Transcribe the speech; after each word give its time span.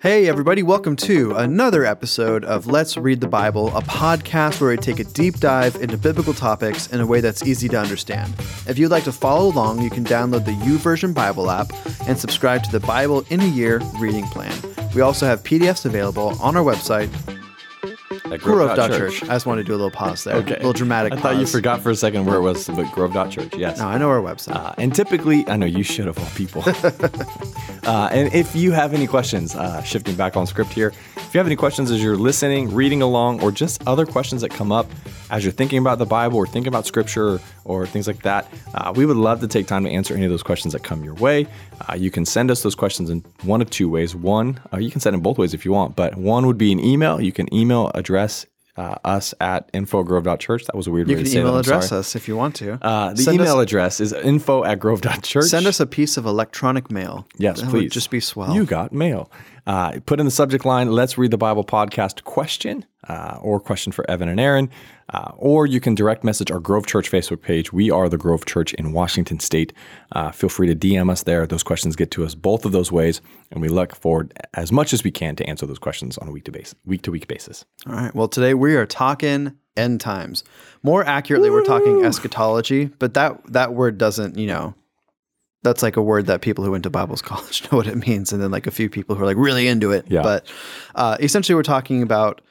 Hey, 0.00 0.28
everybody, 0.28 0.62
welcome 0.62 0.94
to 0.94 1.34
another 1.34 1.84
episode 1.84 2.44
of 2.44 2.68
Let's 2.68 2.96
Read 2.96 3.20
the 3.20 3.26
Bible, 3.26 3.76
a 3.76 3.82
podcast 3.82 4.60
where 4.60 4.70
we 4.70 4.76
take 4.76 5.00
a 5.00 5.04
deep 5.04 5.40
dive 5.40 5.74
into 5.74 5.98
biblical 5.98 6.32
topics 6.32 6.86
in 6.92 7.00
a 7.00 7.06
way 7.06 7.20
that's 7.20 7.42
easy 7.42 7.68
to 7.70 7.80
understand. 7.80 8.32
If 8.68 8.78
you'd 8.78 8.92
like 8.92 9.02
to 9.04 9.12
follow 9.12 9.48
along, 9.48 9.82
you 9.82 9.90
can 9.90 10.04
download 10.04 10.44
the 10.44 10.52
YouVersion 10.52 11.14
Bible 11.14 11.50
app 11.50 11.72
and 12.06 12.16
subscribe 12.16 12.62
to 12.62 12.70
the 12.70 12.78
Bible 12.78 13.24
in 13.30 13.40
a 13.40 13.46
Year 13.46 13.80
reading 13.98 14.26
plan. 14.26 14.56
We 14.94 15.00
also 15.00 15.26
have 15.26 15.42
PDFs 15.42 15.84
available 15.84 16.36
on 16.40 16.56
our 16.56 16.62
website, 16.62 17.10
At 18.32 18.40
Grove.church. 18.40 19.22
I 19.24 19.26
just 19.26 19.46
wanted 19.46 19.62
to 19.62 19.66
do 19.66 19.72
a 19.72 19.76
little 19.76 19.90
pause 19.90 20.24
there. 20.24 20.36
Okay. 20.36 20.54
A 20.54 20.56
little 20.56 20.72
dramatic 20.72 21.12
I 21.12 21.16
thought 21.16 21.36
you 21.36 21.46
forgot 21.46 21.80
for 21.80 21.90
a 21.90 21.96
second 21.96 22.26
where 22.26 22.36
it 22.36 22.42
was, 22.42 22.66
but 22.68 22.90
Grove 22.92 23.12
Church. 23.30 23.54
yes. 23.56 23.78
No, 23.78 23.86
I 23.86 23.98
know 23.98 24.08
our 24.08 24.20
website. 24.20 24.54
Uh, 24.54 24.74
and 24.78 24.94
typically, 24.94 25.46
I 25.48 25.56
know 25.56 25.66
you 25.66 25.82
should 25.82 26.06
have 26.06 26.18
all 26.18 26.28
people. 26.34 26.62
uh, 27.88 28.08
and 28.12 28.32
if 28.34 28.54
you 28.54 28.72
have 28.72 28.94
any 28.94 29.06
questions, 29.06 29.54
uh, 29.54 29.82
shifting 29.82 30.14
back 30.14 30.36
on 30.36 30.46
script 30.46 30.72
here, 30.72 30.92
if 31.16 31.34
you 31.34 31.38
have 31.38 31.46
any 31.46 31.56
questions 31.56 31.90
as 31.90 32.02
you're 32.02 32.16
listening, 32.16 32.74
reading 32.74 33.02
along, 33.02 33.42
or 33.42 33.50
just 33.50 33.86
other 33.86 34.06
questions 34.06 34.42
that 34.42 34.50
come 34.50 34.72
up 34.72 34.86
as 35.30 35.44
you're 35.44 35.52
thinking 35.52 35.78
about 35.78 35.98
the 35.98 36.06
Bible 36.06 36.36
or 36.38 36.46
thinking 36.46 36.68
about 36.68 36.86
scripture 36.86 37.40
or 37.64 37.86
things 37.86 38.06
like 38.06 38.22
that, 38.22 38.46
uh, 38.74 38.92
we 38.94 39.06
would 39.06 39.16
love 39.16 39.40
to 39.40 39.48
take 39.48 39.66
time 39.66 39.84
to 39.84 39.90
answer 39.90 40.14
any 40.14 40.24
of 40.24 40.30
those 40.30 40.42
questions 40.42 40.72
that 40.72 40.82
come 40.82 41.04
your 41.04 41.14
way. 41.14 41.46
Uh, 41.88 41.94
you 41.94 42.10
can 42.10 42.24
send 42.24 42.50
us 42.50 42.62
those 42.62 42.74
questions 42.74 43.10
in 43.10 43.24
one 43.42 43.60
of 43.60 43.70
two 43.70 43.88
ways. 43.88 44.14
One, 44.14 44.60
uh, 44.72 44.78
you 44.78 44.90
can 44.90 45.00
send 45.00 45.14
them 45.14 45.20
both 45.20 45.38
ways 45.38 45.54
if 45.54 45.64
you 45.64 45.72
want, 45.72 45.96
but 45.96 46.16
one 46.16 46.46
would 46.46 46.58
be 46.58 46.72
an 46.72 46.80
email. 46.80 47.20
You 47.20 47.32
can 47.32 47.52
email 47.54 47.90
address 47.94 48.46
uh, 48.76 48.94
us 49.04 49.34
at 49.40 49.70
infogrove.church. 49.72 50.64
That 50.66 50.76
was 50.76 50.86
a 50.86 50.92
weird 50.92 51.08
you 51.08 51.16
way 51.16 51.18
can 51.18 51.24
to 51.24 51.30
say 51.32 51.40
email 51.40 51.52
that. 51.54 51.58
I'm 51.58 51.60
address 51.64 51.88
sorry. 51.88 51.98
us 51.98 52.14
if 52.14 52.28
you 52.28 52.36
want 52.36 52.54
to. 52.56 52.74
Uh, 52.80 53.12
the 53.12 53.22
Send 53.22 53.40
us- 53.40 53.46
email 53.46 53.58
address 53.60 54.00
is 54.00 54.12
info 54.12 54.62
at 54.64 54.78
grove.church. 54.78 55.46
Send 55.46 55.66
us 55.66 55.80
a 55.80 55.86
piece 55.86 56.16
of 56.16 56.26
electronic 56.26 56.88
mail. 56.90 57.26
Yes, 57.38 57.60
that 57.60 57.70
please. 57.70 57.90
Just 57.92 58.10
be 58.10 58.20
swell. 58.20 58.54
You 58.54 58.64
got 58.64 58.92
mail. 58.92 59.32
Uh, 59.66 59.98
put 60.06 60.20
in 60.20 60.26
the 60.26 60.30
subject 60.30 60.64
line, 60.64 60.92
let's 60.92 61.18
read 61.18 61.30
the 61.32 61.36
Bible 61.36 61.64
podcast 61.64 62.22
question 62.24 62.86
uh, 63.08 63.38
or 63.42 63.58
question 63.60 63.92
for 63.92 64.08
Evan 64.08 64.28
and 64.28 64.38
Aaron. 64.40 64.70
Uh, 65.12 65.32
or 65.36 65.66
you 65.66 65.80
can 65.80 65.94
direct 65.94 66.22
message 66.22 66.50
our 66.50 66.60
Grove 66.60 66.86
Church 66.86 67.10
Facebook 67.10 67.40
page. 67.40 67.72
We 67.72 67.90
are 67.90 68.08
the 68.08 68.18
Grove 68.18 68.44
Church 68.44 68.74
in 68.74 68.92
Washington 68.92 69.40
State. 69.40 69.72
Uh, 70.12 70.30
feel 70.30 70.50
free 70.50 70.66
to 70.66 70.76
DM 70.76 71.10
us 71.10 71.22
there. 71.22 71.46
Those 71.46 71.62
questions 71.62 71.96
get 71.96 72.10
to 72.12 72.24
us 72.24 72.34
both 72.34 72.64
of 72.64 72.72
those 72.72 72.92
ways. 72.92 73.22
And 73.50 73.62
we 73.62 73.68
look 73.68 73.94
forward 73.94 74.34
as 74.54 74.70
much 74.70 74.92
as 74.92 75.02
we 75.02 75.10
can 75.10 75.34
to 75.36 75.48
answer 75.48 75.64
those 75.64 75.78
questions 75.78 76.18
on 76.18 76.28
a 76.28 76.30
week 76.30 76.44
to 76.44 76.52
base, 76.52 76.74
week 76.84 77.02
to 77.02 77.10
week 77.10 77.26
basis. 77.26 77.64
All 77.86 77.94
right. 77.94 78.14
Well, 78.14 78.28
today 78.28 78.52
we 78.52 78.76
are 78.76 78.86
talking 78.86 79.56
end 79.78 80.00
times. 80.00 80.44
More 80.82 81.04
accurately, 81.04 81.50
we're 81.50 81.64
talking 81.64 82.04
eschatology, 82.04 82.86
but 82.98 83.14
that 83.14 83.40
that 83.52 83.72
word 83.72 83.96
doesn't, 83.96 84.36
you 84.36 84.46
know, 84.46 84.74
that's 85.62 85.82
like 85.82 85.96
a 85.96 86.02
word 86.02 86.26
that 86.26 86.42
people 86.42 86.64
who 86.64 86.70
went 86.70 86.82
to 86.84 86.90
Bible 86.90 87.16
college 87.16 87.62
know 87.72 87.78
what 87.78 87.86
it 87.86 88.06
means, 88.06 88.32
and 88.32 88.42
then 88.42 88.50
like 88.50 88.66
a 88.66 88.70
few 88.70 88.90
people 88.90 89.16
who 89.16 89.22
are 89.22 89.26
like 89.26 89.36
really 89.36 89.66
into 89.66 89.92
it. 89.92 90.06
Yeah. 90.08 90.22
But 90.22 90.46
uh, 90.94 91.16
essentially, 91.20 91.54
we're 91.54 91.62
talking 91.62 92.02
about 92.02 92.42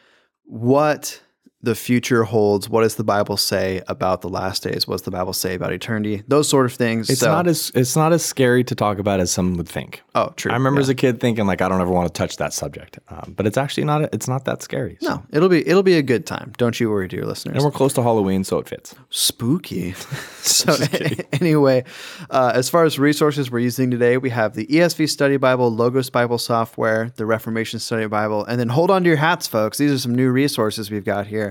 what 0.45 1.21
the 1.63 1.73
future 1.73 2.23
holds. 2.23 2.69
What 2.69 2.81
does 2.83 2.95
the 2.95 3.03
Bible 3.03 3.35
say 3.35 3.81
about 3.87 4.21
the 4.21 4.29
last 4.29 4.61
days? 4.61 4.87
What 4.87 4.95
does 4.95 5.01
the 5.01 5.11
Bible 5.11 5.33
say 5.33 5.55
about 5.55 5.73
eternity? 5.73 6.21
Those 6.27 6.47
sort 6.47 6.67
of 6.67 6.73
things. 6.73 7.09
It's 7.09 7.21
So- 7.21 7.31
not 7.31 7.47
as 7.47 7.71
it's 7.73 7.95
not 7.95 8.13
as 8.13 8.23
scary 8.23 8.63
to 8.65 8.75
talk 8.75 8.99
about 8.99 9.19
as 9.19 9.31
some 9.31 9.55
would 9.57 9.67
think. 9.67 10.03
Oh, 10.13 10.29
true. 10.35 10.51
I 10.51 10.53
remember 10.53 10.79
Yeah. 10.79 10.83
as 10.83 10.89
a 10.89 10.95
kid 10.95 11.19
thinking 11.19 11.47
like 11.47 11.61
I 11.61 11.67
don't 11.69 11.81
ever 11.81 11.89
want 11.91 12.07
to 12.07 12.13
touch 12.13 12.37
that 12.37 12.53
subject, 12.53 12.99
um, 13.09 13.33
but 13.35 13.47
it's 13.47 13.57
actually 13.57 13.85
not. 13.85 14.03
It's 14.13 14.27
not 14.27 14.45
that 14.45 14.61
scary. 14.61 14.97
So- 15.01 15.09
No, 15.15 15.23
it'll 15.31 15.49
be 15.49 15.67
it'll 15.67 15.81
be 15.83 15.95
a 15.95 16.03
good 16.03 16.25
time. 16.27 16.53
Don't 16.57 16.79
you 16.79 16.91
worry, 16.91 17.07
dear 17.07 17.25
listeners. 17.25 17.55
And 17.55 17.65
we're 17.65 17.71
close 17.71 17.93
to 17.93 18.03
Halloween, 18.03 18.43
so 18.43 18.59
it 18.59 18.69
fits. 18.69 18.93
spooky. 19.09 19.93
so 20.41 20.75
anyway, 21.41 21.83
uh, 22.29 22.51
as 22.53 22.69
far 22.69 22.83
as 22.85 22.99
resources 22.99 23.49
we're 23.51 23.59
using 23.59 23.89
today, 23.91 24.17
we 24.17 24.29
have 24.29 24.53
the 24.53 24.65
ESV 24.67 25.09
Study 25.09 25.37
Bible, 25.37 25.71
Logos 25.71 26.09
Bible 26.09 26.37
software, 26.37 27.11
the 27.15 27.25
Reformation 27.25 27.79
Study 27.79 28.05
Bible, 28.07 28.45
and 28.45 28.59
then 28.59 28.69
hold 28.69 28.91
on 28.91 29.03
to 29.03 29.07
your 29.07 29.17
hats, 29.17 29.47
folks. 29.47 29.77
These 29.79 29.91
are 29.91 29.97
some 29.99 30.13
new 30.15 30.29
resources 30.29 30.91
we've 30.91 31.03
got 31.05 31.27
here. 31.27 31.46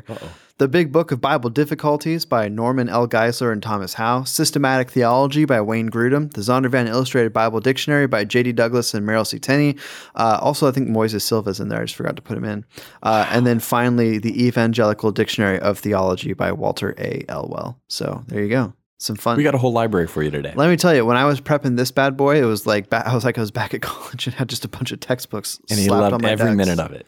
The 0.58 0.69
Big 0.69 0.91
Book 0.91 1.12
of 1.12 1.20
Bible 1.20 1.50
Difficulties 1.50 2.25
by 2.25 2.48
Norman 2.48 2.89
L. 2.89 3.06
Geisler 3.06 3.52
and 3.52 3.62
Thomas 3.62 3.95
Howe, 3.95 4.24
Systematic 4.24 4.90
Theology 4.90 5.45
by 5.45 5.61
Wayne 5.61 5.90
Grudem, 5.90 6.33
the 6.33 6.40
Zondervan 6.40 6.89
Illustrated 6.89 7.33
Bible 7.33 7.61
Dictionary 7.61 8.07
by 8.07 8.24
J.D. 8.24 8.52
Douglas 8.52 8.95
and 8.95 9.05
Merrill 9.05 9.27
C. 9.27 9.39
Tenney. 9.39 9.77
Uh, 10.14 10.39
also, 10.40 10.67
I 10.67 10.70
think 10.70 10.89
Moises 10.89 11.23
Silva's 11.23 11.61
in 11.61 11.68
there. 11.68 11.80
I 11.80 11.84
just 11.84 11.95
forgot 11.95 12.17
to 12.17 12.23
put 12.23 12.39
him 12.39 12.45
in. 12.45 12.64
Uh, 13.02 13.27
and 13.30 13.46
then 13.46 13.61
finally, 13.61 14.17
the 14.18 14.46
Evangelical 14.46 15.12
Dictionary 15.12 15.58
of 15.58 15.79
Theology 15.79 16.33
by 16.33 16.52
Walter 16.52 16.95
A. 16.98 17.24
Elwell. 17.28 17.78
So 17.89 18.24
there 18.28 18.42
you 18.42 18.48
go. 18.48 18.73
Some 18.98 19.17
fun. 19.17 19.36
We 19.36 19.42
got 19.42 19.55
a 19.55 19.58
whole 19.58 19.73
library 19.73 20.07
for 20.07 20.23
you 20.23 20.30
today. 20.30 20.55
Let 20.57 20.70
me 20.70 20.77
tell 20.77 20.95
you, 20.95 21.05
when 21.05 21.18
I 21.18 21.27
was 21.27 21.39
prepping 21.39 21.77
this 21.77 21.90
bad 21.90 22.17
boy, 22.17 22.40
it 22.40 22.46
was 22.46 22.67
like 22.67 22.90
I 22.90 23.14
was 23.14 23.27
like 23.27 23.36
I 23.36 23.42
was 23.42 23.51
back 23.51 23.74
at 23.74 23.83
college 23.83 24.27
and 24.27 24.34
had 24.34 24.48
just 24.48 24.64
a 24.64 24.68
bunch 24.68 24.90
of 24.90 25.01
textbooks 25.01 25.61
and 25.68 25.78
he 25.78 25.84
slapped 25.84 26.05
on 26.05 26.11
loved 26.13 26.23
my 26.23 26.30
every 26.30 26.46
decks. 26.46 26.57
minute 26.57 26.78
of 26.80 26.92
it. 26.92 27.07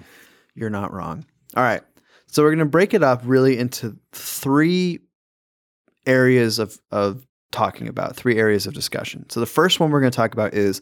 You're 0.55 0.69
not 0.69 0.93
wrong. 0.93 1.25
All 1.57 1.63
right. 1.63 1.81
So 2.31 2.43
we're 2.43 2.51
going 2.51 2.59
to 2.61 2.65
break 2.67 2.95
it 2.95 3.03
up 3.03 3.23
really 3.25 3.59
into 3.59 3.97
three 4.13 5.01
areas 6.07 6.59
of, 6.59 6.79
of 6.91 7.27
talking 7.53 7.89
about, 7.89 8.17
three 8.17 8.39
areas 8.39 8.67
of 8.67 8.75
discussion. 8.75 9.29
So 9.31 9.41
the 9.41 9.47
first 9.47 9.81
one 9.81 9.91
we're 9.91 10.01
going 10.01 10.13
to 10.13 10.17
talk 10.17 10.33
about 10.33 10.55
is 10.55 10.81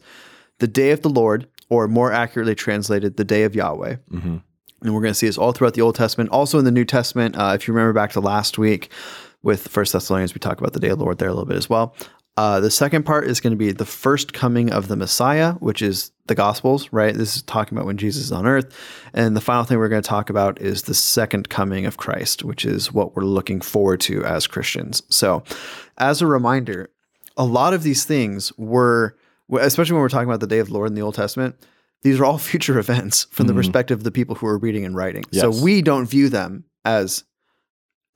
the 0.59 0.67
day 0.67 0.91
of 0.91 1.01
the 1.01 1.09
Lord, 1.09 1.47
or 1.69 1.87
more 1.87 2.11
accurately 2.11 2.55
translated, 2.55 3.17
the 3.17 3.23
day 3.23 3.43
of 3.43 3.55
Yahweh. 3.55 3.95
Mhm. 4.11 4.41
And 4.83 4.93
we're 4.93 5.01
going 5.01 5.11
to 5.11 5.17
see 5.17 5.25
this 5.25 5.37
all 5.37 5.53
throughout 5.53 5.73
the 5.73 5.81
Old 5.81 5.95
Testament, 5.95 6.29
also 6.29 6.59
in 6.59 6.65
the 6.65 6.71
New 6.71 6.85
Testament. 6.85 7.35
Uh, 7.35 7.53
if 7.55 7.67
you 7.67 7.73
remember 7.73 7.93
back 7.93 8.11
to 8.11 8.19
last 8.19 8.57
week 8.57 8.91
with 9.41 9.67
First 9.67 9.93
Thessalonians, 9.93 10.33
we 10.33 10.39
talked 10.39 10.59
about 10.59 10.73
the 10.73 10.79
day 10.79 10.89
of 10.89 10.99
the 10.99 11.03
Lord 11.03 11.17
there 11.17 11.29
a 11.29 11.33
little 11.33 11.45
bit 11.45 11.57
as 11.57 11.69
well. 11.69 11.95
Uh, 12.37 12.59
the 12.59 12.69
second 12.69 13.03
part 13.03 13.25
is 13.27 13.41
going 13.41 13.51
to 13.51 13.57
be 13.57 13.71
the 13.71 13.85
first 13.85 14.31
coming 14.31 14.71
of 14.71 14.87
the 14.87 14.95
Messiah, 14.95 15.53
which 15.53 15.81
is 15.81 16.11
the 16.27 16.35
Gospels, 16.35 16.87
right? 16.91 17.15
This 17.15 17.35
is 17.35 17.41
talking 17.41 17.75
about 17.75 17.87
when 17.87 17.97
Jesus 17.97 18.25
is 18.25 18.31
on 18.31 18.45
earth. 18.45 18.71
And 19.11 19.35
the 19.35 19.41
final 19.41 19.63
thing 19.63 19.79
we're 19.79 19.89
going 19.89 20.03
to 20.03 20.07
talk 20.07 20.29
about 20.29 20.61
is 20.61 20.83
the 20.83 20.93
second 20.93 21.49
coming 21.49 21.87
of 21.87 21.97
Christ, 21.97 22.43
which 22.43 22.63
is 22.63 22.93
what 22.93 23.15
we're 23.15 23.23
looking 23.23 23.59
forward 23.59 24.01
to 24.01 24.23
as 24.23 24.45
Christians. 24.45 25.01
So, 25.09 25.43
as 25.97 26.21
a 26.21 26.27
reminder, 26.27 26.91
a 27.37 27.43
lot 27.43 27.73
of 27.73 27.81
these 27.81 28.05
things 28.05 28.55
were, 28.55 29.17
especially 29.59 29.93
when 29.93 30.01
we're 30.01 30.09
talking 30.09 30.29
about 30.29 30.39
the 30.39 30.47
day 30.47 30.59
of 30.59 30.67
the 30.67 30.73
Lord 30.75 30.89
in 30.89 30.93
the 30.93 31.01
Old 31.01 31.15
Testament, 31.15 31.55
these 32.03 32.19
are 32.19 32.25
all 32.25 32.37
future 32.37 32.77
events 32.77 33.25
from 33.31 33.47
the 33.47 33.53
perspective 33.55 33.97
of 33.97 34.03
the 34.03 34.11
people 34.11 34.35
who 34.35 34.45
are 34.45 34.59
reading 34.59 34.85
and 34.85 34.95
writing. 34.95 35.23
So 35.31 35.49
we 35.63 35.81
don't 35.81 36.05
view 36.05 36.29
them 36.29 36.65
as 36.85 37.23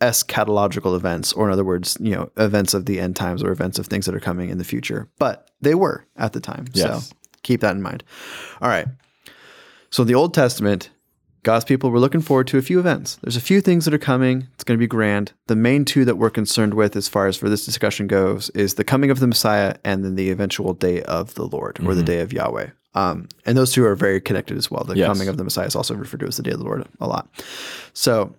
eschatological 0.02 0.96
events, 0.96 1.32
or 1.34 1.48
in 1.48 1.54
other 1.54 1.64
words, 1.64 1.98
you 2.00 2.12
know, 2.12 2.30
events 2.38 2.74
of 2.74 2.86
the 2.86 3.00
end 3.00 3.16
times 3.16 3.44
or 3.44 3.52
events 3.52 3.80
of 3.80 3.88
things 3.88 4.06
that 4.06 4.16
are 4.16 4.20
coming 4.20 4.50
in 4.50 4.58
the 4.58 4.64
future. 4.64 5.08
But 5.20 5.50
they 5.62 5.76
were 5.76 6.06
at 6.18 6.34
the 6.34 6.40
time. 6.40 6.66
Yes. 6.74 7.10
So 7.10 7.16
keep 7.44 7.62
that 7.62 7.76
in 7.76 7.82
mind. 7.82 8.04
All 8.62 8.68
right. 8.70 8.88
So 9.92 10.04
in 10.04 10.08
the 10.08 10.16
Old 10.16 10.34
Testament, 10.34 10.90
God's 11.44 11.66
people 11.66 11.90
were 11.90 12.00
looking 12.00 12.22
forward 12.22 12.48
to 12.48 12.58
a 12.58 12.62
few 12.62 12.80
events. 12.80 13.18
There's 13.22 13.36
a 13.36 13.42
few 13.42 13.62
things 13.62 13.86
that 13.86 13.94
are 13.94 14.00
coming. 14.00 14.48
It's 14.54 14.64
going 14.64 14.78
to 14.78 14.82
be 14.82 14.88
grand. 14.88 15.34
The 15.48 15.56
main 15.56 15.86
two 15.86 16.06
that 16.06 16.18
we're 16.18 16.30
concerned 16.30 16.76
with, 16.76 16.96
as 16.96 17.08
far 17.08 17.28
as 17.28 17.36
for 17.36 17.50
this 17.50 17.66
discussion 17.66 18.08
goes, 18.08 18.50
is 18.52 18.76
the 18.76 18.84
coming 18.84 19.10
of 19.10 19.20
the 19.20 19.28
Messiah 19.28 19.76
and 19.84 20.06
then 20.06 20.16
the 20.16 20.30
eventual 20.30 20.74
day 20.74 21.02
of 21.04 21.34
the 21.34 21.46
Lord 21.48 21.80
or 21.84 21.96
the 21.96 22.04
day 22.04 22.20
of 22.20 22.32
Yahweh. 22.32 22.70
Um, 22.94 23.28
and 23.46 23.58
those 23.58 23.72
two 23.72 23.86
are 23.86 23.96
very 23.96 24.22
connected 24.22 24.58
as 24.58 24.70
well. 24.70 24.84
The 24.84 24.96
Yes. 24.98 25.08
coming 25.08 25.30
of 25.30 25.38
the 25.38 25.44
Messiah 25.44 25.66
is 25.66 25.76
also 25.76 25.96
referred 25.96 26.20
to 26.20 26.28
as 26.28 26.38
the 26.38 26.44
day 26.44 26.52
of 26.52 26.60
the 26.60 26.66
Lord 26.66 26.86
a 27.00 27.08
lot. 27.08 27.28
So 27.94 28.36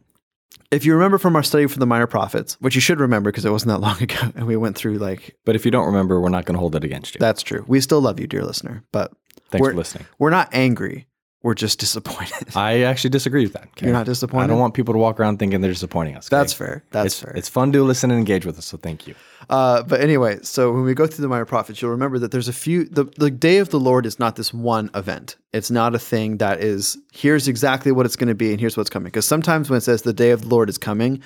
if 0.70 0.84
you 0.84 0.94
remember 0.94 1.18
from 1.18 1.36
our 1.36 1.42
study 1.42 1.66
for 1.66 1.78
the 1.78 1.86
minor 1.86 2.06
prophets, 2.06 2.56
which 2.60 2.74
you 2.74 2.80
should 2.80 3.00
remember 3.00 3.30
because 3.30 3.44
it 3.44 3.50
wasn't 3.50 3.70
that 3.70 3.78
long 3.86 4.02
ago, 4.02 4.32
and 4.34 4.46
we 4.46 4.56
went 4.56 4.76
through 4.76 4.98
like 4.98 5.36
But 5.44 5.56
if 5.56 5.64
you 5.64 5.70
don't 5.70 5.86
remember, 5.86 6.20
we're 6.20 6.28
not 6.28 6.44
going 6.44 6.54
to 6.54 6.60
hold 6.60 6.74
it 6.76 6.84
against 6.84 7.14
you. 7.14 7.18
that's 7.18 7.42
true. 7.42 7.64
We 7.66 7.80
still 7.80 8.00
love 8.00 8.18
you, 8.20 8.26
dear 8.26 8.44
listener, 8.44 8.84
but 8.92 9.12
Thanks 9.50 9.62
we're, 9.62 9.70
for 9.72 9.76
listening. 9.76 10.06
We're 10.18 10.30
not 10.30 10.48
angry. 10.52 11.06
We're 11.42 11.54
just 11.54 11.80
disappointed. 11.80 12.48
I 12.56 12.82
actually 12.82 13.10
disagree 13.10 13.42
with 13.42 13.54
that. 13.54 13.64
okay? 13.64 13.86
You're 13.86 13.92
not 13.92 14.06
disappointed. 14.06 14.44
I 14.44 14.46
don't 14.46 14.60
want 14.60 14.74
people 14.74 14.94
to 14.94 14.98
walk 14.98 15.18
around 15.18 15.38
thinking 15.38 15.60
they're 15.60 15.72
disappointing 15.72 16.16
us. 16.16 16.28
okay? 16.28 16.36
That's 16.36 16.52
fair. 16.52 16.84
That's 16.92 17.06
it's, 17.06 17.20
fair. 17.20 17.32
It's 17.34 17.48
fun 17.48 17.72
to 17.72 17.82
listen 17.82 18.10
and 18.12 18.18
engage 18.18 18.46
with 18.46 18.58
us, 18.58 18.66
so 18.66 18.76
thank 18.76 19.08
you. 19.08 19.16
Uh, 19.50 19.82
but 19.82 20.00
anyway, 20.00 20.38
so 20.42 20.70
when 20.72 20.84
we 20.84 20.94
go 20.94 21.04
through 21.06 21.22
the 21.22 21.28
minor 21.28 21.44
prophets, 21.44 21.82
you'll 21.82 21.90
remember 21.90 22.18
that 22.20 22.30
there's 22.30 22.46
a 22.46 22.52
few. 22.52 22.84
The, 22.84 23.04
the 23.18 23.30
day 23.30 23.58
of 23.58 23.70
the 23.70 23.80
Lord 23.80 24.06
is 24.06 24.20
not 24.20 24.36
this 24.36 24.54
one 24.54 24.88
event. 24.94 25.36
It's 25.52 25.70
not 25.70 25.96
a 25.96 25.98
thing 25.98 26.36
that 26.38 26.60
is 26.60 26.96
here's 27.12 27.48
exactly 27.48 27.90
what 27.90 28.06
it's 28.06 28.14
going 28.16 28.28
to 28.28 28.36
be 28.36 28.52
and 28.52 28.60
here's 28.60 28.76
what's 28.76 28.88
coming. 28.90 29.06
Because 29.06 29.26
sometimes 29.26 29.68
when 29.68 29.78
it 29.78 29.82
says 29.82 30.02
the 30.02 30.12
day 30.12 30.30
of 30.30 30.42
the 30.42 30.48
Lord 30.48 30.68
is 30.68 30.78
coming, 30.78 31.22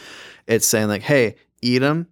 it's 0.47 0.67
saying 0.67 0.89
like, 0.89 1.03
hey, 1.03 1.37
Edom, 1.63 2.07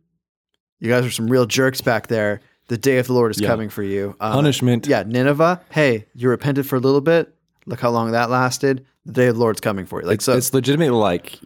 you 0.78 0.90
guys 0.90 1.06
are 1.06 1.10
some 1.10 1.28
real 1.28 1.46
jerks 1.46 1.80
back 1.80 2.08
there. 2.08 2.42
The 2.68 2.76
day 2.76 2.98
of 2.98 3.06
the 3.06 3.14
Lord 3.14 3.30
is 3.30 3.40
Yeah. 3.40 3.48
coming 3.48 3.70
for 3.70 3.82
you. 3.82 4.14
Um, 4.20 4.32
Punishment. 4.34 4.86
Yeah, 4.86 5.04
Nineveh. 5.06 5.62
Hey, 5.70 6.06
you 6.14 6.28
repented 6.28 6.66
for 6.66 6.76
a 6.76 6.80
little 6.80 7.00
bit. 7.00 7.34
Look 7.66 7.80
how 7.80 7.90
long 7.90 8.12
that 8.12 8.30
lasted. 8.30 8.84
The 9.06 9.12
day 9.12 9.26
of 9.28 9.34
the 9.36 9.40
Lord's 9.40 9.60
coming 9.60 9.86
for 9.86 10.00
you. 10.00 10.06
Like 10.06 10.20
so, 10.22 10.36
it's 10.36 10.52
legitimately 10.54 10.96
like 10.98 11.38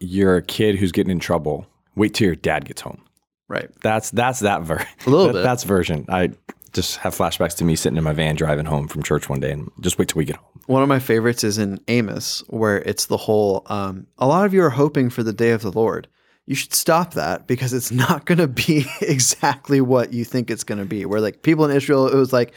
you're 0.00 0.36
a 0.36 0.42
kid 0.42 0.76
who's 0.76 0.92
getting 0.92 1.10
in 1.10 1.20
trouble. 1.20 1.66
Wait 1.96 2.14
till 2.14 2.26
your 2.26 2.36
dad 2.36 2.64
gets 2.64 2.80
home. 2.80 3.02
right. 3.48 3.68
That's 3.82 4.10
that's 4.10 4.40
that 4.40 4.62
ver- 4.62 4.86
A 5.06 5.10
little 5.10 5.26
that- 5.26 5.32
bit. 5.34 5.42
That's 5.42 5.64
version. 5.64 6.06
I 6.08 6.30
just 6.72 6.98
have 6.98 7.14
flashbacks 7.16 7.56
to 7.56 7.64
me 7.64 7.74
sitting 7.76 7.96
in 7.98 8.04
my 8.04 8.12
van 8.12 8.36
driving 8.36 8.64
home 8.66 8.86
from 8.86 9.02
church 9.02 9.28
one 9.28 9.40
day 9.40 9.50
and 9.50 9.70
just 9.80 9.98
wait 9.98 10.08
till 10.08 10.18
we 10.18 10.24
get 10.24 10.36
home. 10.36 10.46
One 10.66 10.82
of 10.84 10.88
my 10.88 11.00
favorites 11.00 11.42
is 11.42 11.58
in 11.58 11.80
Amos, 11.88 12.44
where 12.48 12.78
it's 12.82 13.06
the 13.06 13.16
whole. 13.16 13.64
Um, 13.66 14.06
a 14.18 14.26
lot 14.28 14.46
of 14.46 14.54
you 14.54 14.62
are 14.62 14.70
hoping 14.70 15.10
for 15.10 15.22
the 15.24 15.32
day 15.32 15.50
of 15.50 15.62
the 15.62 15.72
Lord. 15.72 16.06
You 16.46 16.54
should 16.54 16.72
stop 16.74 17.14
that 17.14 17.46
because 17.48 17.72
it's 17.72 17.90
not 18.04 18.24
going 18.24 18.38
to 18.38 18.46
be 18.48 18.86
exactly 19.00 19.80
what 19.80 20.12
you 20.12 20.24
think 20.24 20.48
it's 20.50 20.64
going 20.64 20.78
to 20.78 20.84
be. 20.84 21.04
Where 21.04 21.20
like 21.20 21.42
people 21.42 21.64
in 21.64 21.76
Israel, 21.76 22.06
it 22.08 22.14
was 22.16 22.32
like 22.32 22.52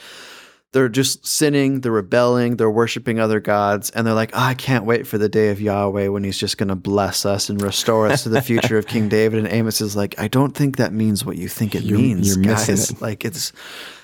they're 0.73 0.89
just 0.89 1.25
sinning, 1.25 1.81
they're 1.81 1.91
rebelling, 1.91 2.57
they're 2.57 2.69
worshiping 2.69 3.19
other 3.19 3.39
gods, 3.39 3.89
and 3.91 4.05
they're 4.05 4.13
like, 4.13 4.31
oh, 4.33 4.39
I 4.39 4.53
can't 4.55 4.85
wait 4.85 5.07
for 5.07 5.17
the 5.17 5.29
day 5.29 5.49
of 5.49 5.61
Yahweh 5.61 6.07
when 6.09 6.23
he's 6.23 6.37
just 6.37 6.57
going 6.57 6.67
to 6.69 6.75
bless 6.75 7.25
us 7.25 7.49
and 7.49 7.61
restore 7.61 8.07
us 8.07 8.23
to 8.23 8.29
the 8.29 8.41
future 8.41 8.77
of 8.77 8.85
King 8.87 9.07
David. 9.07 9.39
And 9.39 9.47
Amos 9.47 9.79
is 9.81 9.95
like, 9.95 10.19
I 10.19 10.27
don't 10.27 10.53
think 10.55 10.77
that 10.77 10.91
means 10.91 11.23
what 11.23 11.37
you 11.37 11.47
think 11.47 11.73
it 11.75 11.83
You're- 11.83 12.01
means, 12.01 12.35
you're 12.35 12.45
missing 12.45 12.75
guys. 12.75 12.91
it. 12.91 13.01
Like 13.01 13.23
it's 13.23 13.53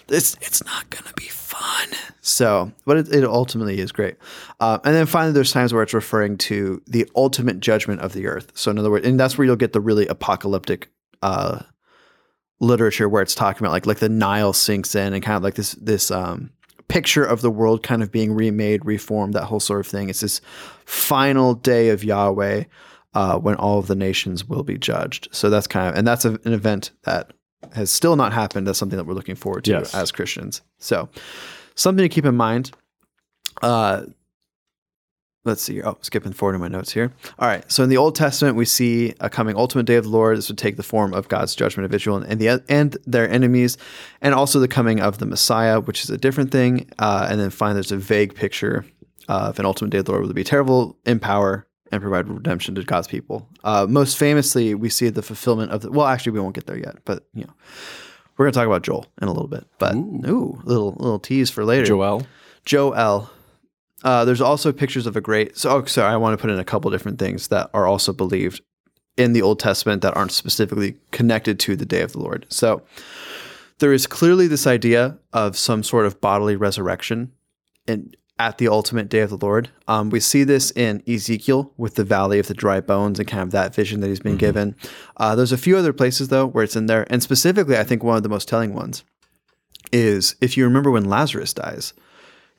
it's 0.07 0.35
it's 0.41 0.63
not 0.65 0.89
going 0.89 1.03
to 1.03 1.13
be 1.13 1.27
fun. 1.27 1.89
So, 2.21 2.71
but 2.85 2.97
it, 2.97 3.13
it 3.13 3.23
ultimately 3.23 3.79
is 3.79 3.91
great. 3.91 4.17
Uh, 4.59 4.77
and 4.83 4.93
then 4.95 5.05
finally, 5.07 5.33
there's 5.33 5.51
times 5.51 5.73
where 5.73 5.81
it's 5.83 5.93
referring 5.93 6.37
to 6.39 6.81
the 6.87 7.09
ultimate 7.15 7.59
judgment 7.59 8.01
of 8.01 8.13
the 8.13 8.27
earth. 8.27 8.51
So, 8.55 8.69
in 8.71 8.77
other 8.79 8.91
words, 8.91 9.05
and 9.07 9.19
that's 9.19 9.37
where 9.37 9.45
you'll 9.45 9.55
get 9.55 9.73
the 9.73 9.81
really 9.81 10.05
apocalyptic 10.07 10.89
uh, 11.23 11.59
literature 12.59 13.07
where 13.07 13.21
it's 13.21 13.35
talking 13.35 13.63
about 13.63 13.71
like 13.71 13.85
like 13.85 13.97
the 13.99 14.09
Nile 14.09 14.53
sinks 14.53 14.95
in 14.95 15.13
and 15.13 15.23
kind 15.23 15.37
of 15.37 15.43
like 15.43 15.55
this 15.55 15.71
this 15.73 16.11
um, 16.11 16.51
picture 16.89 17.23
of 17.23 17.41
the 17.41 17.49
world 17.51 17.81
kind 17.83 18.03
of 18.03 18.11
being 18.11 18.33
remade, 18.33 18.83
reformed, 18.83 19.33
that 19.35 19.45
whole 19.45 19.59
sort 19.61 19.79
of 19.79 19.87
thing. 19.87 20.09
It's 20.09 20.19
this 20.19 20.41
final 20.85 21.53
day 21.53 21.89
of 21.89 22.03
Yahweh 22.03 22.65
uh, 23.13 23.37
when 23.39 23.55
all 23.55 23.79
of 23.79 23.87
the 23.87 23.95
nations 23.95 24.43
will 24.45 24.63
be 24.63 24.77
judged. 24.77 25.29
So 25.31 25.49
that's 25.49 25.67
kind 25.67 25.87
of 25.89 25.95
and 25.95 26.05
that's 26.07 26.25
a, 26.25 26.31
an 26.43 26.53
event 26.53 26.91
that 27.03 27.31
has 27.73 27.89
still 27.91 28.15
not 28.15 28.33
happened. 28.33 28.67
That's 28.67 28.77
something 28.79 28.97
that 28.97 29.05
we're 29.05 29.13
looking 29.13 29.35
forward 29.35 29.63
to 29.65 29.71
Yes. 29.71 29.93
as 29.95 30.11
Christians. 30.11 30.61
So 30.79 31.09
something 31.75 32.03
to 32.03 32.09
keep 32.09 32.25
in 32.25 32.35
mind. 32.35 32.71
Uh, 33.61 34.03
let's 35.45 35.61
see. 35.61 35.81
Oh, 35.81 35.97
skipping 36.01 36.33
forward 36.33 36.55
in 36.55 36.61
my 36.61 36.67
notes 36.67 36.91
here. 36.91 37.11
All 37.37 37.47
right. 37.47 37.69
So 37.71 37.83
in 37.83 37.89
the 37.89 37.97
Old 37.97 38.15
Testament, 38.15 38.55
we 38.55 38.65
see 38.65 39.13
a 39.19 39.29
coming 39.29 39.55
ultimate 39.55 39.85
day 39.85 39.95
of 39.95 40.05
the 40.05 40.09
Lord. 40.09 40.37
This 40.37 40.49
would 40.49 40.57
take 40.57 40.77
the 40.77 40.83
form 40.83 41.13
of 41.13 41.27
God's 41.27 41.55
judgment 41.55 41.85
of 41.85 41.93
Israel 41.93 42.17
and 42.17 42.39
the 42.39 42.63
and 42.69 42.97
their 43.05 43.29
enemies, 43.29 43.77
and 44.21 44.33
also 44.33 44.59
the 44.59 44.67
coming 44.67 44.99
of 44.99 45.17
the 45.17 45.25
Messiah, 45.25 45.79
which 45.79 46.03
is 46.03 46.09
a 46.09 46.17
different 46.17 46.51
thing. 46.51 46.89
Uh, 46.99 47.27
and 47.29 47.39
then 47.39 47.49
finally, 47.49 47.75
there's 47.75 47.91
a 47.91 47.97
vague 47.97 48.35
picture 48.35 48.85
of 49.27 49.59
an 49.59 49.65
ultimate 49.65 49.91
day 49.91 49.99
of 49.99 50.05
the 50.05 50.11
Lord 50.11 50.25
will 50.25 50.33
be 50.33 50.43
terrible 50.43 50.97
in 51.05 51.19
power 51.19 51.67
and 51.91 52.01
provide 52.01 52.27
redemption 52.27 52.75
to 52.75 52.83
God's 52.83 53.07
people. 53.07 53.47
Uh, 53.63 53.85
most 53.89 54.17
famously, 54.17 54.75
we 54.75 54.89
see 54.89 55.09
the 55.09 55.21
fulfillment 55.21 55.71
of 55.71 55.81
the. 55.81 55.91
Well, 55.91 56.07
actually, 56.07 56.33
we 56.33 56.39
won't 56.39 56.55
get 56.55 56.67
there 56.67 56.77
yet, 56.77 56.97
but 57.05 57.27
you 57.33 57.43
know. 57.45 57.53
We're 58.37 58.45
going 58.45 58.53
to 58.53 58.59
talk 58.59 58.67
about 58.67 58.83
Joel 58.83 59.05
in 59.21 59.27
a 59.27 59.33
little 59.33 59.49
bit, 59.49 59.65
but 59.79 59.95
ooh, 59.95 60.61
little 60.63 60.93
little 60.93 61.19
tease 61.19 61.49
for 61.49 61.65
later. 61.65 61.85
Joel. 61.85 62.25
Joel. 62.63 63.29
Uh, 64.03 64.23
there's 64.25 64.41
also 64.41 64.71
pictures 64.71 65.05
of 65.05 65.15
a 65.15 65.21
great. 65.21 65.57
So, 65.57 65.69
oh, 65.69 65.85
sorry, 65.85 66.13
I 66.13 66.17
want 66.17 66.37
to 66.37 66.41
put 66.41 66.51
in 66.51 66.59
a 66.59 66.63
couple 66.63 66.89
different 66.91 67.19
things 67.19 67.49
that 67.49 67.69
are 67.73 67.85
also 67.85 68.13
believed 68.13 68.61
in 69.17 69.33
the 69.33 69.41
Old 69.41 69.59
Testament 69.59 70.01
that 70.01 70.15
aren't 70.15 70.31
specifically 70.31 70.97
connected 71.11 71.59
to 71.61 71.75
the 71.75 71.85
day 71.85 72.01
of 72.01 72.13
the 72.13 72.19
Lord. 72.19 72.45
So, 72.49 72.81
there 73.79 73.93
is 73.93 74.07
clearly 74.07 74.47
this 74.47 74.67
idea 74.67 75.17
of 75.33 75.57
some 75.57 75.83
sort 75.83 76.05
of 76.05 76.21
bodily 76.21 76.55
resurrection 76.55 77.31
in, 77.87 78.13
at 78.37 78.57
the 78.57 78.69
ultimate 78.69 79.09
day 79.09 79.19
of 79.19 79.29
the 79.29 79.37
Lord. 79.37 79.69
Um, 79.87 80.09
we 80.09 80.21
see 80.21 80.45
this 80.45 80.71
in 80.71 81.03
Ezekiel 81.07 81.73
with 81.77 81.95
the 81.95 82.05
valley 82.05 82.39
of 82.39 82.47
the 82.47 82.53
dry 82.53 82.79
bones 82.79 83.19
and 83.19 83.27
kind 83.27 83.43
of 83.43 83.51
that 83.51 83.75
vision 83.75 83.99
that 83.99 84.07
he's 84.07 84.21
been 84.21 84.37
given. 84.37 84.75
Uh, 85.17 85.35
there's 85.35 85.51
a 85.51 85.57
few 85.57 85.75
other 85.75 85.91
places, 85.91 86.29
though, 86.29 86.47
where 86.47 86.63
it's 86.63 86.75
in 86.75 86.85
there. 86.85 87.05
And 87.09 87.21
specifically, 87.21 87.77
I 87.77 87.83
think 87.83 88.01
one 88.01 88.15
of 88.15 88.23
the 88.23 88.29
most 88.29 88.47
telling 88.47 88.73
ones 88.73 89.03
is 89.91 90.35
if 90.39 90.55
you 90.55 90.63
remember 90.63 90.89
when 90.89 91.05
Lazarus 91.05 91.53
dies 91.53 91.93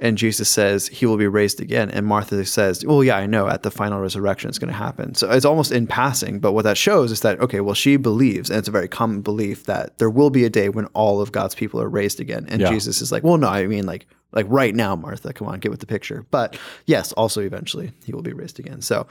and 0.01 0.17
Jesus 0.17 0.49
says 0.49 0.89
he 0.89 1.05
will 1.05 1.19
be 1.19 1.27
raised 1.27 1.61
again. 1.61 1.91
And 1.91 2.07
Martha 2.07 2.43
says, 2.47 2.85
Well, 2.85 3.05
yeah, 3.05 3.19
I 3.19 3.27
know 3.27 3.49
at 3.49 3.63
the 3.63 3.71
final 3.71 4.01
resurrection 4.01 4.49
it's 4.49 4.59
going 4.59 4.73
to 4.73 4.77
happen. 4.77 5.15
So 5.15 5.31
it's 5.31 5.45
almost 5.45 5.71
in 5.71 5.87
passing. 5.87 6.41
But 6.41 6.53
what 6.53 6.63
that 6.65 6.79
shows 6.79 7.13
is 7.13 7.21
that, 7.21 7.39
okay, 7.41 7.61
well, 7.61 7.75
she 7.75 7.97
believes, 7.99 8.49
and 8.49 8.59
it's 8.59 8.67
a 8.67 8.73
very 8.73 8.89
common 8.89 9.21
belief 9.21 9.65
that 9.67 9.99
there 9.99 10.09
will 10.09 10.31
be 10.31 10.45
a 10.47 10.51
day 10.51 10.71
when 10.71 10.87
all 10.87 11.21
of 11.21 11.33
God's 11.33 11.55
people 11.55 11.81
are 11.83 11.89
raised 11.89 12.19
again. 12.19 12.47
And 12.49 12.63
Yeah. 12.63 12.71
Jesus 12.71 13.03
is 13.03 13.13
like, 13.13 13.23
Well, 13.23 13.37
no, 13.37 13.49
I 13.49 13.67
mean, 13.67 13.85
like, 13.85 14.07
like 14.33 14.47
right 14.49 14.75
now, 14.75 14.97
Martha, 14.97 15.35
come 15.35 15.49
on, 15.49 15.61
get 15.61 15.71
with 15.71 15.81
the 15.81 15.87
picture. 15.87 16.25
But 16.31 16.57
yes, 16.87 17.13
also 17.13 17.43
eventually 17.43 17.93
he 18.05 18.13
will 18.13 18.23
be 18.23 18.33
raised 18.33 18.59
again. 18.59 18.81
So 18.81 19.07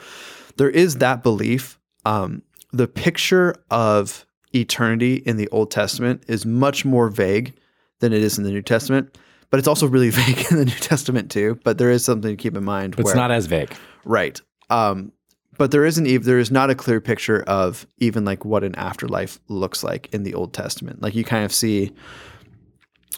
there 0.58 0.70
is 0.72 0.96
that 0.98 1.22
belief. 1.22 1.78
Um, 2.06 2.42
the 2.72 2.88
picture 2.88 3.56
of 3.70 4.26
eternity 4.56 5.16
in 5.18 5.38
the 5.38 5.48
Old 5.50 5.70
Testament 5.70 6.24
is 6.28 6.46
much 6.46 6.84
more 6.84 7.10
vague 7.10 7.54
than 8.00 8.12
it 8.12 8.24
is 8.24 8.40
in 8.40 8.44
the 8.44 8.50
New 8.52 8.62
Testament. 8.64 9.16
But 9.50 9.60
it's 9.60 9.68
also 9.68 9.88
really 9.88 10.10
vague 10.12 10.52
in 10.52 10.58
the 10.58 10.66
New 10.66 10.72
Testament 10.72 11.32
too. 11.32 11.60
But 11.64 11.78
there 11.78 11.90
is 11.90 12.04
something 12.04 12.36
to 12.36 12.42
keep 12.42 12.56
in 12.56 12.64
mind. 12.64 12.96
It's 12.98 13.06
where, 13.06 13.16
not 13.16 13.32
as 13.32 13.46
vague. 13.46 13.74
right. 14.06 14.40
Um, 14.70 15.12
but 15.58 15.72
there 15.72 15.86
isn't 15.86 16.24
there 16.24 16.40
is 16.40 16.52
not 16.52 16.70
a 16.70 16.76
clear 16.76 17.02
picture 17.02 17.44
of 17.44 17.86
even 17.98 18.24
like 18.24 18.46
what 18.46 18.64
an 18.64 18.76
afterlife 18.76 19.40
looks 19.50 19.84
like 19.84 20.08
in 20.14 20.24
the 20.24 20.34
Old 20.34 20.54
Testament. 20.54 21.02
Like 21.02 21.16
you 21.16 21.26
kind 21.26 21.44
of 21.44 21.52
see 21.52 21.92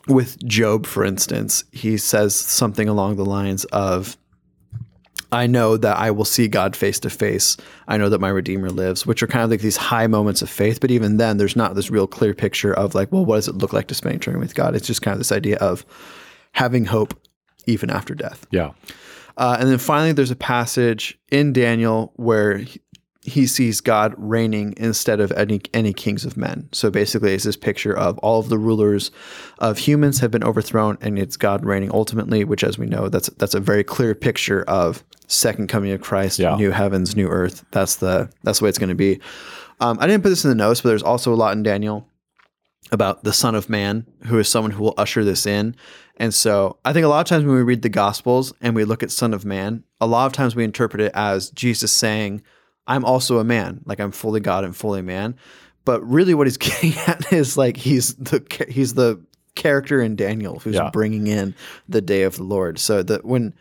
with 0.08 0.44
Job, 0.46 0.86
for 0.86 1.06
instance, 1.06 1.64
he 1.72 1.98
says 1.98 2.36
something 2.36 2.90
along 2.90 3.16
the 3.16 3.26
lines 3.26 3.66
of, 3.66 4.18
I 5.32 5.48
know 5.48 5.78
that 5.78 5.98
I 5.98 6.12
will 6.12 6.26
see 6.26 6.48
God 6.48 6.76
face 6.76 7.00
to 7.00 7.10
face. 7.10 7.56
I 7.88 7.98
know 7.98 8.10
that 8.10 8.20
my 8.20 8.30
Redeemer 8.30 8.70
lives, 8.70 9.06
which 9.06 9.24
are 9.24 9.28
kind 9.28 9.44
of 9.44 9.50
like 9.50 9.62
these 9.62 9.78
high 9.78 10.08
moments 10.08 10.42
of 10.42 10.50
faith. 10.50 10.82
But 10.82 10.92
even 10.92 11.18
then, 11.18 11.38
there's 11.38 11.56
not 11.56 11.76
this 11.76 11.90
real 11.90 12.08
clear 12.08 12.34
picture 12.34 12.74
of 12.74 12.96
like, 12.96 13.12
well, 13.12 13.24
what 13.26 13.38
does 13.38 13.48
it 13.48 13.56
look 13.56 13.72
like 13.72 13.88
to 13.88 13.96
spend 13.96 14.16
eternity 14.16 14.42
with 14.42 14.56
God? 14.56 14.76
It's 14.76 14.88
just 14.88 15.02
kind 15.02 15.14
of 15.14 15.20
this 15.20 15.32
idea 15.32 15.58
of 15.58 15.86
having 16.52 16.86
hope 16.86 17.14
even 17.66 17.90
after 17.90 18.14
death. 18.14 18.46
Yeah. 18.52 18.72
Uh, 19.38 19.58
and 19.60 19.70
then 19.70 19.78
finally, 19.78 20.12
there's 20.12 20.32
a 20.32 20.36
passage 20.36 21.18
in 21.32 21.54
Daniel 21.54 22.12
where 22.18 22.66
he, 23.24 23.46
sees 23.46 23.82
God 23.82 24.14
reigning 24.18 24.74
instead 24.78 25.20
of 25.20 25.32
any 25.34 25.62
any 25.74 25.94
kings 25.94 26.26
of 26.26 26.38
men. 26.38 26.68
So 26.72 26.90
basically, 26.90 27.34
it's 27.34 27.44
this 27.44 27.56
picture 27.58 27.96
of 27.96 28.18
all 28.20 28.40
of 28.40 28.50
the 28.50 28.58
rulers 28.58 29.12
of 29.60 29.78
humans 29.78 30.20
have 30.20 30.32
been 30.32 30.44
overthrown, 30.44 30.98
and 31.02 31.20
it's 31.20 31.38
God 31.38 31.64
reigning 31.66 31.92
ultimately. 31.94 32.44
Which, 32.44 32.64
as 32.64 32.78
we 32.80 32.88
know, 32.88 33.10
that's 33.10 33.30
that's 33.38 33.54
a 33.54 33.60
very 33.60 33.84
clear 33.84 34.16
picture 34.16 34.64
of 34.64 35.04
second 35.28 35.68
coming 35.68 35.92
of 35.92 36.02
Christ, 36.02 36.40
Yeah. 36.40 36.56
new 36.56 36.72
heavens, 36.72 37.16
new 37.16 37.28
earth. 37.28 37.64
That's 37.72 37.98
the 37.98 38.30
that's 38.44 38.60
the 38.60 38.66
way 38.66 38.70
it's 38.70 38.80
going 38.80 38.90
to 38.90 38.96
be. 38.96 39.20
Um, 39.80 39.98
I 40.02 40.08
didn't 40.08 40.24
put 40.24 40.30
this 40.30 40.44
in 40.44 40.50
the 40.50 40.56
notes, 40.56 40.82
but 40.82 40.90
there's 40.90 41.04
also 41.04 41.34
a 41.34 41.36
lot 41.36 41.54
in 41.56 41.64
Daniel 41.64 42.08
about 42.92 43.24
the 43.24 43.34
Son 43.34 43.56
of 43.56 43.70
Man, 43.70 44.06
who 44.26 44.38
is 44.40 44.50
someone 44.50 44.72
who 44.72 44.84
will 44.84 44.94
usher 44.98 45.24
this 45.24 45.46
in. 45.46 45.76
And 46.18 46.34
so 46.34 46.78
I 46.84 46.92
think 46.94 47.06
a 47.06 47.08
lot 47.08 47.22
of 47.22 47.26
times 47.28 47.46
when 47.46 47.56
we 47.56 47.62
read 47.64 47.82
the 47.82 47.90
Gospels 47.90 48.54
and 48.62 48.76
we 48.76 48.84
look 48.84 49.02
at 49.02 49.12
Son 49.12 49.34
of 49.34 49.46
Man, 49.46 49.84
a 50.00 50.06
lot 50.08 50.26
of 50.28 50.34
times 50.34 50.56
we 50.56 50.64
interpret 50.64 51.02
it 51.02 51.12
as 51.16 51.50
Jesus 51.52 51.92
saying, 51.92 52.42
I'm 52.94 53.06
also 53.06 53.40
a 53.40 53.44
man, 53.44 53.82
like 53.86 54.00
I'm 54.00 54.12
fully 54.12 54.40
God 54.40 54.64
and 54.64 54.76
fully 54.76 55.02
man. 55.02 55.36
But 55.86 56.02
really, 56.08 56.34
what 56.34 56.48
he's 56.48 56.58
getting 56.70 56.94
at 57.08 57.32
is 57.34 57.58
like 57.58 57.78
he's 57.78 58.16
the 58.16 58.44
he's 58.70 58.94
the 58.94 59.20
character 59.56 60.02
in 60.02 60.16
Daniel 60.16 60.60
who's 60.60 60.76
Yeah. 60.76 60.90
bringing 60.92 61.28
in 61.28 61.56
the 61.90 62.02
day 62.02 62.24
of 62.24 62.36
the 62.38 62.44
Lord. 62.44 62.80
So 62.80 63.04
that 63.04 63.26
when 63.26 63.54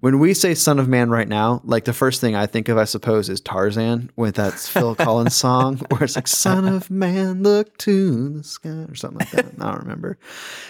when 0.00 0.18
we 0.18 0.34
say 0.34 0.54
Son 0.54 0.78
of 0.78 0.88
Man 0.88 1.08
right 1.10 1.26
now, 1.26 1.62
like 1.64 1.84
the 1.86 1.92
first 1.94 2.20
thing 2.20 2.36
I 2.36 2.44
think 2.46 2.68
of, 2.68 2.76
I 2.76 2.84
suppose, 2.84 3.30
is 3.30 3.40
Tarzan 3.40 4.10
with 4.14 4.34
that 4.36 4.52
Phil 4.74 4.94
Collins 4.94 5.34
song 5.34 5.78
where 5.90 6.04
it's 6.04 6.16
like 6.16 6.28
Son 6.28 6.66
of 6.68 6.90
Man, 6.90 7.42
look 7.42 7.76
to 7.78 8.28
the 8.28 8.44
sky 8.44 8.68
or 8.88 8.94
something 8.94 9.18
like 9.20 9.30
that. 9.30 9.46
I 9.58 9.70
don't 9.72 9.80
remember. 9.82 10.18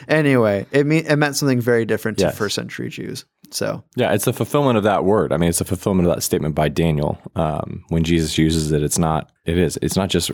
Anyway, 0.09 0.67
it 0.71 0.87
mean 0.87 1.07
it 1.07 1.17
meant 1.17 1.37
something 1.37 1.61
very 1.61 1.85
different 1.85 2.19
to 2.19 2.25
Yes. 2.27 2.39
first 2.39 2.55
century 2.55 2.89
Jews. 2.89 3.25
So 3.57 3.83
Yeah, 3.97 4.13
it's 4.13 4.27
a 4.27 4.33
fulfillment 4.33 4.77
of 4.77 4.85
that 4.85 5.05
word. 5.05 5.33
I 5.33 5.39
mean, 5.39 5.49
it's 5.49 5.63
a 5.63 5.65
fulfillment 5.65 6.07
of 6.07 6.15
that 6.15 6.23
statement 6.23 6.55
by 6.55 6.69
Daniel. 6.69 7.19
Um, 7.35 7.85
when 7.89 8.05
Jesus 8.05 8.37
uses 8.37 8.71
it, 8.71 8.83
it's 8.83 8.99
not. 8.99 9.31
It 9.47 9.57
is. 9.57 9.79
It's 9.81 9.97
not 9.97 10.11
just 10.11 10.31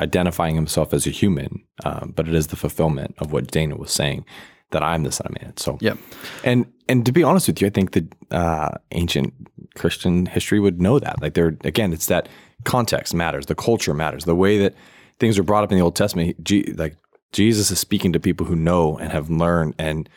identifying 0.00 0.54
himself 0.54 0.92
as 0.92 1.06
a 1.06 1.10
human, 1.10 1.64
um, 1.84 2.12
but 2.14 2.28
it 2.28 2.34
is 2.34 2.48
the 2.48 2.56
fulfillment 2.56 3.14
of 3.18 3.32
what 3.32 3.50
Daniel 3.50 3.78
was 3.78 3.92
saying 3.92 4.26
that 4.72 4.82
I'm 4.82 5.04
the 5.04 5.12
Son 5.12 5.28
of 5.28 5.40
Man. 5.40 5.56
So, 5.56 5.78
Yep. 5.80 5.98
And 6.44 6.66
and 6.88 7.06
to 7.06 7.12
be 7.12 7.22
honest 7.22 7.48
with 7.48 7.60
you, 7.60 7.66
I 7.66 7.70
think 7.70 7.92
that 7.92 8.14
uh, 8.30 8.70
ancient 8.92 9.32
Christian 9.74 10.26
history 10.26 10.60
would 10.60 10.80
know 10.80 10.98
that. 10.98 11.22
Like, 11.22 11.34
there 11.34 11.56
again, 11.64 11.92
it's 11.92 12.06
that 12.06 12.28
context 12.64 13.14
matters, 13.14 13.46
the 13.46 13.54
culture 13.54 13.94
matters, 13.94 14.24
the 14.24 14.34
way 14.34 14.58
that 14.58 14.74
things 15.18 15.38
are 15.38 15.42
brought 15.42 15.64
up 15.64 15.72
in 15.72 15.78
the 15.78 15.84
Old 15.84 15.96
Testament. 15.96 16.42
G- 16.44 16.74
like 16.76 16.96
Jesus 17.32 17.70
is 17.70 17.78
speaking 17.78 18.12
to 18.12 18.20
people 18.20 18.46
who 18.46 18.56
know 18.56 18.98
and 18.98 19.12
have 19.12 19.30
learned 19.30 19.74
and 19.78 20.08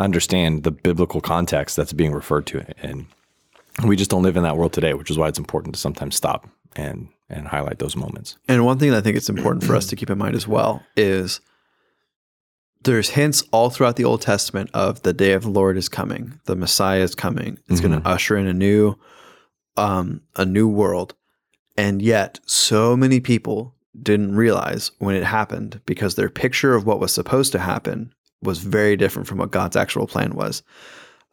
understand 0.00 0.64
the 0.64 0.70
biblical 0.70 1.20
context 1.20 1.76
that's 1.76 1.92
being 1.92 2.12
referred 2.12 2.46
to. 2.46 2.64
And 2.82 3.06
we 3.84 3.96
just 3.96 4.10
don't 4.10 4.22
live 4.22 4.36
in 4.36 4.42
that 4.42 4.56
world 4.56 4.72
today 4.72 4.94
which 4.94 5.10
is 5.10 5.18
why 5.18 5.28
it's 5.28 5.38
important 5.38 5.74
to 5.74 5.80
sometimes 5.80 6.16
stop 6.16 6.48
and 6.76 7.08
and 7.28 7.46
highlight 7.46 7.78
those 7.78 7.96
moments. 7.96 8.36
And 8.48 8.64
one 8.64 8.78
thing 8.78 8.90
that 8.90 8.98
I 8.98 9.00
think 9.00 9.16
it's 9.16 9.28
important 9.28 9.64
for 9.64 9.76
us 9.76 9.86
to 9.86 9.96
keep 9.96 10.10
in 10.10 10.18
mind 10.18 10.34
as 10.34 10.48
well 10.48 10.82
is 10.96 11.40
there's 12.82 13.10
hints 13.10 13.44
all 13.52 13.70
throughout 13.70 13.96
the 13.96 14.04
Old 14.04 14.22
Testament 14.22 14.70
of 14.74 15.02
the 15.02 15.12
day 15.12 15.32
of 15.32 15.42
the 15.42 15.50
Lord 15.50 15.76
is 15.76 15.88
coming, 15.88 16.40
the 16.46 16.56
Messiah 16.56 17.02
is 17.02 17.14
coming. 17.14 17.58
It's 17.68 17.80
going 17.80 18.00
to 18.00 18.08
usher 18.08 18.36
in 18.36 18.46
a 18.46 18.52
new, 18.52 18.96
um, 19.76 20.22
a 20.36 20.44
new 20.44 20.66
world, 20.66 21.14
and 21.76 22.02
yet 22.02 22.40
so 22.46 22.96
many 22.96 23.20
people 23.20 23.74
didn't 24.02 24.34
realize 24.34 24.90
when 24.98 25.14
it 25.14 25.24
happened 25.24 25.80
because 25.86 26.14
their 26.14 26.30
picture 26.30 26.74
of 26.74 26.86
what 26.86 27.00
was 27.00 27.12
supposed 27.12 27.52
to 27.52 27.58
happen 27.58 28.12
was 28.42 28.58
very 28.58 28.96
different 28.96 29.28
from 29.28 29.38
what 29.38 29.50
God's 29.50 29.76
actual 29.76 30.06
plan 30.06 30.34
was. 30.34 30.62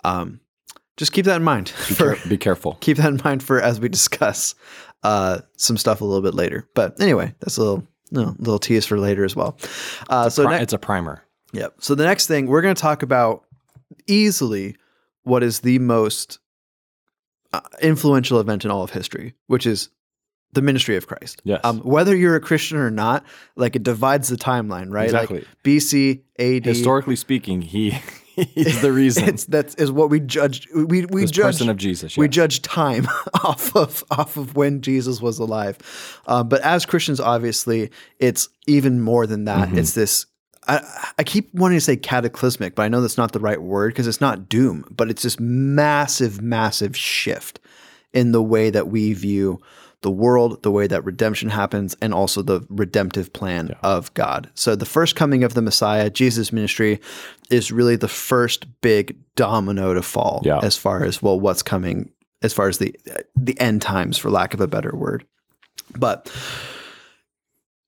Um, 0.03 0.39
just 0.97 1.11
keep 1.11 1.25
that 1.25 1.37
in 1.37 1.43
mind. 1.43 1.73
be, 1.87 1.93
for- 1.95 2.15
care- 2.15 2.29
be 2.29 2.37
careful 2.37 2.73
keep 2.81 2.97
that 2.97 3.07
in 3.09 3.21
mind 3.23 3.43
for 3.43 3.61
as 3.61 3.79
we 3.79 3.89
discuss 3.89 4.55
uh, 5.03 5.39
some 5.57 5.77
stuff 5.77 6.01
a 6.01 6.05
little 6.05 6.23
bit 6.23 6.33
later. 6.33 6.67
But 6.73 6.99
anyway, 6.99 7.33
that's 7.39 7.57
a 7.57 7.61
little 7.61 7.87
no, 8.11 8.35
little 8.39 8.59
tease 8.59 8.85
for 8.85 8.97
later 8.99 9.25
as 9.25 9.35
well. 9.35 9.57
Uh, 10.09 10.29
so 10.29 10.43
Pri- 10.43 10.57
ne- 10.57 10.63
it's 10.63 10.73
a 10.73 10.77
primer 10.77 11.23
Yep. 11.53 11.75
So 11.79 11.95
the 11.95 12.03
next 12.03 12.27
thing 12.27 12.47
we're 12.47 12.61
going 12.61 12.75
to 12.75 12.81
talk 12.81 13.03
about 13.03 13.45
easily 14.07 14.75
what 15.23 15.43
is 15.43 15.61
the 15.61 15.79
most 15.79 16.39
uh, 17.53 17.61
influential 17.81 18.39
event 18.39 18.65
in 18.65 18.71
all 18.71 18.83
of 18.83 18.91
history, 18.91 19.33
which 19.47 19.65
is 19.65 19.89
the 20.53 20.61
ministry 20.61 20.95
of 20.95 21.07
Christ. 21.07 21.41
Yes. 21.43 21.61
Um, 21.63 21.79
whether 21.79 22.15
you're 22.15 22.35
a 22.35 22.39
Christian 22.39 22.77
or 22.77 22.89
not, 22.89 23.23
like 23.55 23.75
it 23.75 23.83
divides 23.83 24.29
the 24.29 24.37
timeline, 24.37 24.91
right? 24.91 25.05
Exactly. 25.05 25.39
Like 25.39 25.47
BC, 25.63 26.21
AD. 26.39 26.65
Historically 26.65 27.15
speaking, 27.15 27.61
he 27.61 27.97
is 28.37 28.81
the 28.81 28.91
reason. 28.93 29.25
it's 29.25 29.45
that's 29.45 29.75
is 29.75 29.91
what 29.91 30.09
we 30.09 30.19
judge. 30.19 30.67
We 30.73 31.05
we 31.05 31.21
this 31.21 31.31
judge 31.31 31.55
person 31.55 31.69
of 31.69 31.77
Jesus. 31.77 32.17
we 32.17 32.27
judge 32.27 32.61
time 32.61 33.07
off 33.43 33.75
of 33.75 34.03
off 34.11 34.37
of 34.37 34.55
when 34.55 34.81
Jesus 34.81 35.21
was 35.21 35.39
alive. 35.39 35.77
Uh, 36.25 36.43
but 36.43 36.61
as 36.61 36.85
Christians, 36.85 37.19
obviously, 37.19 37.91
it's 38.19 38.49
even 38.67 39.01
more 39.01 39.27
than 39.27 39.45
that. 39.45 39.69
Mm-hmm. 39.69 39.79
It's 39.79 39.93
this. 39.93 40.25
I, 40.69 40.81
I 41.17 41.23
keep 41.23 41.53
wanting 41.53 41.77
to 41.77 41.81
say 41.81 41.95
cataclysmic, 41.95 42.75
but 42.75 42.83
I 42.83 42.89
know 42.89 42.99
that's 42.99 43.17
not 43.17 43.31
the 43.31 43.39
right 43.39 43.61
word 43.61 43.93
because 43.93 44.05
it's 44.05 44.19
not 44.19 44.49
doom, 44.49 44.83
but 44.91 45.09
it's 45.09 45.23
this 45.23 45.39
massive, 45.39 46.41
massive 46.41 46.97
shift 46.97 47.61
in 48.11 48.33
the 48.33 48.43
way 48.43 48.69
that 48.69 48.89
we 48.89 49.13
view 49.13 49.61
the 50.01 50.11
world, 50.11 50.61
the 50.63 50.71
way 50.71 50.85
that 50.87 51.03
redemption 51.03 51.49
happens, 51.49 51.95
and 52.01 52.13
also 52.13 52.41
the 52.41 52.65
redemptive 52.69 53.33
plan 53.33 53.75
of 53.81 54.13
God. 54.13 54.49
So 54.53 54.75
the 54.75 54.85
first 54.85 55.15
coming 55.15 55.43
of 55.43 55.53
the 55.55 55.61
Messiah, 55.61 56.09
Jesus' 56.09 56.53
ministry, 56.53 56.99
is 57.49 57.71
really 57.71 57.95
the 57.95 58.07
first 58.07 58.67
big 58.81 59.15
domino 59.35 59.93
to 59.93 60.01
fall 60.01 60.41
Yeah. 60.45 60.59
as 60.61 60.77
far 60.77 61.03
as 61.03 61.21
well 61.21 61.39
what's 61.39 61.63
coming 61.63 62.11
as 62.43 62.53
far 62.53 62.67
as 62.67 62.77
the 62.77 62.95
the 63.35 63.59
end 63.59 63.81
times 63.81 64.17
for 64.17 64.29
lack 64.29 64.53
of 64.53 64.61
a 64.61 64.67
better 64.67 64.95
word. 64.95 65.25
But 65.97 66.31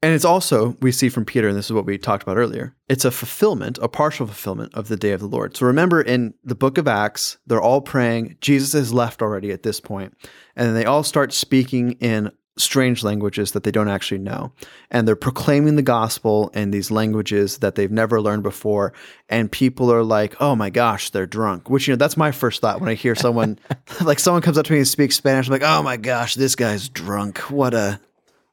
and 0.02 0.14
it's 0.14 0.26
also 0.26 0.78
we 0.82 0.92
see 0.92 1.10
from 1.10 1.26
Peter 1.26 1.48
and 1.48 1.58
this 1.58 1.66
is 1.66 1.74
what 1.74 1.86
we 1.86 1.98
talked 1.98 2.24
about 2.24 2.38
earlier. 2.38 2.76
It's 2.88 3.06
a 3.06 3.12
fulfillment, 3.12 3.78
a 3.82 3.88
partial 3.88 4.28
fulfillment 4.28 4.74
of 4.74 4.88
the 4.88 4.98
day 4.98 5.12
of 5.12 5.20
the 5.20 5.28
Lord. 5.28 5.58
So 5.58 5.66
remember 5.66 6.02
in 6.02 6.34
the 6.44 6.56
book 6.56 6.78
of 6.78 6.88
Acts, 6.88 7.38
they're 7.48 7.62
all 7.62 7.82
praying. 7.82 8.38
Jesus 8.42 8.74
has 8.74 8.94
left 8.94 9.22
already 9.22 9.52
at 9.52 9.64
this 9.64 9.80
point, 9.80 10.16
and 10.56 10.68
then 10.68 10.76
they 10.76 10.86
all 10.86 11.04
start 11.04 11.34
speaking 11.34 11.94
in 11.94 12.32
strange 12.60 13.04
languages 13.04 13.54
that 13.54 13.64
they 13.64 13.72
don't 13.72 13.88
actually 13.88 14.20
know. 14.20 14.52
And 14.92 15.08
they're 15.08 15.16
proclaiming 15.16 15.76
the 15.76 15.82
gospel 15.82 16.50
in 16.50 16.72
these 16.72 16.92
languages 16.92 17.60
that 17.60 17.76
they've 17.76 17.92
never 17.92 18.22
learned 18.22 18.44
before. 18.44 18.94
And 19.30 19.52
people 19.52 19.92
are 19.92 20.04
like, 20.04 20.36
oh 20.42 20.56
my 20.56 20.70
gosh, 20.70 21.10
they're 21.10 21.26
drunk. 21.26 21.70
Which, 21.70 21.88
you 21.88 21.94
know, 21.94 21.98
that's 21.98 22.18
my 22.18 22.32
first 22.32 22.62
thought 22.62 22.82
when 22.82 22.90
I 22.90 22.96
hear 22.96 23.16
someone, 23.16 23.60
like 24.02 24.20
someone 24.20 24.42
comes 24.42 24.58
up 24.58 24.66
to 24.66 24.74
me 24.74 24.80
and 24.80 24.88
speaks 24.88 25.16
Spanish. 25.16 25.48
I'm 25.48 25.54
like, 25.54 25.64
oh 25.64 25.82
my 25.82 25.98
gosh, 25.98 26.36
this 26.36 26.56
guy's 26.56 26.90
drunk. 26.90 27.40
What 27.50 27.74
a, 27.74 28.00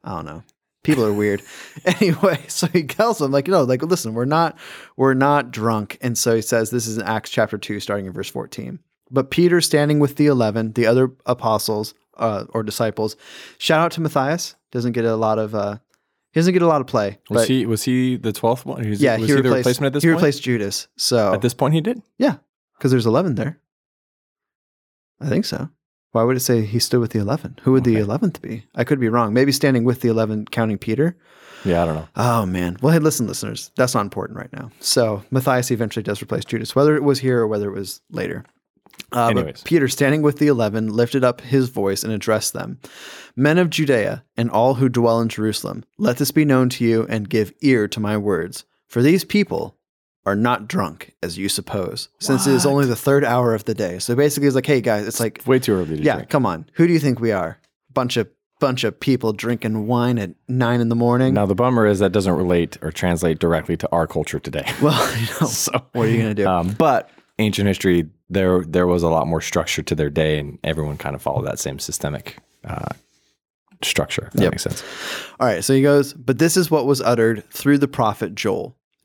I 0.03 0.15
don't 0.15 0.25
know. 0.25 0.43
People 0.87 1.05
are 1.05 1.13
weird. 1.13 1.41
anyway, 1.85 2.39
so 2.47 2.65
he 2.67 2.83
tells 2.83 3.19
them, 3.19 3.31
like, 3.31 3.45
you 3.47 3.51
know, 3.51 3.63
like, 3.63 3.83
listen, 3.83 4.13
we're 4.13 4.25
not, 4.25 4.57
we're 4.95 5.13
not 5.13 5.51
drunk. 5.51 5.97
And 6.01 6.17
so 6.17 6.35
he 6.35 6.41
says, 6.41 6.71
this 6.71 6.87
is 6.87 6.97
in 6.97 7.03
Acts 7.03 7.29
chapter 7.29 7.57
2, 7.57 7.79
starting 7.79 8.05
in 8.05 8.13
verse 8.13 8.29
14. 8.29 8.79
But 9.11 9.29
Peter, 9.29 9.61
standing 9.61 9.99
with 9.99 10.15
the 10.15 10.27
11, 10.27 10.73
the 10.73 10.85
other 10.87 11.11
apostles 11.25 11.93
uh, 12.17 12.45
or 12.49 12.63
disciples, 12.63 13.15
shout 13.57 13.81
out 13.81 13.91
to 13.91 14.01
Matthias. 14.01 14.55
Doesn't 14.71 14.93
get 14.93 15.05
a 15.05 15.15
lot 15.15 15.39
of, 15.39 15.53
uh, 15.53 15.77
he 16.31 16.39
doesn't 16.39 16.53
get 16.53 16.61
a 16.61 16.67
lot 16.67 16.81
of 16.81 16.87
play. 16.87 17.19
was 17.29 17.47
he 17.47 17.65
was 17.65 17.83
he 17.83 18.15
the 18.15 18.31
twelfth 18.33 18.65
one? 18.65 18.83
He 18.83 18.89
was, 18.89 19.01
yeah, 19.01 19.17
was 19.17 19.27
he, 19.27 19.35
he, 19.35 19.41
the 19.41 19.43
replaced, 19.43 19.57
replacement 19.57 19.87
at 19.87 19.93
this 19.93 20.03
he 20.03 20.09
point? 20.09 20.17
replaced 20.17 20.43
Judas. 20.43 20.87
So, 20.97 21.33
at 21.33 21.41
this 21.41 21.53
point, 21.53 21.73
he 21.73 21.81
did. 21.81 22.01
yeah, 22.17 22.35
because 22.77 22.91
there's 22.91 23.05
11 23.05 23.35
there. 23.35 23.59
I 25.19 25.29
think 25.29 25.45
so. 25.45 25.69
Why 26.11 26.23
would 26.23 26.37
it 26.37 26.41
say 26.41 26.65
he 26.65 26.79
stood 26.79 26.99
with 26.99 27.11
the 27.11 27.19
11? 27.19 27.59
Who 27.63 27.73
would 27.73 27.83
the 27.83 27.95
11th 27.95 28.41
be? 28.41 28.65
I 28.75 28.83
could 28.83 28.99
be 28.99 29.09
wrong. 29.09 29.33
Maybe 29.33 29.51
standing 29.51 29.83
with 29.83 30.01
the 30.01 30.09
11, 30.09 30.45
counting 30.45 30.77
Peter. 30.77 31.17
Yeah, 31.65 31.83
I 31.83 31.85
don't 31.85 31.95
know. 31.95 32.07
Oh 32.15 32.45
man. 32.45 32.77
Well, 32.81 32.93
hey, 32.93 32.99
listen, 32.99 33.27
listeners, 33.27 33.71
that's 33.75 33.93
not 33.93 34.01
important 34.01 34.37
right 34.37 34.51
now. 34.53 34.71
So 34.79 35.23
Matthias 35.31 35.71
eventually 35.71 36.03
does 36.03 36.21
replace 36.21 36.45
Judas, 36.45 36.75
whether 36.75 36.95
it 36.95 37.03
was 37.03 37.19
here 37.19 37.39
or 37.39 37.47
whether 37.47 37.67
it 37.69 37.77
was 37.77 38.01
later. 38.11 38.45
Uh, 39.11 39.33
but 39.33 39.63
Peter, 39.63 39.87
standing 39.87 40.21
with 40.21 40.39
the 40.39 40.47
eleven, 40.47 40.87
lifted 40.87 41.23
up 41.23 41.41
his 41.41 41.69
voice 41.69 42.03
and 42.03 42.11
addressed 42.11 42.53
them 42.53 42.79
Men 43.35 43.57
of 43.57 43.69
Judea 43.69 44.23
and 44.35 44.49
all 44.49 44.75
who 44.75 44.89
dwell 44.89 45.21
in 45.21 45.29
Jerusalem, 45.29 45.83
let 45.97 46.17
this 46.17 46.31
be 46.31 46.45
known 46.45 46.69
to 46.69 46.83
you 46.83 47.05
and 47.09 47.29
give 47.29 47.53
ear 47.61 47.87
to 47.89 47.99
my 47.99 48.17
words. 48.17 48.65
For 48.87 49.01
these 49.01 49.23
people 49.23 49.76
are 50.27 50.35
not 50.35 50.67
drunk 50.67 51.15
as 51.23 51.37
you 51.37 51.47
suppose, 51.49 52.09
since 52.19 52.45
it 52.45 52.53
is 52.53 52.65
only 52.65 52.85
the 52.85 52.95
third 52.95 53.23
hour 53.23 53.55
of 53.55 53.63
the 53.65 53.73
day. 53.73 53.97
So 53.97 54.13
basically, 54.13 54.45
it's 54.47 54.55
like, 54.55 54.65
hey 54.65 54.81
guys, 54.81 55.07
it's 55.07 55.19
like, 55.19 55.41
Way 55.47 55.57
too 55.59 55.73
early 55.73 55.97
to 55.97 56.03
yeah, 56.03 56.15
drink. 56.15 56.29
come 56.29 56.45
on. 56.45 56.69
Who 56.73 56.85
do 56.85 56.93
you 56.93 56.99
think 56.99 57.19
we 57.19 57.31
are? 57.31 57.59
Bunch 57.93 58.17
of 58.17 58.27
bunch 58.59 58.83
of 58.83 58.99
people 58.99 59.33
drinking 59.33 59.85
wine 59.87 60.17
at 60.19 60.31
nine 60.47 60.81
in 60.81 60.89
the 60.89 60.95
morning. 60.95 61.33
Now 61.33 61.45
the 61.45 61.55
bummer 61.55 61.85
is 61.85 61.99
that 61.99 62.11
doesn't 62.11 62.33
relate 62.33 62.77
or 62.81 62.91
translate 62.91 63.39
directly 63.39 63.77
to 63.77 63.91
our 63.91 64.05
culture 64.07 64.39
today. 64.39 64.65
Well, 64.81 65.17
you 65.17 65.27
know, 65.41 65.47
so 65.65 65.71
what 65.93 66.07
are 66.07 66.09
you 66.09 66.17
gonna 66.17 66.33
do? 66.35 66.47
Um, 66.47 66.73
but 66.77 67.09
ancient 67.39 67.67
history, 67.67 68.09
there 68.29 68.63
there 68.65 68.85
was 68.87 69.03
a 69.03 69.09
lot 69.09 69.27
more 69.27 69.41
structure 69.41 69.81
to 69.83 69.95
their 69.95 70.09
day, 70.09 70.39
and 70.39 70.59
everyone 70.63 70.97
kind 70.97 71.15
of 71.15 71.21
followed 71.21 71.45
that 71.47 71.57
same 71.59 71.79
systemic 71.79 72.37
uh, 72.65 72.89
structure. 73.83 74.25
If 74.27 74.33
that 74.33 74.43
Yep. 74.43 74.51
makes 74.53 74.63
sense. 74.63 74.83
All 75.39 75.47
right, 75.47 75.63
so 75.63 75.73
he 75.73 75.81
goes, 75.81 76.13
but 76.13 76.37
this 76.39 76.57
is 76.57 76.69
what 76.71 76.85
was 76.85 77.01
uttered 77.01 77.43
through 77.51 77.77
the 77.79 77.87
prophet 77.87 78.35
Joel. 78.35 78.75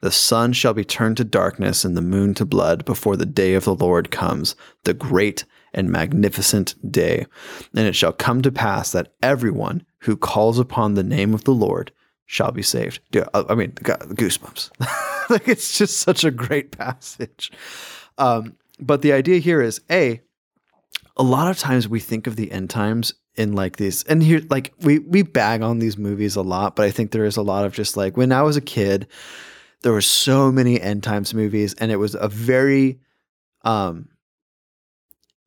The 0.00 0.12
sun 0.12 0.52
shall 0.52 0.74
be 0.74 0.84
turned 0.84 1.16
to 1.16 1.24
darkness 1.24 1.84
and 1.84 1.96
the 1.96 2.02
moon 2.02 2.34
to 2.34 2.44
blood 2.44 2.84
before 2.84 3.16
the 3.16 3.26
day 3.26 3.54
of 3.54 3.64
the 3.64 3.74
Lord 3.74 4.10
comes, 4.10 4.54
the 4.84 4.94
great 4.94 5.44
and 5.74 5.90
magnificent 5.90 6.74
day. 6.90 7.26
And 7.74 7.86
it 7.86 7.94
shall 7.94 8.12
come 8.12 8.42
to 8.42 8.52
pass 8.52 8.92
that 8.92 9.12
everyone 9.22 9.84
who 10.00 10.16
calls 10.16 10.58
upon 10.58 10.94
the 10.94 11.02
name 11.02 11.34
of 11.34 11.44
the 11.44 11.52
Lord 11.52 11.92
shall 12.26 12.52
be 12.52 12.62
saved. 12.62 13.00
I 13.34 13.54
mean, 13.54 13.72
goosebumps. 13.72 14.70
like 15.30 15.48
it's 15.48 15.76
just 15.76 15.98
such 15.98 16.24
a 16.24 16.30
great 16.30 16.76
passage. 16.76 17.50
Um, 18.18 18.56
but 18.78 19.02
the 19.02 19.12
idea 19.12 19.38
here 19.38 19.60
is 19.60 19.80
a 19.90 20.20
a 21.16 21.22
lot 21.22 21.50
of 21.50 21.58
times 21.58 21.88
we 21.88 21.98
think 21.98 22.26
of 22.26 22.36
the 22.36 22.52
end 22.52 22.70
times 22.70 23.12
in 23.34 23.52
like 23.52 23.76
these 23.76 24.04
and 24.04 24.22
here 24.22 24.42
like 24.50 24.72
we 24.80 25.00
we 25.00 25.22
bag 25.22 25.62
on 25.62 25.78
these 25.78 25.96
movies 25.96 26.36
a 26.36 26.42
lot 26.42 26.76
but 26.76 26.84
i 26.84 26.90
think 26.90 27.10
there 27.10 27.24
is 27.24 27.36
a 27.36 27.42
lot 27.42 27.64
of 27.64 27.72
just 27.72 27.96
like 27.96 28.16
when 28.16 28.32
i 28.32 28.42
was 28.42 28.56
a 28.56 28.60
kid 28.60 29.06
there 29.82 29.92
were 29.92 30.00
so 30.00 30.50
many 30.52 30.80
end 30.80 31.02
times 31.02 31.32
movies 31.34 31.74
and 31.74 31.90
it 31.92 31.96
was 31.96 32.14
a 32.14 32.28
very 32.28 32.98
um 33.62 34.08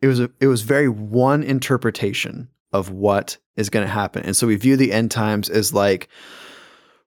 it 0.02 0.08
was 0.08 0.20
a 0.20 0.30
it 0.40 0.48
was 0.48 0.62
very 0.62 0.88
one 0.90 1.44
interpretation 1.44 2.50
of 2.74 2.90
what 2.90 3.38
is 3.58 3.70
going 3.70 3.86
to 3.86 3.92
happen. 3.92 4.24
And 4.24 4.36
so 4.36 4.48
we 4.48 4.56
view 4.56 4.78
the 4.78 4.94
end 4.94 5.12
times 5.12 5.50
as 5.50 5.74
like 5.74 6.08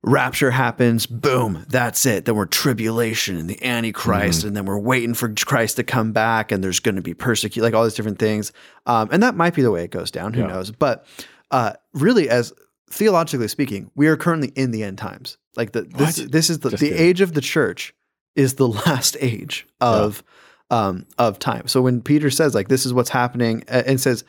rapture 0.02 0.50
happens 0.50 1.06
boom 1.06 1.64
that's 1.68 2.04
it. 2.04 2.26
Then 2.26 2.36
we're 2.36 2.44
tribulation 2.44 3.36
and 3.38 3.48
the 3.48 3.64
antichrist 3.64 4.44
and 4.44 4.54
then 4.54 4.66
we're 4.66 4.78
waiting 4.78 5.14
for 5.14 5.32
christ 5.32 5.76
to 5.76 5.82
come 5.84 6.12
back 6.12 6.52
and 6.52 6.62
there's 6.62 6.80
going 6.80 6.96
to 6.96 7.02
be 7.02 7.14
persecute 7.14 7.62
like 7.62 7.72
all 7.72 7.84
these 7.84 7.94
different 7.94 8.18
things. 8.18 8.52
Um, 8.86 9.08
and 9.10 9.22
that 9.22 9.34
might 9.34 9.54
be 9.54 9.62
the 9.62 9.70
way 9.70 9.82
it 9.84 9.90
goes 9.90 10.10
down 10.10 10.34
who 10.34 10.42
Yeah. 10.42 10.48
knows? 10.48 10.70
But 10.70 11.06
uh, 11.50 11.72
really 11.94 12.28
as 12.28 12.52
theologically 12.94 13.48
speaking 13.48 13.90
we 13.94 14.06
are 14.06 14.16
currently 14.16 14.48
in 14.54 14.70
the 14.70 14.82
end 14.84 14.96
times 14.98 15.36
like 15.56 15.72
the 15.72 15.82
this, 15.82 16.18
What? 16.18 16.32
this 16.32 16.50
is 16.50 16.60
the, 16.60 16.70
Just 16.70 16.80
the 16.80 16.88
kidding. 16.90 17.02
age 17.04 17.20
of 17.20 17.32
the 17.34 17.40
church 17.40 17.94
is 18.36 18.54
the 18.54 18.68
last 18.86 19.16
age 19.20 19.66
of 19.80 20.22
um, 20.70 21.06
of 21.18 21.38
time 21.38 21.66
so 21.68 21.82
when 21.82 22.00
peter 22.00 22.30
says 22.30 22.54
like 22.54 22.68
this 22.68 22.86
is 22.86 22.94
what's 22.94 23.10
happening 23.10 23.64
uh, 23.68 23.82
and 23.86 24.00
says 24.00 24.24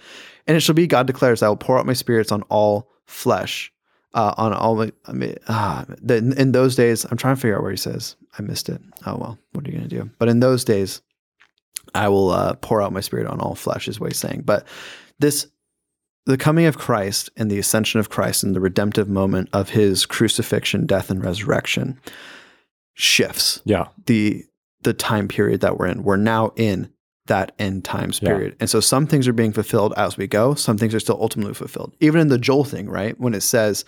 and 0.48 0.58
it 0.58 0.60
shall 0.62 0.76
be 0.76 0.88
god 0.88 1.08
declares 1.08 1.42
i 1.44 1.48
will 1.48 1.56
pour 1.56 1.78
out 1.80 1.86
my 1.86 1.94
spirits 1.94 2.32
on 2.32 2.42
all 2.44 2.90
flesh 3.06 3.72
uh, 4.14 4.34
on 4.38 4.54
all 4.54 4.76
my, 4.76 4.90
I 5.08 5.12
mean, 5.12 5.36
ah, 5.50 5.84
the, 6.02 6.16
in, 6.16 6.32
in 6.40 6.52
those 6.54 6.78
days, 6.78 7.04
I'm 7.04 7.18
trying 7.18 7.36
to 7.36 7.42
figure 7.42 7.58
out 7.58 7.64
where 7.64 7.72
he 7.72 7.76
says. 7.76 8.16
I 8.40 8.44
missed 8.44 8.70
it. 8.70 8.80
Oh 9.06 9.18
well, 9.18 9.38
what 9.52 9.68
are 9.68 9.70
you 9.70 9.76
gonna 9.76 9.90
do? 9.90 10.10
But 10.20 10.30
in 10.30 10.40
those 10.40 10.64
days, 10.64 11.02
I 11.94 12.08
will 12.08 12.30
uh, 12.30 12.54
pour 12.62 12.82
out 12.82 12.94
my 12.94 13.02
spirit 13.02 13.28
on 13.28 13.42
all 13.42 13.56
flesh, 13.56 13.90
is 13.90 14.00
what 14.00 14.14
he's 14.14 14.18
saying. 14.20 14.44
But 14.46 14.66
this, 15.20 15.48
the 16.26 16.38
coming 16.38 16.66
of 16.66 16.78
Christ 16.78 17.30
and 17.38 17.52
the 17.52 17.60
ascension 17.60 18.00
of 18.00 18.10
Christ 18.10 18.44
and 18.44 18.56
the 18.56 18.60
redemptive 18.60 19.08
moment 19.08 19.50
of 19.54 19.70
his 19.70 20.06
crucifixion, 20.06 20.86
death, 20.86 21.10
and 21.10 21.24
resurrection 21.24 22.00
shifts 22.94 23.62
Yeah. 23.66 23.88
the 24.06 24.44
the 24.82 24.94
time 24.94 25.28
period 25.28 25.62
that 25.62 25.80
we're 25.80 25.88
in. 25.88 26.04
We're 26.04 26.16
now 26.16 26.52
in 26.56 26.90
that 27.26 27.54
end 27.58 27.84
times 27.84 28.20
Yeah. 28.22 28.30
period. 28.30 28.56
And 28.60 28.70
so 28.70 28.80
some 28.80 29.08
things 29.08 29.28
are 29.28 29.34
being 29.34 29.52
fulfilled 29.52 29.96
as 29.98 30.16
we 30.16 30.28
go, 30.28 30.54
some 30.54 30.78
things 30.78 30.94
are 30.94 31.00
still 31.00 31.18
ultimately 31.20 31.56
fulfilled. 31.56 31.94
Even 32.00 32.22
in 32.22 32.28
the 32.28 32.38
Joel 32.38 32.64
thing, 32.66 32.88
right? 32.88 33.20
When 33.20 33.34
it 33.34 33.42
says, 33.42 33.84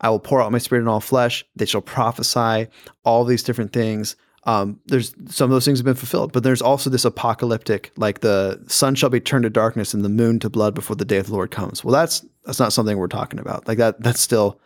I 0.00 0.10
will 0.10 0.20
pour 0.20 0.40
out 0.40 0.52
my 0.52 0.58
spirit 0.58 0.82
in 0.82 0.86
all 0.88 1.00
flesh, 1.00 1.44
they 1.56 1.64
shall 1.66 1.80
prophesy, 1.80 2.68
all 3.04 3.24
these 3.24 3.42
different 3.42 3.72
things. 3.72 4.14
Um, 4.48 4.80
there's 4.86 5.14
some 5.28 5.50
of 5.50 5.50
those 5.50 5.66
things 5.66 5.78
have 5.78 5.84
been 5.84 5.94
fulfilled, 5.94 6.32
but 6.32 6.42
there's 6.42 6.62
also 6.62 6.88
this 6.88 7.04
apocalyptic, 7.04 7.92
like 7.98 8.20
the 8.20 8.58
sun 8.66 8.94
shall 8.94 9.10
be 9.10 9.20
turned 9.20 9.42
to 9.42 9.50
darkness 9.50 9.92
and 9.92 10.02
the 10.02 10.08
moon 10.08 10.38
to 10.38 10.48
blood 10.48 10.74
before 10.74 10.96
the 10.96 11.04
day 11.04 11.18
of 11.18 11.26
the 11.26 11.34
Lord 11.34 11.50
comes. 11.50 11.84
Well, 11.84 11.92
that's 11.92 12.24
that's 12.46 12.58
not 12.58 12.72
something 12.72 12.96
we're 12.96 13.08
talking 13.08 13.38
about. 13.40 13.68
Like 13.68 13.76
that, 13.76 14.00
that's 14.02 14.20
still 14.22 14.58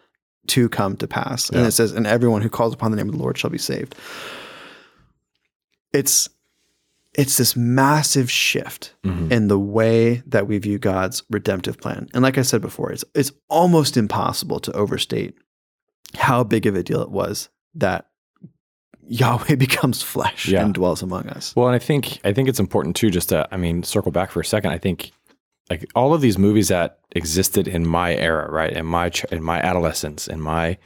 to 0.48 0.68
come 0.68 0.96
to 0.98 1.08
pass. 1.08 1.48
And 1.50 1.60
Yeah. 1.62 1.66
it 1.66 1.72
says, 1.72 1.90
"And 1.90 2.06
everyone 2.06 2.42
who 2.42 2.48
calls 2.48 2.72
upon 2.72 2.92
the 2.92 2.96
name 2.96 3.08
of 3.08 3.16
the 3.16 3.20
Lord 3.20 3.36
shall 3.36 3.50
be 3.50 3.58
saved." 3.58 3.96
It's 5.92 6.28
it's 7.14 7.36
this 7.36 7.56
massive 7.56 8.30
shift 8.30 8.94
in 9.04 9.48
the 9.48 9.58
way 9.58 10.22
that 10.26 10.46
we 10.46 10.56
view 10.58 10.78
God's 10.78 11.22
redemptive 11.28 11.78
plan. 11.78 12.08
And 12.14 12.22
like 12.22 12.38
I 12.38 12.42
said 12.42 12.60
before, 12.62 12.92
it's 12.92 13.04
it's 13.16 13.32
almost 13.48 13.96
impossible 13.96 14.60
to 14.60 14.72
overstate 14.72 15.34
how 16.14 16.44
big 16.44 16.66
of 16.66 16.76
a 16.76 16.84
deal 16.84 17.02
it 17.02 17.10
was 17.10 17.48
that 17.74 18.06
Yahweh 19.08 19.54
becomes 19.66 20.02
flesh 20.02 20.48
Yeah. 20.48 20.64
and 20.64 20.74
dwells 20.74 21.02
among 21.02 21.28
us. 21.28 21.54
Well, 21.56 21.66
and 21.66 21.74
I 21.74 21.78
think 21.78 22.18
I 22.24 22.32
think 22.32 22.48
it's 22.48 22.60
important 22.60 22.96
too, 22.96 23.10
just 23.10 23.28
to 23.30 23.46
I 23.50 23.56
mean, 23.56 23.82
circle 23.82 24.12
back 24.12 24.30
for 24.30 24.40
a 24.40 24.44
second. 24.44 24.70
I 24.72 24.78
think 24.78 25.12
like 25.70 25.90
all 25.94 26.12
of 26.14 26.20
these 26.20 26.38
movies 26.38 26.68
that 26.68 26.98
existed 27.12 27.66
in 27.68 27.86
my 27.86 28.14
era, 28.14 28.50
right, 28.50 28.72
in 28.72 28.86
my 28.86 29.10
in 29.30 29.42
my 29.42 29.58
adolescence, 29.60 30.28
in 30.28 30.40
my 30.40 30.76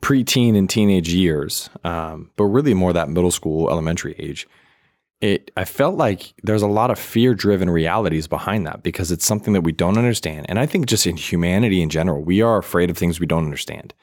preteen 0.00 0.56
and 0.56 0.70
teenage 0.70 1.08
years, 1.12 1.68
um, 1.84 2.30
but 2.36 2.44
really 2.44 2.74
more 2.74 2.92
that 2.92 3.08
middle 3.08 3.30
school, 3.30 3.68
elementary 3.70 4.14
age. 4.18 4.46
It 5.20 5.50
I 5.56 5.64
felt 5.64 5.96
like 5.96 6.32
there's 6.44 6.62
a 6.62 6.68
lot 6.68 6.92
of 6.92 6.98
fear 6.98 7.34
driven 7.34 7.68
realities 7.68 8.28
behind 8.28 8.66
that 8.68 8.84
because 8.84 9.10
it's 9.10 9.24
something 9.26 9.52
that 9.52 9.62
we 9.62 9.72
don't 9.72 9.98
understand, 9.98 10.46
and 10.48 10.58
I 10.60 10.66
think 10.66 10.86
just 10.86 11.06
in 11.08 11.16
humanity 11.16 11.82
in 11.82 11.90
general, 11.90 12.22
we 12.22 12.40
are 12.40 12.58
afraid 12.58 12.88
of 12.88 12.96
things 12.96 13.18
we 13.18 13.26
don't 13.26 13.44
understand. 13.44 13.94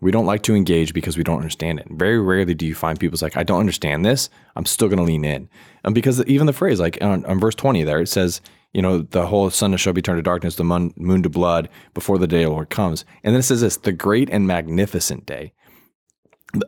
We 0.00 0.10
don't 0.10 0.26
like 0.26 0.42
to 0.42 0.54
engage 0.54 0.92
because 0.92 1.16
we 1.16 1.24
don't 1.24 1.38
understand 1.38 1.80
it. 1.80 1.86
Very 1.88 2.20
rarely 2.20 2.54
do 2.54 2.66
you 2.66 2.74
find 2.74 2.98
people's 2.98 3.22
like, 3.22 3.36
I 3.36 3.42
don't 3.42 3.60
understand 3.60 4.04
this. 4.04 4.28
I'm 4.56 4.66
still 4.66 4.88
going 4.88 4.98
to 4.98 5.04
lean 5.04 5.24
in. 5.24 5.48
And 5.84 5.94
because 5.94 6.24
even 6.26 6.46
the 6.46 6.52
phrase, 6.52 6.80
like 6.80 6.98
on, 7.00 7.24
on 7.24 7.40
verse 7.40 7.54
20 7.54 7.84
there, 7.84 8.00
it 8.00 8.08
says, 8.08 8.40
you 8.72 8.82
know, 8.82 8.98
the 8.98 9.26
whole 9.26 9.48
sun 9.50 9.76
shall 9.76 9.92
be 9.92 10.02
turned 10.02 10.18
to 10.18 10.22
darkness, 10.22 10.56
the 10.56 10.64
moon, 10.64 10.92
moon 10.96 11.22
to 11.22 11.28
blood 11.28 11.68
before 11.94 12.18
the 12.18 12.26
day 12.26 12.42
of 12.42 12.50
the 12.50 12.54
Lord 12.54 12.70
comes. 12.70 13.04
And 13.22 13.34
then 13.34 13.40
it 13.40 13.44
says 13.44 13.60
this, 13.60 13.76
the 13.76 13.92
great 13.92 14.28
and 14.30 14.46
magnificent 14.46 15.26
day. 15.26 15.52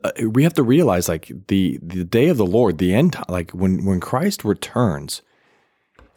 Uh, 0.05 0.13
We 0.29 0.45
have 0.45 0.55
to 0.55 0.63
realize 0.63 1.09
like 1.09 1.31
the, 1.49 1.79
the 1.83 2.05
day 2.05 2.29
of 2.29 2.37
the 2.37 2.47
Lord, 2.47 2.79
the 2.79 2.95
end, 2.95 3.17
like 3.29 3.51
when, 3.51 3.85
when 3.85 4.01
Christ 4.01 4.45
returns 4.45 5.23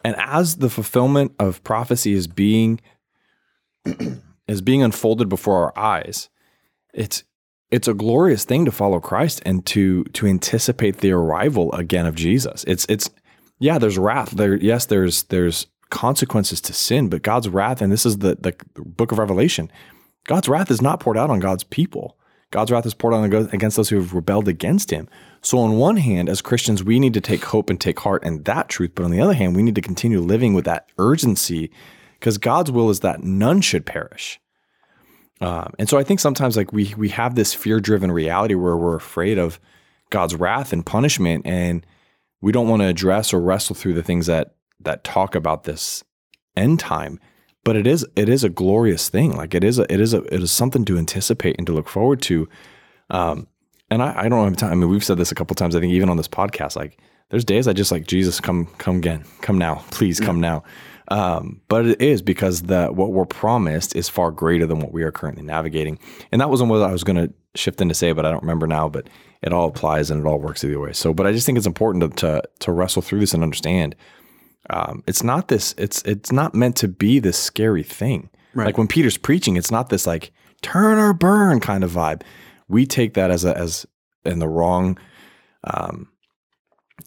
and 0.04 0.16
as 0.18 0.56
the 0.56 0.70
fulfillment 0.70 1.32
of 1.38 1.62
prophecy 1.64 2.12
is 2.12 2.26
being, 2.26 2.80
is 4.48 4.62
being 4.62 4.82
unfolded 4.82 5.28
before 5.28 5.56
our 5.64 5.78
eyes, 5.78 6.28
it's 6.92 7.24
it's 7.70 7.88
a 7.88 7.94
glorious 7.94 8.44
thing 8.44 8.64
to 8.64 8.72
follow 8.72 9.00
Christ 9.00 9.40
and 9.46 9.64
to 9.66 10.04
to 10.04 10.26
anticipate 10.26 10.98
the 10.98 11.12
arrival 11.12 11.72
again 11.72 12.06
of 12.06 12.14
Jesus. 12.14 12.64
It's 12.66 12.86
it's 12.88 13.10
yeah, 13.58 13.78
there's 13.78 13.98
wrath. 13.98 14.30
There 14.32 14.56
yes, 14.56 14.86
there's 14.86 15.24
there's 15.24 15.66
consequences 15.90 16.60
to 16.62 16.72
sin, 16.72 17.08
but 17.08 17.22
God's 17.22 17.48
wrath, 17.48 17.80
and 17.80 17.92
this 17.92 18.06
is 18.06 18.18
the 18.18 18.36
the 18.36 18.54
book 18.76 19.12
of 19.12 19.18
Revelation. 19.18 19.70
God's 20.26 20.48
wrath 20.48 20.70
is 20.70 20.82
not 20.82 21.00
poured 21.00 21.16
out 21.16 21.30
on 21.30 21.40
God's 21.40 21.64
people. 21.64 22.16
God's 22.50 22.72
wrath 22.72 22.86
is 22.86 22.94
poured 22.94 23.14
out 23.14 23.54
against 23.54 23.76
those 23.76 23.88
who 23.88 23.96
have 23.96 24.12
rebelled 24.12 24.48
against 24.48 24.90
him. 24.90 25.08
So 25.40 25.58
on 25.58 25.78
one 25.78 25.96
hand, 25.96 26.28
as 26.28 26.42
Christians, 26.42 26.82
we 26.82 26.98
need 26.98 27.14
to 27.14 27.20
take 27.20 27.44
hope 27.44 27.70
and 27.70 27.80
take 27.80 28.00
heart 28.00 28.24
in 28.24 28.42
that 28.42 28.68
truth, 28.68 28.90
but 28.94 29.04
on 29.04 29.12
the 29.12 29.20
other 29.20 29.34
hand, 29.34 29.54
we 29.54 29.62
need 29.62 29.76
to 29.76 29.80
continue 29.80 30.20
living 30.20 30.52
with 30.52 30.64
that 30.64 30.90
urgency 30.98 31.70
because 32.18 32.38
God's 32.38 32.72
will 32.72 32.90
is 32.90 33.00
that 33.00 33.22
none 33.22 33.60
should 33.60 33.86
perish. 33.86 34.40
Um, 35.40 35.72
and 35.78 35.88
so 35.88 35.98
I 35.98 36.04
think 36.04 36.20
sometimes 36.20 36.56
like 36.56 36.72
we 36.72 36.94
we 36.96 37.08
have 37.10 37.34
this 37.34 37.54
fear 37.54 37.80
driven 37.80 38.12
reality 38.12 38.54
where 38.54 38.76
we're 38.76 38.96
afraid 38.96 39.38
of 39.38 39.58
God's 40.10 40.34
wrath 40.34 40.72
and 40.72 40.84
punishment, 40.84 41.46
and 41.46 41.84
we 42.40 42.52
don't 42.52 42.68
want 42.68 42.82
to 42.82 42.88
address 42.88 43.32
or 43.32 43.40
wrestle 43.40 43.74
through 43.74 43.94
the 43.94 44.02
things 44.02 44.26
that 44.26 44.54
that 44.80 45.04
talk 45.04 45.34
about 45.34 45.64
this 45.64 46.04
end 46.56 46.80
time. 46.80 47.18
But 47.64 47.76
it 47.76 47.86
is 47.86 48.06
it 48.16 48.28
is 48.28 48.44
a 48.44 48.48
glorious 48.48 49.08
thing. 49.08 49.36
Like 49.36 49.54
it 49.54 49.64
is 49.64 49.78
a 49.78 49.90
it 49.92 50.00
is 50.00 50.12
a 50.12 50.22
it 50.34 50.42
is 50.42 50.50
something 50.50 50.84
to 50.86 50.98
anticipate 50.98 51.56
and 51.58 51.66
to 51.66 51.72
look 51.72 51.88
forward 51.88 52.20
to. 52.22 52.48
Um, 53.08 53.46
and 53.90 54.02
I, 54.02 54.24
I 54.24 54.28
don't 54.28 54.44
have 54.44 54.56
time. 54.56 54.72
I 54.72 54.74
mean, 54.74 54.88
we've 54.88 55.04
said 55.04 55.18
this 55.18 55.32
a 55.32 55.34
couple 55.34 55.54
times. 55.56 55.74
I 55.74 55.80
think 55.80 55.92
even 55.92 56.08
on 56.08 56.16
this 56.16 56.28
podcast, 56.28 56.76
like 56.76 56.98
there's 57.30 57.44
days 57.44 57.66
I 57.66 57.72
just 57.72 57.92
like 57.92 58.06
Jesus, 58.06 58.40
come 58.40 58.66
come 58.78 58.96
again, 58.96 59.24
come 59.40 59.58
now, 59.58 59.84
please 59.90 60.20
come 60.20 60.40
now. 60.40 60.62
Um, 61.10 61.60
but 61.68 61.86
it 61.86 62.00
is 62.00 62.22
because 62.22 62.62
the 62.62 62.86
what 62.88 63.12
we're 63.12 63.24
promised 63.24 63.96
is 63.96 64.08
far 64.08 64.30
greater 64.30 64.66
than 64.66 64.78
what 64.78 64.92
we 64.92 65.02
are 65.02 65.10
currently 65.10 65.42
navigating. 65.42 65.98
And 66.30 66.40
that 66.40 66.50
wasn't 66.50 66.70
what 66.70 66.82
I 66.82 66.92
was 66.92 67.02
going 67.02 67.16
to 67.16 67.32
shift 67.56 67.80
in 67.80 67.88
to 67.88 67.94
say, 67.94 68.12
but 68.12 68.24
I 68.24 68.30
don't 68.30 68.42
remember 68.42 68.68
now. 68.68 68.88
But 68.88 69.08
it 69.42 69.52
all 69.52 69.68
applies 69.68 70.10
and 70.10 70.24
it 70.24 70.28
all 70.28 70.38
works 70.38 70.62
either 70.62 70.78
way. 70.78 70.92
So, 70.92 71.12
but 71.12 71.26
I 71.26 71.32
just 71.32 71.46
think 71.46 71.58
it's 71.58 71.66
important 71.66 72.16
to 72.18 72.26
to, 72.26 72.42
to 72.60 72.72
wrestle 72.72 73.02
through 73.02 73.20
this 73.20 73.34
and 73.34 73.42
understand. 73.42 73.96
Um, 74.68 75.02
it's 75.08 75.24
not 75.24 75.48
this. 75.48 75.74
It's 75.76 76.00
it's 76.02 76.30
not 76.30 76.54
meant 76.54 76.76
to 76.76 76.88
be 76.88 77.18
this 77.18 77.38
scary 77.38 77.82
thing. 77.82 78.30
Like 78.66 78.78
when 78.78 78.86
Peter's 78.86 79.16
preaching, 79.16 79.56
it's 79.56 79.70
not 79.70 79.88
this 79.88 80.06
like 80.06 80.32
turn 80.62 80.98
or 80.98 81.12
burn 81.12 81.60
kind 81.60 81.82
of 81.82 81.90
vibe. 81.90 82.22
We 82.68 82.86
take 82.86 83.14
that 83.14 83.30
as 83.30 83.44
a 83.44 83.56
as 83.56 83.84
in 84.24 84.38
the 84.38 84.48
wrong 84.48 84.96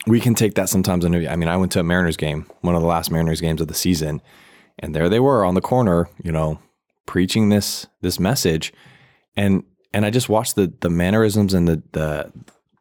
we 0.08 0.20
can 0.20 0.36
take 0.36 0.56
that 0.56 0.70
sometimes. 0.70 1.06
in- 1.06 1.28
I 1.28 1.36
mean, 1.36 1.50
I 1.50 1.58
went 1.58 1.72
to 1.74 1.80
a 1.80 1.84
Mariners 1.84 2.18
game, 2.18 2.46
one 2.62 2.76
of 2.76 2.82
the 2.82 2.88
last 2.88 3.12
Mariners 3.12 3.42
games 3.42 3.62
of 3.62 3.68
the 3.68 3.74
season, 3.74 4.22
and 4.80 4.94
there 4.96 5.10
they 5.10 5.20
were 5.20 5.46
on 5.46 5.56
the 5.56 5.62
corner, 5.62 6.10
you 6.24 6.32
know, 6.32 6.60
preaching 7.06 7.50
this 7.50 7.88
this 8.02 8.20
message, 8.20 8.74
and 9.36 9.64
and 9.94 10.06
I 10.06 10.10
just 10.10 10.30
watched 10.30 10.56
the 10.56 10.72
the 10.82 10.90
mannerisms 10.90 11.54
and 11.54 11.68
the 11.68 11.82
the 11.92 12.32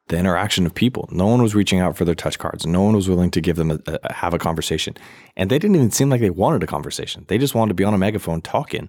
the 0.09 0.19
interaction 0.19 0.67
of 0.67 0.75
people. 0.75 1.09
No 1.13 1.27
one 1.27 1.41
was 1.43 1.55
reaching 1.55 1.79
out 1.81 1.97
for 1.97 2.05
their 2.05 2.15
touch 2.15 2.39
cards. 2.39 2.67
No 2.67 2.83
one 2.83 2.95
was 2.95 3.09
willing 3.09 3.31
to 3.31 3.41
give 3.41 3.57
them 3.57 3.71
a, 3.71 3.79
a 3.87 4.13
have 4.13 4.35
a 4.35 4.39
conversation, 4.39 4.95
and 5.37 5.51
they 5.51 5.59
didn't 5.59 5.77
even 5.77 5.91
seem 5.91 6.11
like 6.11 6.21
they 6.21 6.31
wanted 6.31 6.63
a 6.63 6.67
conversation. 6.67 7.25
They 7.29 7.39
just 7.39 7.55
wanted 7.55 7.71
to 7.71 7.75
be 7.75 7.85
on 7.85 7.95
a 7.95 7.99
megaphone 7.99 8.43
talking, 8.43 8.89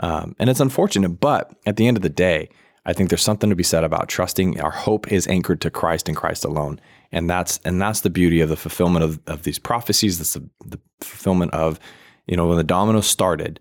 um, 0.00 0.34
and 0.38 0.48
it's 0.50 0.60
unfortunate. 0.60 1.20
But 1.20 1.52
at 1.66 1.76
the 1.76 1.86
end 1.88 1.96
of 1.96 2.02
the 2.02 2.08
day, 2.10 2.48
I 2.86 2.92
think 2.92 3.08
there's 3.10 3.22
something 3.22 3.50
to 3.50 3.56
be 3.56 3.62
said 3.62 3.84
about 3.84 4.08
trusting. 4.08 4.60
Our 4.60 4.70
hope 4.70 5.10
is 5.10 5.26
anchored 5.28 5.60
to 5.62 5.70
Christ 5.70 6.08
and 6.08 6.16
Christ 6.16 6.44
alone, 6.44 6.80
and 7.12 7.28
that's 7.28 7.58
and 7.64 7.80
that's 7.80 8.00
the 8.00 8.10
beauty 8.10 8.40
of 8.40 8.48
the 8.48 8.56
fulfillment 8.56 9.04
of, 9.04 9.20
of 9.26 9.42
these 9.42 9.58
prophecies. 9.58 10.18
That's 10.18 10.34
the, 10.34 10.48
the 10.64 10.78
fulfillment 11.00 11.52
of, 11.54 11.78
you 12.26 12.36
know, 12.36 12.46
when 12.46 12.56
the 12.56 12.64
dominoes 12.64 13.06
started, 13.06 13.60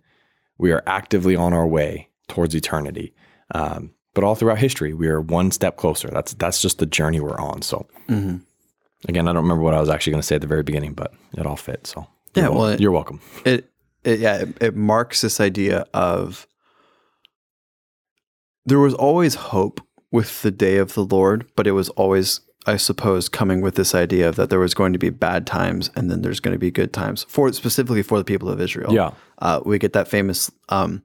we 0.58 0.72
are 0.72 0.84
actively 0.86 1.36
on 1.36 1.54
our 1.54 1.68
way 1.68 2.10
towards 2.28 2.54
eternity. 2.56 3.14
Um, 3.56 3.92
but 4.14 4.24
all 4.24 4.36
throughout 4.36 4.58
history, 4.60 4.94
we 4.94 5.08
are 5.08 5.22
one 5.22 5.52
step 5.52 5.78
closer. 5.78 6.10
That's 6.10 6.34
that's 6.36 6.62
just 6.62 6.78
the 6.80 6.86
journey 6.86 7.20
we're 7.20 7.40
on. 7.40 7.62
So, 7.62 7.88
again, 8.10 9.28
I 9.28 9.34
don't 9.34 9.44
remember 9.44 9.64
what 9.64 9.74
I 9.74 9.80
was 9.80 9.90
actually 9.90 10.12
going 10.12 10.22
to 10.22 10.28
say 10.28 10.36
at 10.36 10.42
the 10.42 10.48
very 10.48 10.64
beginning, 10.64 10.94
but 10.94 11.14
it 11.38 11.46
all 11.46 11.56
fit. 11.56 11.88
So, 11.88 12.08
Yeah, 12.36 12.44
you're, 12.44 12.52
wel- 12.52 12.60
well, 12.62 12.70
it- 12.70 12.80
you're 12.80 12.92
welcome. 12.92 13.22
it, 13.46 13.70
it 14.04 14.20
yeah 14.20 14.38
it, 14.38 14.58
it 14.62 14.76
marks 14.76 15.22
this 15.22 15.40
idea 15.40 15.86
of 15.94 16.48
there 18.66 18.80
was 18.80 18.94
always 18.94 19.36
hope 19.36 19.82
with 20.12 20.42
the 20.42 20.52
day 20.52 20.78
of 20.78 20.94
the 20.94 21.04
lord 21.04 21.46
but 21.56 21.68
it 21.68 21.72
was 21.74 21.90
always 21.90 22.40
i 22.70 22.78
suppose 22.78 23.28
coming 23.30 23.60
with 23.62 23.76
this 23.76 23.94
idea 23.96 24.28
of 24.30 24.36
that 24.36 24.50
there 24.50 24.60
was 24.60 24.74
going 24.74 24.94
to 24.94 25.00
be 25.00 25.10
bad 25.10 25.46
times 25.46 25.90
and 25.96 26.10
then 26.10 26.22
there's 26.22 26.40
going 26.40 26.54
to 26.56 26.60
be 26.60 26.72
good 26.72 26.92
times 26.94 27.26
for 27.28 27.52
specifically 27.54 28.02
for 28.04 28.18
the 28.18 28.24
people 28.26 28.48
of 28.50 28.62
israel 28.62 28.94
Yeah. 28.94 29.12
uh, 29.40 29.60
we 29.66 29.78
get 29.80 29.94
that 29.94 30.08
famous 30.08 30.50
um, 30.70 31.02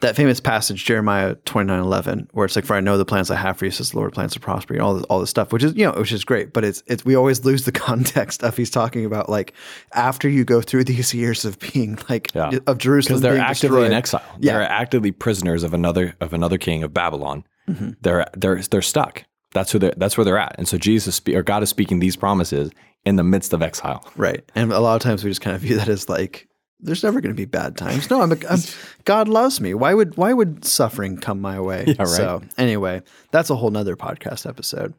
that 0.00 0.16
famous 0.16 0.38
passage 0.40 0.84
Jeremiah 0.84 1.34
twenty 1.46 1.68
nine 1.68 1.80
eleven 1.80 2.28
where 2.32 2.44
it's 2.44 2.56
like 2.56 2.66
for 2.66 2.76
I 2.76 2.80
know 2.80 2.98
the 2.98 3.06
plans 3.06 3.30
I 3.30 3.36
have 3.36 3.56
for 3.56 3.64
you 3.64 3.70
says 3.70 3.92
the 3.92 3.96
Lord 3.98 4.12
plans 4.12 4.32
to 4.34 4.40
prosper 4.40 4.74
you 4.74 4.80
all 4.82 4.94
this 4.96 5.04
all 5.04 5.20
this 5.20 5.30
stuff 5.30 5.50
which 5.52 5.62
is 5.62 5.74
you 5.76 5.86
know 5.86 5.92
which 5.92 6.12
is 6.12 6.24
great 6.24 6.52
but 6.52 6.62
it's 6.64 6.82
it's 6.86 7.04
we 7.06 7.14
always 7.14 7.44
lose 7.44 7.64
the 7.64 7.72
context 7.88 8.42
of 8.42 8.54
he's 8.56 8.70
talking 8.70 9.04
about 9.06 9.30
like 9.30 9.54
after 9.94 10.28
you 10.28 10.44
go 10.44 10.60
through 10.60 10.84
these 10.84 11.14
years 11.14 11.44
of 11.46 11.58
being 11.60 11.96
like 12.10 12.34
Yeah. 12.34 12.50
of 12.66 12.76
Jerusalem 12.78 13.14
because 13.14 13.22
they're 13.22 13.32
being 13.34 13.44
actively 13.54 13.86
in 13.86 13.92
exile. 13.92 14.22
Yeah. 14.40 14.52
They're 14.58 14.68
actively 14.70 15.12
prisoners 15.12 15.62
of 15.62 15.72
another 15.72 16.14
of 16.20 16.34
another 16.34 16.58
king 16.58 16.82
of 16.82 16.92
Babylon. 16.92 17.44
Mm-hmm. 17.70 17.90
They're 18.02 18.26
they're 18.36 18.60
they're 18.70 18.82
stuck. 18.82 19.24
That's 19.54 19.72
who 19.72 19.78
they're 19.78 19.94
that's 19.96 20.18
where 20.18 20.24
they're 20.24 20.38
at. 20.38 20.54
And 20.58 20.68
so 20.68 20.76
Jesus 20.76 21.20
or 21.28 21.42
God 21.42 21.62
is 21.62 21.70
speaking 21.70 22.00
these 22.00 22.16
promises 22.16 22.70
in 23.04 23.16
the 23.16 23.24
midst 23.24 23.52
of 23.52 23.62
exile. 23.62 24.06
right 24.16 24.44
and 24.54 24.72
a 24.72 24.80
lot 24.80 24.96
of 24.96 25.02
times 25.02 25.24
we 25.24 25.30
just 25.30 25.40
kind 25.40 25.54
of 25.54 25.62
view 25.62 25.76
that 25.76 25.88
as 25.88 26.08
like 26.08 26.48
there's 26.80 27.02
never 27.02 27.20
going 27.20 27.34
to 27.34 27.36
be 27.36 27.44
bad 27.44 27.76
times 27.76 28.10
no 28.10 28.20
I'm, 28.20 28.32
a, 28.32 28.36
I'm 28.48 28.60
God 29.04 29.28
loves 29.28 29.60
me 29.60 29.74
why 29.74 29.94
would 29.94 30.16
why 30.16 30.32
would 30.32 30.64
suffering 30.64 31.16
come 31.16 31.40
my 31.40 31.60
way 31.60 31.84
right. 31.98 32.06
so 32.06 32.42
anyway 32.58 33.02
that's 33.30 33.50
a 33.50 33.56
whole 33.56 33.70
nother 33.70 33.96
podcast 33.96 34.46
episode 34.46 34.94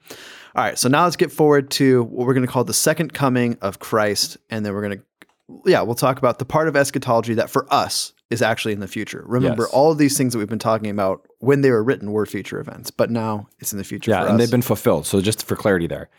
all 0.55 0.63
right 0.63 0.77
so 0.77 0.89
now 0.89 1.03
let's 1.03 1.15
get 1.15 1.31
forward 1.31 1.69
to 1.71 2.03
what 2.03 2.25
we're 2.25 2.33
going 2.33 2.45
to 2.45 2.51
call 2.51 2.63
the 2.63 2.73
second 2.73 3.13
coming 3.13 3.57
of 3.61 3.79
Christ 3.79 4.37
and 4.49 4.65
then 4.65 4.73
we're 4.73 4.81
going 4.81 4.99
to 4.99 5.61
yeah 5.65 5.81
we'll 5.81 5.95
talk 5.95 6.17
about 6.17 6.39
the 6.39 6.45
part 6.45 6.67
of 6.67 6.75
eschatology 6.75 7.35
that 7.35 7.49
for 7.49 7.71
us 7.71 8.13
is 8.31 8.41
actually 8.41 8.73
in 8.73 8.79
the 8.79 8.87
future 8.87 9.23
remember 9.27 9.63
Yes. 9.63 9.71
all 9.71 9.91
of 9.91 9.97
these 9.97 10.17
things 10.17 10.33
that 10.33 10.39
we've 10.39 10.49
been 10.49 10.57
talking 10.59 10.89
about 10.89 11.27
when 11.39 11.61
they 11.61 11.69
were 11.71 11.83
written 11.83 12.11
were 12.11 12.25
future 12.25 12.59
events 12.59 12.89
but 12.91 13.09
now 13.11 13.47
it's 13.59 13.71
in 13.71 13.77
the 13.77 13.83
future 13.83 14.11
Yeah, 14.11 14.27
and 14.29 14.39
they've 14.39 14.49
been 14.51 14.61
fulfilled. 14.63 15.05
So 15.05 15.21
just 15.21 15.45
for 15.45 15.55
clarity 15.55 15.87
there. 15.87 16.09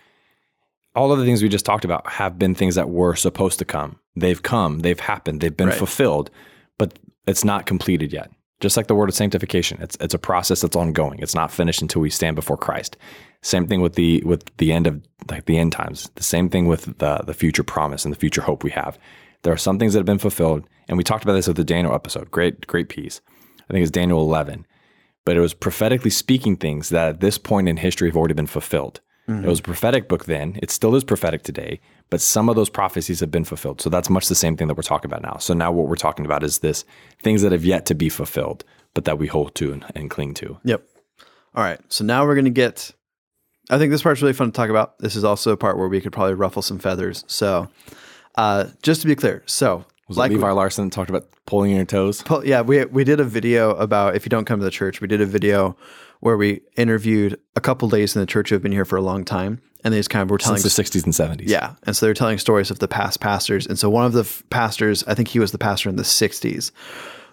All 0.95 1.13
of 1.13 1.19
the 1.19 1.25
things 1.27 1.43
we 1.43 1.49
just 1.51 1.67
talked 1.67 1.85
about 1.85 2.09
have 2.09 2.39
been 2.39 2.55
things 2.55 2.75
that 2.77 2.89
were 2.89 3.15
supposed 3.15 3.59
to 3.59 3.65
come. 3.67 3.99
They've 4.15 4.43
come, 4.43 4.79
they've 4.81 4.99
happened, 5.01 5.41
they've 5.43 5.55
been 5.57 5.69
Right. 5.69 5.77
fulfilled, 5.79 6.31
but 6.79 6.99
it's 7.27 7.45
not 7.45 7.67
completed 7.67 8.13
yet. 8.15 8.31
Just 8.61 8.79
like 8.79 8.87
the 8.87 8.95
word 8.95 9.11
of 9.11 9.15
sanctification, 9.15 9.77
it's 9.83 9.99
it's 10.01 10.15
a 10.15 10.19
process 10.19 10.63
that's 10.63 10.77
ongoing. 10.77 11.19
It's 11.19 11.35
not 11.35 11.51
finished 11.51 11.83
until 11.83 12.01
we 12.01 12.09
stand 12.09 12.37
before 12.37 12.57
Christ. 12.57 12.97
Same 13.43 13.67
thing 13.67 13.83
with 13.83 13.97
the 13.97 14.23
with 14.25 14.45
the 14.57 14.73
end 14.73 14.87
of 14.87 15.03
like 15.31 15.45
the 15.45 15.59
end 15.59 15.73
times. 15.73 16.09
The 16.15 16.23
same 16.23 16.49
thing 16.49 16.67
with 16.67 16.97
the 16.99 17.19
the 17.27 17.35
future 17.35 17.63
promise 17.65 18.07
and 18.07 18.15
the 18.15 18.19
future 18.19 18.41
hope 18.41 18.65
we 18.65 18.71
have. 18.71 18.99
There 19.43 19.53
are 19.53 19.59
some 19.59 19.79
things 19.79 19.93
that 19.93 19.99
have 19.99 20.07
been 20.07 20.17
fulfilled, 20.19 20.67
and 20.89 20.97
we 20.99 21.05
talked 21.05 21.25
about 21.25 21.35
this 21.35 21.49
with 21.49 21.57
the 21.57 21.65
Daniel 21.65 21.95
episode. 21.95 22.31
Great 22.31 22.67
great 22.67 22.89
piece. 22.89 23.21
I 23.69 23.73
think 23.73 23.83
it's 23.83 23.91
Daniel 23.91 24.21
11, 24.21 24.67
but 25.25 25.37
it 25.37 25.41
was 25.41 25.55
prophetically 25.55 26.11
speaking 26.11 26.57
things 26.57 26.91
that 26.91 27.09
at 27.09 27.21
this 27.21 27.37
point 27.39 27.69
in 27.69 27.79
history 27.79 28.09
have 28.09 28.17
already 28.17 28.35
been 28.35 28.47
fulfilled. 28.47 29.01
Mm-hmm. 29.29 29.45
It 29.45 29.49
was 29.49 29.59
a 29.59 29.65
prophetic 29.65 30.09
book 30.09 30.27
then. 30.27 30.59
It 30.63 30.71
still 30.71 30.95
is 30.95 31.03
prophetic 31.03 31.43
today, 31.43 31.81
but 32.11 32.21
some 32.21 32.49
of 32.49 32.55
those 32.55 32.71
prophecies 32.71 33.21
have 33.21 33.31
been 33.31 33.45
fulfilled. 33.45 33.81
So 33.81 33.91
that's 33.91 34.09
much 34.09 34.29
the 34.29 34.35
same 34.35 34.57
thing 34.57 34.69
that 34.69 34.77
we're 34.77 34.83
talking 34.83 35.11
about 35.11 35.23
now. 35.23 35.39
So 35.39 35.53
now 35.53 35.73
what 35.73 35.89
we're 35.89 35.97
talking 35.97 36.25
about 36.25 36.45
is 36.45 36.61
this 36.61 36.85
things 37.21 37.43
that 37.43 37.53
have 37.53 37.65
yet 37.65 37.87
to 37.87 37.95
be 37.95 38.09
fulfilled, 38.09 38.65
but 38.95 39.05
that 39.05 39.19
we 39.19 39.27
hold 39.27 39.55
to 39.57 39.73
and, 39.73 39.85
and 39.97 40.11
cling 40.11 40.35
to. 40.35 40.59
Yep. 40.63 40.87
All 41.55 41.65
right. 41.65 41.81
So 41.89 42.05
now 42.05 42.25
we're 42.25 42.35
going 42.35 42.45
to 42.45 42.51
get, 42.51 42.93
I 43.69 43.79
think 43.79 43.91
this 43.91 44.03
part's 44.03 44.23
really 44.23 44.33
fun 44.33 44.53
to 44.53 44.57
talk 44.57 44.71
about. 44.71 44.99
This 45.01 45.17
is 45.17 45.25
also 45.25 45.51
a 45.51 45.57
part 45.57 45.77
where 45.77 45.89
we 45.89 46.01
could 46.01 46.13
probably 46.13 46.35
ruffle 46.35 46.63
some 46.63 46.79
feathers. 46.79 47.25
So 47.27 47.69
uh, 48.37 48.67
just 48.83 49.01
to 49.01 49.09
be 49.09 49.17
clear, 49.17 49.43
so 49.47 49.87
was 50.09 50.19
like 50.19 50.31
Levi 50.31 50.51
Larson 50.51 50.91
talked 50.91 51.11
about 51.11 51.29
pulling 51.47 51.75
your 51.75 51.85
toes? 51.85 52.23
Pull, 52.23 52.47
yeah, 52.47 52.61
we 52.61 52.85
we 52.87 53.05
did 53.05 53.21
a 53.21 53.25
video 53.25 53.71
about 53.71 54.15
if 54.15 54.25
you 54.25 54.31
don't 54.31 54.45
come 54.45 54.59
to 54.61 54.65
the 54.65 54.71
church. 54.71 55.01
We 55.01 55.09
did 55.09 55.21
a 55.21 55.27
video 55.27 55.77
where 56.21 56.37
we 56.37 56.63
interviewed 56.77 57.39
a 57.57 57.61
couple 57.61 57.89
ladies 57.89 58.17
in 58.17 58.21
the 58.21 58.27
church 58.27 58.49
who 58.49 58.55
have 58.55 58.63
been 58.63 58.73
here 58.73 58.85
for 58.85 58.97
a 58.97 59.03
long 59.03 59.25
time, 59.25 59.61
and 59.85 59.93
they 59.93 59.99
just 59.99 60.11
kind 60.11 60.23
of 60.23 60.31
were 60.31 60.39
telling 60.39 60.61
Since 60.61 60.77
the 60.77 61.01
60s 61.01 61.05
and 61.05 61.13
70s. 61.13 61.49
Yeah, 61.49 61.75
and 61.83 61.97
so 61.97 62.07
they're 62.07 62.15
telling 62.15 62.39
stories 62.39 62.71
of 62.71 62.79
the 62.79 62.89
past 62.89 63.21
pastors, 63.21 63.67
and 63.67 63.79
so 63.79 63.91
one 63.91 64.07
of 64.07 64.13
the 64.13 64.21
f- 64.21 64.43
pastors, 64.51 65.05
I 65.07 65.15
think 65.15 65.29
he 65.29 65.39
was 65.39 65.53
the 65.53 65.59
pastor 65.59 65.89
in 65.89 65.97
the 65.97 66.03
60s, 66.03 66.71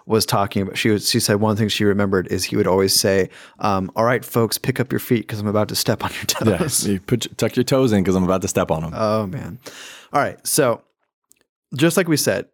was 0.05 0.25
talking 0.25 0.63
about. 0.63 0.77
She 0.77 0.89
was, 0.89 1.09
she 1.09 1.19
said 1.19 1.35
one 1.35 1.55
thing 1.55 1.69
she 1.69 1.85
remembered 1.85 2.27
is 2.27 2.43
he 2.43 2.55
would 2.55 2.67
always 2.67 2.93
say, 2.93 3.29
um, 3.59 3.91
"All 3.95 4.03
right, 4.03 4.23
folks, 4.25 4.57
pick 4.57 4.79
up 4.79 4.91
your 4.91 4.99
feet 4.99 5.21
because 5.21 5.39
I'm 5.39 5.47
about 5.47 5.69
to 5.69 5.75
step 5.75 6.03
on 6.03 6.11
your 6.11 6.25
toes." 6.25 6.85
Yeah, 6.85 6.93
you 6.93 6.99
put 6.99 7.37
tuck 7.37 7.55
your 7.55 7.63
toes 7.63 7.93
in 7.93 8.03
because 8.03 8.15
I'm 8.15 8.23
about 8.23 8.41
to 8.41 8.47
step 8.47 8.69
on 8.69 8.81
them. 8.81 8.93
Oh 8.93 9.27
man! 9.27 9.59
All 10.11 10.21
right, 10.21 10.45
so 10.45 10.81
just 11.75 11.95
like 11.95 12.07
we 12.07 12.17
said, 12.17 12.47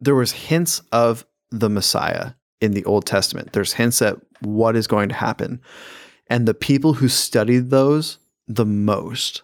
there 0.00 0.14
was 0.14 0.32
hints 0.32 0.80
of 0.92 1.26
the 1.50 1.70
Messiah 1.70 2.32
in 2.60 2.72
the 2.72 2.84
Old 2.84 3.06
Testament. 3.06 3.52
There's 3.52 3.74
hints 3.74 4.02
at 4.02 4.16
what 4.40 4.76
is 4.76 4.86
going 4.86 5.08
to 5.08 5.14
happen. 5.14 5.60
And 6.28 6.46
the 6.46 6.54
people 6.54 6.94
who 6.94 7.08
studied 7.08 7.70
those 7.70 8.18
the 8.48 8.66
most, 8.66 9.42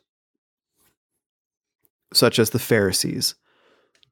such 2.12 2.38
as 2.38 2.50
the 2.50 2.58
Pharisees, 2.58 3.34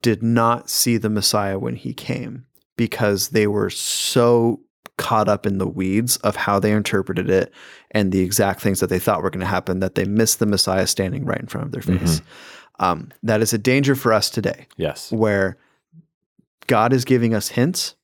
did 0.02 0.22
not 0.22 0.70
see 0.70 0.96
the 0.96 1.10
Messiah 1.10 1.58
when 1.58 1.76
he 1.76 1.92
came 1.92 2.46
because 2.76 3.28
they 3.28 3.46
were 3.46 3.70
so 3.70 4.60
caught 4.96 5.28
up 5.28 5.46
in 5.46 5.58
the 5.58 5.66
weeds 5.66 6.16
of 6.18 6.36
how 6.36 6.58
they 6.58 6.72
interpreted 6.72 7.30
it 7.30 7.52
and 7.90 8.12
the 8.12 8.20
exact 8.20 8.60
things 8.60 8.80
that 8.80 8.88
they 8.88 8.98
thought 8.98 9.22
were 9.22 9.30
going 9.30 9.40
to 9.40 9.46
happen 9.46 9.80
that 9.80 9.94
they 9.94 10.04
missed 10.04 10.38
the 10.38 10.46
Messiah 10.46 10.86
standing 10.86 11.24
right 11.24 11.40
in 11.40 11.46
front 11.46 11.66
of 11.66 11.72
their 11.72 11.82
face. 11.82 12.20
Mm-hmm. 12.20 12.84
Um, 12.84 13.08
that 13.22 13.40
is 13.40 13.52
a 13.52 13.58
danger 13.58 13.94
for 13.94 14.12
us 14.12 14.30
today. 14.30 14.66
Yes. 14.76 15.10
Where 15.12 15.58
God 16.70 16.92
is 16.92 17.04
giving 17.04 17.34
us 17.34 17.48
hints 17.48 17.96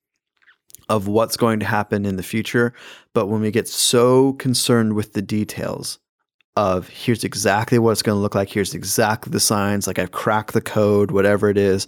of 0.88 1.06
what's 1.06 1.36
going 1.36 1.60
to 1.60 1.66
happen 1.66 2.04
in 2.04 2.16
the 2.16 2.22
future. 2.24 2.74
But 3.14 3.26
when 3.26 3.40
we 3.40 3.52
get 3.52 3.68
so 3.68 4.32
concerned 4.32 4.94
with 4.94 5.12
the 5.12 5.22
details 5.22 6.00
of 6.56 6.88
here's 6.88 7.22
exactly 7.22 7.78
what 7.78 7.92
it's 7.92 8.02
going 8.02 8.16
to 8.16 8.20
look 8.20 8.34
like, 8.34 8.50
here's 8.50 8.74
exactly 8.74 9.30
the 9.30 9.38
signs, 9.38 9.86
like 9.86 10.00
I've 10.00 10.10
cracked 10.10 10.52
the 10.52 10.60
code, 10.60 11.12
whatever 11.12 11.48
it 11.48 11.56
is, 11.56 11.86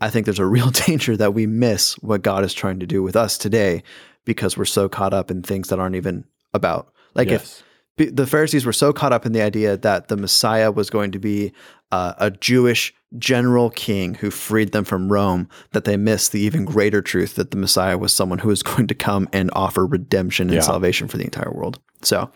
I 0.00 0.10
think 0.10 0.24
there's 0.24 0.40
a 0.40 0.44
real 0.56 0.70
danger 0.70 1.16
that 1.16 1.34
we 1.34 1.46
miss 1.46 1.94
what 1.98 2.22
God 2.22 2.44
is 2.44 2.52
trying 2.52 2.80
to 2.80 2.86
do 2.86 3.00
with 3.00 3.14
us 3.14 3.38
today 3.38 3.84
because 4.24 4.56
we're 4.56 4.64
so 4.64 4.88
caught 4.88 5.14
up 5.14 5.30
in 5.30 5.42
things 5.42 5.68
that 5.68 5.78
aren't 5.78 5.94
even 5.94 6.24
about. 6.52 6.92
Like 7.14 7.30
yes. 7.30 7.62
if 7.96 8.16
the 8.16 8.26
Pharisees 8.26 8.66
were 8.66 8.72
so 8.72 8.92
caught 8.92 9.12
up 9.12 9.24
in 9.24 9.30
the 9.30 9.42
idea 9.42 9.76
that 9.76 10.08
the 10.08 10.16
Messiah 10.16 10.72
was 10.72 10.90
going 10.90 11.12
to 11.12 11.20
be 11.20 11.52
uh, 11.92 12.14
a 12.18 12.32
Jewish 12.32 12.92
general 13.16 13.70
king 13.70 14.14
who 14.14 14.30
freed 14.30 14.72
them 14.72 14.84
from 14.84 15.10
Rome 15.10 15.48
that 15.72 15.84
they 15.84 15.96
missed 15.96 16.32
the 16.32 16.40
even 16.40 16.64
greater 16.64 17.00
truth 17.00 17.36
that 17.36 17.50
the 17.50 17.56
Messiah 17.56 17.96
was 17.96 18.12
someone 18.12 18.38
who 18.40 18.48
was 18.48 18.62
going 18.64 18.86
to 18.86 18.94
come 18.94 19.28
and 19.32 19.50
offer 19.54 19.86
redemption 19.86 20.48
and 20.48 20.56
yeah. 20.56 20.60
salvation 20.60 21.08
for 21.08 21.16
the 21.16 21.24
entire 21.24 21.52
world. 21.52 21.80
So 22.02 22.30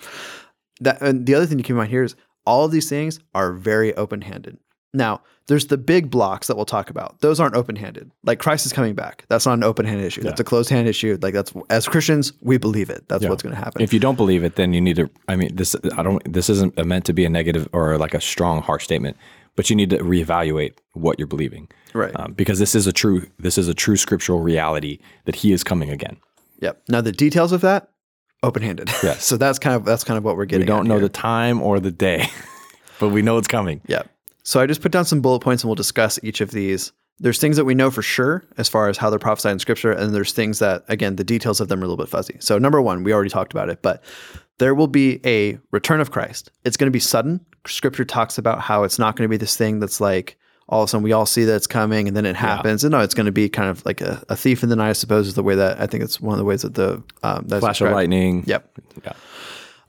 that 0.80 1.00
and 1.02 1.26
the 1.26 1.34
other 1.34 1.46
thing 1.46 1.58
to 1.58 1.62
keep 1.62 1.70
in 1.70 1.76
mind 1.76 1.90
here 1.90 2.04
is 2.04 2.16
all 2.46 2.64
of 2.64 2.72
these 2.72 2.88
things 2.88 3.20
are 3.34 3.52
very 3.52 3.94
open-handed. 3.96 4.58
Now, 4.94 5.22
there's 5.46 5.68
the 5.68 5.78
big 5.78 6.10
blocks 6.10 6.48
that 6.48 6.56
we'll 6.56 6.66
talk 6.66 6.90
about. 6.90 7.20
Those 7.20 7.40
aren't 7.40 7.54
open-handed. 7.54 8.10
Like 8.24 8.38
Christ 8.38 8.66
is 8.66 8.72
coming 8.72 8.94
back. 8.94 9.24
That's 9.28 9.46
not 9.46 9.54
an 9.54 9.64
open-handed 9.64 10.04
issue. 10.04 10.20
Yeah. 10.20 10.30
That's 10.30 10.40
a 10.40 10.44
closed-hand 10.44 10.86
issue. 10.86 11.18
Like 11.20 11.34
that's 11.34 11.52
as 11.70 11.88
Christians, 11.88 12.32
we 12.40 12.58
believe 12.58 12.90
it. 12.90 13.08
That's 13.08 13.22
yeah. 13.22 13.30
what's 13.30 13.42
going 13.42 13.54
to 13.54 13.60
happen. 13.60 13.82
If 13.82 13.92
you 13.92 14.00
don't 14.00 14.16
believe 14.16 14.44
it, 14.44 14.56
then 14.56 14.72
you 14.72 14.80
need 14.80 14.96
to 14.96 15.10
I 15.28 15.36
mean 15.36 15.54
this 15.56 15.74
I 15.96 16.02
don't 16.02 16.32
this 16.32 16.50
isn't 16.50 16.84
meant 16.84 17.04
to 17.06 17.12
be 17.12 17.24
a 17.24 17.30
negative 17.30 17.68
or 17.72 17.96
like 17.98 18.14
a 18.14 18.20
strong 18.20 18.60
harsh 18.62 18.84
statement 18.84 19.16
but 19.56 19.70
you 19.70 19.76
need 19.76 19.90
to 19.90 19.98
reevaluate 19.98 20.74
what 20.92 21.18
you're 21.18 21.28
believing, 21.28 21.68
right? 21.92 22.12
Um, 22.18 22.32
because 22.32 22.58
this 22.58 22.74
is 22.74 22.86
a 22.86 22.92
true 22.92 23.26
this 23.38 23.58
is 23.58 23.68
a 23.68 23.74
true 23.74 23.96
scriptural 23.96 24.40
reality 24.40 24.98
that 25.24 25.36
He 25.36 25.52
is 25.52 25.64
coming 25.64 25.90
again. 25.90 26.16
Yep. 26.60 26.82
Now 26.88 27.00
the 27.00 27.12
details 27.12 27.52
of 27.52 27.60
that, 27.62 27.90
open 28.42 28.62
handed. 28.62 28.88
Yes. 29.02 29.24
so 29.24 29.36
that's 29.36 29.58
kind 29.58 29.76
of 29.76 29.84
that's 29.84 30.04
kind 30.04 30.18
of 30.18 30.24
what 30.24 30.36
we're 30.36 30.46
getting. 30.46 30.66
We 30.66 30.66
don't 30.66 30.86
know 30.86 30.94
here. 30.94 31.02
the 31.02 31.08
time 31.08 31.62
or 31.62 31.80
the 31.80 31.92
day, 31.92 32.28
but 33.00 33.10
we 33.10 33.22
know 33.22 33.38
it's 33.38 33.48
coming. 33.48 33.80
Yep. 33.86 34.08
So 34.42 34.60
I 34.60 34.66
just 34.66 34.82
put 34.82 34.92
down 34.92 35.04
some 35.04 35.20
bullet 35.20 35.40
points 35.40 35.62
and 35.62 35.68
we'll 35.68 35.76
discuss 35.76 36.18
each 36.22 36.40
of 36.40 36.50
these. 36.50 36.92
There's 37.18 37.38
things 37.38 37.56
that 37.56 37.64
we 37.64 37.74
know 37.74 37.90
for 37.90 38.02
sure 38.02 38.42
as 38.56 38.68
far 38.68 38.88
as 38.88 38.96
how 38.96 39.08
they're 39.08 39.18
prophesied 39.18 39.52
in 39.52 39.58
scripture, 39.60 39.92
and 39.92 40.12
there's 40.12 40.32
things 40.32 40.58
that, 40.58 40.82
again, 40.88 41.14
the 41.16 41.22
details 41.22 41.60
of 41.60 41.68
them 41.68 41.80
are 41.80 41.84
a 41.84 41.86
little 41.86 42.02
bit 42.02 42.08
fuzzy. 42.08 42.36
So, 42.40 42.58
number 42.58 42.82
one, 42.82 43.04
we 43.04 43.12
already 43.12 43.30
talked 43.30 43.52
about 43.52 43.68
it, 43.68 43.80
but 43.80 44.02
there 44.62 44.76
will 44.76 44.86
be 44.86 45.20
a 45.26 45.58
return 45.72 46.00
of 46.00 46.12
Christ. 46.12 46.52
It's 46.64 46.76
going 46.76 46.86
to 46.86 46.92
be 46.92 47.00
sudden. 47.00 47.44
Scripture 47.66 48.04
talks 48.04 48.38
about 48.38 48.60
how 48.60 48.84
it's 48.84 48.96
not 48.96 49.16
going 49.16 49.24
to 49.24 49.28
be 49.28 49.36
this 49.36 49.56
thing 49.56 49.80
that's 49.80 50.00
like 50.00 50.36
all 50.68 50.82
of 50.82 50.86
a 50.86 50.88
sudden 50.88 51.02
we 51.02 51.10
all 51.10 51.26
see 51.26 51.42
that 51.42 51.56
it's 51.56 51.66
coming 51.66 52.06
and 52.06 52.16
then 52.16 52.24
it 52.24 52.36
happens. 52.36 52.84
Yeah. 52.84 52.86
And 52.86 52.92
no, 52.92 53.00
it's 53.00 53.12
going 53.12 53.26
to 53.26 53.32
be 53.32 53.48
kind 53.48 53.68
of 53.68 53.84
like 53.84 54.00
a, 54.00 54.22
a, 54.28 54.36
thief 54.36 54.62
in 54.62 54.68
the 54.68 54.76
night, 54.76 54.90
I 54.90 54.92
suppose, 54.92 55.26
is 55.26 55.34
the 55.34 55.42
way 55.42 55.56
that 55.56 55.80
I 55.80 55.88
think 55.88 56.04
it's 56.04 56.20
one 56.20 56.34
of 56.34 56.38
the 56.38 56.44
ways 56.44 56.62
that 56.62 56.74
the 56.74 57.02
um, 57.24 57.44
that's 57.48 57.58
flash 57.58 57.78
described. 57.78 57.90
of 57.90 57.96
lightning. 57.96 58.44
Yep. 58.46 58.78
Yeah. 59.04 59.12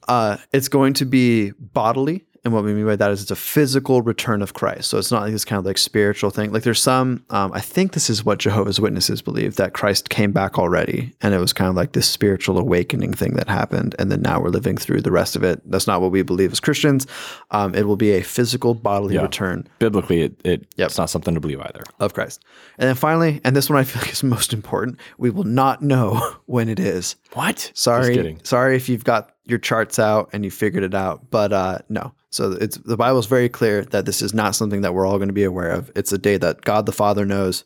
Uh, 0.08 0.38
it's 0.52 0.70
going 0.70 0.94
to 0.96 1.06
be 1.06 1.52
bodily. 1.52 2.26
And 2.44 2.54
what 2.54 2.66
we 2.66 2.74
mean 2.74 2.86
by 2.86 2.98
that 2.98 3.12
is 3.12 3.22
it's 3.22 3.32
a 3.32 3.38
physical 3.38 4.02
return 4.02 4.42
of 4.42 4.54
Christ. 4.54 4.90
So 4.90 4.98
it's 4.98 5.12
not 5.12 5.22
like 5.22 5.32
this 5.32 5.46
kind 5.46 5.60
of 5.60 5.66
like 5.66 5.78
spiritual 5.78 6.30
thing. 6.30 6.52
Like 6.52 6.64
there's 6.64 6.82
some, 6.82 7.24
um, 7.30 7.54
I 7.54 7.62
think 7.62 7.94
this 7.94 8.10
is 8.10 8.26
what 8.26 8.40
Jehovah's 8.40 8.82
Witnesses 8.82 9.22
believe 9.22 9.56
that 9.56 9.74
Christ 9.74 10.10
came 10.10 10.34
back 10.34 10.60
already. 10.60 11.14
And 11.22 11.34
it 11.34 11.38
was 11.38 11.54
kind 11.54 11.70
of 11.70 11.76
like 11.76 11.94
this 11.94 12.08
spiritual 12.08 12.58
awakening 12.58 13.14
thing 13.14 13.34
that 13.36 13.48
happened. 13.48 13.96
And 13.98 14.12
then 14.12 14.22
now 14.22 14.42
we're 14.42 14.50
living 14.50 14.76
through 14.76 15.02
the 15.02 15.12
rest 15.12 15.38
of 15.38 15.44
it. 15.44 15.62
That's 15.72 15.88
not 15.88 16.02
what 16.02 16.12
we 16.12 16.22
believe 16.22 16.52
as 16.52 16.60
Christians. 16.60 17.08
Um, 17.52 17.74
it 17.76 17.88
will 17.88 17.96
be 17.96 18.12
a 18.12 18.22
physical 18.22 18.74
bodily 18.74 19.16
yeah. 19.16 19.22
return. 19.22 19.66
Biblically, 19.80 20.24
it, 20.24 20.42
it 20.44 20.68
yep. 20.76 20.88
it's 20.88 20.98
not 20.98 21.10
something 21.10 21.34
to 21.34 21.40
believe 21.40 21.62
either. 21.62 21.84
Of 22.00 22.14
Christ. 22.14 22.44
And 22.78 22.90
then 22.90 22.96
finally, 22.96 23.40
and 23.46 23.56
this 23.56 23.70
one 23.70 23.80
I 23.80 23.86
feel 23.86 24.02
like 24.02 24.12
is 24.12 24.22
most 24.22 24.52
important, 24.52 25.00
we 25.18 25.30
will 25.30 25.46
not 25.46 25.82
know 25.82 26.36
when 26.46 26.68
it 26.68 26.80
is. 26.80 27.16
What? 27.34 27.72
Sorry. 27.74 28.38
Sorry 28.44 28.76
if 28.76 28.90
you've 28.90 29.04
got 29.04 29.32
your 29.46 29.60
charts 29.60 30.00
out 30.00 30.30
and 30.34 30.46
you 30.46 30.52
figured 30.52 30.84
it 30.84 30.94
out. 30.94 31.30
But 31.30 31.54
uh, 31.54 31.80
no, 31.90 32.14
so 32.30 32.52
it's 32.52 32.78
the 32.78 32.98
Bible 32.98 33.20
is 33.20 33.26
very 33.26 33.50
clear 33.50 33.84
that 33.86 34.06
this 34.06 34.22
is 34.22 34.34
not 34.34 34.56
something 34.56 34.82
that 34.82 34.94
we're 34.94 35.06
all 35.06 35.18
going 35.18 35.30
to 35.30 35.34
be 35.34 35.44
aware 35.44 35.72
of. 35.72 35.92
It's 35.96 36.12
a 36.12 36.18
day 36.18 36.38
that 36.38 36.62
God 36.62 36.86
the 36.86 36.92
Father 36.92 37.26
knows. 37.26 37.66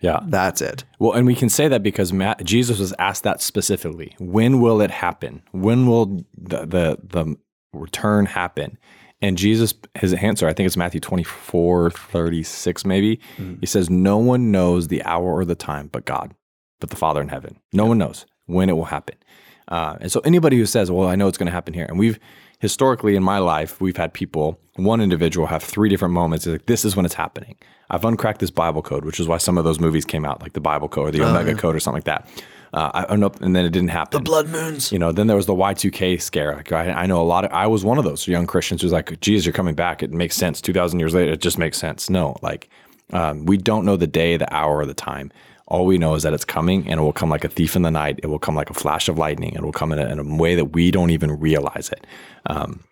Yeah, 0.00 0.20
that's 0.26 0.60
it. 0.60 0.84
Well, 0.98 1.12
and 1.12 1.26
we 1.26 1.34
can 1.34 1.48
say 1.48 1.68
that 1.68 1.82
because 1.82 2.12
Matt, 2.12 2.44
Jesus 2.44 2.78
was 2.78 2.92
asked 2.98 3.22
that 3.22 3.40
specifically. 3.40 4.14
When 4.18 4.60
will 4.60 4.82
it 4.82 4.90
happen? 4.90 5.42
When 5.52 5.86
will 5.86 6.24
the 6.36 6.66
the, 6.66 6.98
the 7.02 7.36
return 7.72 8.26
happen? 8.26 8.78
And 9.22 9.38
Jesus, 9.38 9.72
his 9.94 10.12
answer, 10.12 10.46
I 10.46 10.52
think 10.52 10.66
it's 10.66 10.76
Matthew 10.76 11.00
24, 11.00 11.90
36, 11.90 12.84
maybe. 12.84 13.18
Mm. 13.38 13.60
He 13.60 13.66
says, 13.66 13.88
No 13.88 14.18
one 14.18 14.52
knows 14.52 14.88
the 14.88 15.02
hour 15.04 15.32
or 15.32 15.46
the 15.46 15.54
time 15.54 15.88
but 15.90 16.04
God, 16.04 16.34
but 16.80 16.90
the 16.90 16.96
Father 16.96 17.22
in 17.22 17.28
heaven. 17.28 17.58
No 17.72 17.84
yeah. 17.84 17.88
one 17.88 17.98
knows 17.98 18.26
when 18.46 18.68
it 18.68 18.72
will 18.72 18.86
happen. 18.86 19.16
Uh, 19.68 19.96
and 20.00 20.12
so 20.12 20.20
anybody 20.20 20.56
who 20.56 20.66
says, 20.66 20.90
Well, 20.90 21.08
I 21.08 21.16
know 21.16 21.28
it's 21.28 21.38
going 21.38 21.46
to 21.46 21.52
happen 21.52 21.74
here, 21.74 21.86
and 21.86 21.98
we've 21.98 22.18
historically 22.58 23.16
in 23.16 23.22
my 23.22 23.38
life, 23.38 23.80
we've 23.80 23.96
had 23.96 24.12
people, 24.12 24.58
one 24.76 25.00
individual 25.00 25.46
have 25.46 25.62
three 25.62 25.88
different 25.88 26.14
moments. 26.14 26.46
It's 26.46 26.52
like, 26.52 26.66
this 26.66 26.84
is 26.84 26.96
when 26.96 27.04
it's 27.04 27.14
happening. 27.14 27.56
I've 27.90 28.04
uncracked 28.04 28.40
this 28.40 28.50
Bible 28.50 28.82
code, 28.82 29.04
which 29.04 29.20
is 29.20 29.28
why 29.28 29.38
some 29.38 29.58
of 29.58 29.64
those 29.64 29.78
movies 29.78 30.04
came 30.04 30.24
out, 30.24 30.40
like 30.40 30.54
the 30.54 30.60
Bible 30.60 30.88
code 30.88 31.08
or 31.08 31.10
the 31.10 31.22
oh, 31.22 31.28
Omega 31.28 31.50
yeah. 31.50 31.56
code 31.56 31.76
or 31.76 31.80
something 31.80 31.98
like 31.98 32.04
that. 32.04 32.28
Uh, 32.72 32.90
I, 32.92 33.04
oh, 33.04 33.32
and 33.40 33.54
then 33.54 33.64
it 33.64 33.70
didn't 33.70 33.88
happen. 33.88 34.18
The 34.18 34.24
blood 34.24 34.48
moons. 34.48 34.90
You 34.90 34.98
know, 34.98 35.12
then 35.12 35.28
there 35.28 35.36
was 35.36 35.46
the 35.46 35.54
Y2K 35.54 36.20
scare. 36.20 36.56
Like 36.56 36.72
I, 36.72 36.90
I 36.90 37.06
know 37.06 37.22
a 37.22 37.24
lot 37.24 37.44
of, 37.44 37.52
I 37.52 37.66
was 37.66 37.84
one 37.84 37.96
of 37.96 38.04
those 38.04 38.26
young 38.26 38.46
Christians 38.46 38.82
who's 38.82 38.92
like, 38.92 39.18
geez, 39.20 39.46
you're 39.46 39.52
coming 39.52 39.74
back. 39.74 40.02
It 40.02 40.10
makes 40.10 40.36
sense. 40.36 40.60
2,000 40.60 40.98
years 40.98 41.14
later, 41.14 41.32
it 41.32 41.40
just 41.40 41.58
makes 41.58 41.78
sense. 41.78 42.10
No, 42.10 42.36
like 42.42 42.68
um, 43.12 43.46
we 43.46 43.56
don't 43.56 43.84
know 43.84 43.96
the 43.96 44.08
day, 44.08 44.36
the 44.36 44.52
hour, 44.52 44.78
or 44.78 44.86
the 44.86 44.94
time. 44.94 45.30
All 45.66 45.84
we 45.84 45.98
know 45.98 46.14
is 46.14 46.22
that 46.22 46.32
it's 46.32 46.44
coming 46.44 46.88
and 46.88 47.00
it 47.00 47.02
will 47.02 47.12
come 47.12 47.28
like 47.28 47.44
a 47.44 47.48
thief 47.48 47.74
in 47.74 47.82
the 47.82 47.90
night. 47.90 48.20
It 48.22 48.28
will 48.28 48.38
come 48.38 48.54
like 48.54 48.70
a 48.70 48.74
flash 48.74 49.08
of 49.08 49.18
lightning. 49.18 49.54
It 49.54 49.62
will 49.62 49.72
come 49.72 49.92
in 49.92 49.98
a, 49.98 50.06
in 50.06 50.18
a 50.18 50.36
way 50.36 50.54
that 50.54 50.66
we 50.66 50.90
don't 50.90 51.10
even 51.10 51.32
realize 51.40 51.90
it. 51.90 52.06
Um, 52.46 52.84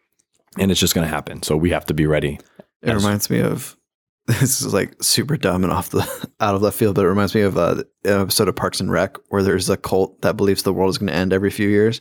and 0.59 0.71
it's 0.71 0.81
just 0.81 0.95
going 0.95 1.07
to 1.07 1.13
happen. 1.13 1.43
So 1.43 1.57
we 1.57 1.71
have 1.71 1.87
to 1.87 1.95
be 1.95 2.07
ready. 2.07 2.41
It 2.83 2.91
as, 2.91 3.03
reminds 3.03 3.31
me 3.31 3.41
of 3.41 3.77
this 4.27 4.63
is 4.63 4.73
like 4.73 5.01
super 5.03 5.37
dumb 5.37 5.63
and 5.65 5.73
off 5.73 5.91
the 5.91 6.31
out 6.41 6.55
of 6.55 6.63
left 6.63 6.77
field, 6.77 6.97
but 6.97 7.05
it 7.05 7.09
reminds 7.09 7.35
me 7.35 7.43
of 7.43 7.57
uh, 7.57 7.85
an 8.05 8.21
episode 8.21 8.49
of 8.49 8.57
Parks 8.57 8.81
and 8.81 8.91
Rec 8.91 9.17
where 9.29 9.43
there's 9.43 9.71
a 9.71 9.77
cult 9.77 10.21
that 10.23 10.37
believes 10.37 10.63
the 10.63 10.73
world 10.73 10.91
is 10.91 10.99
going 10.99 11.09
to 11.09 11.15
end 11.15 11.33
every 11.33 11.51
few 11.51 11.69
years. 11.69 12.01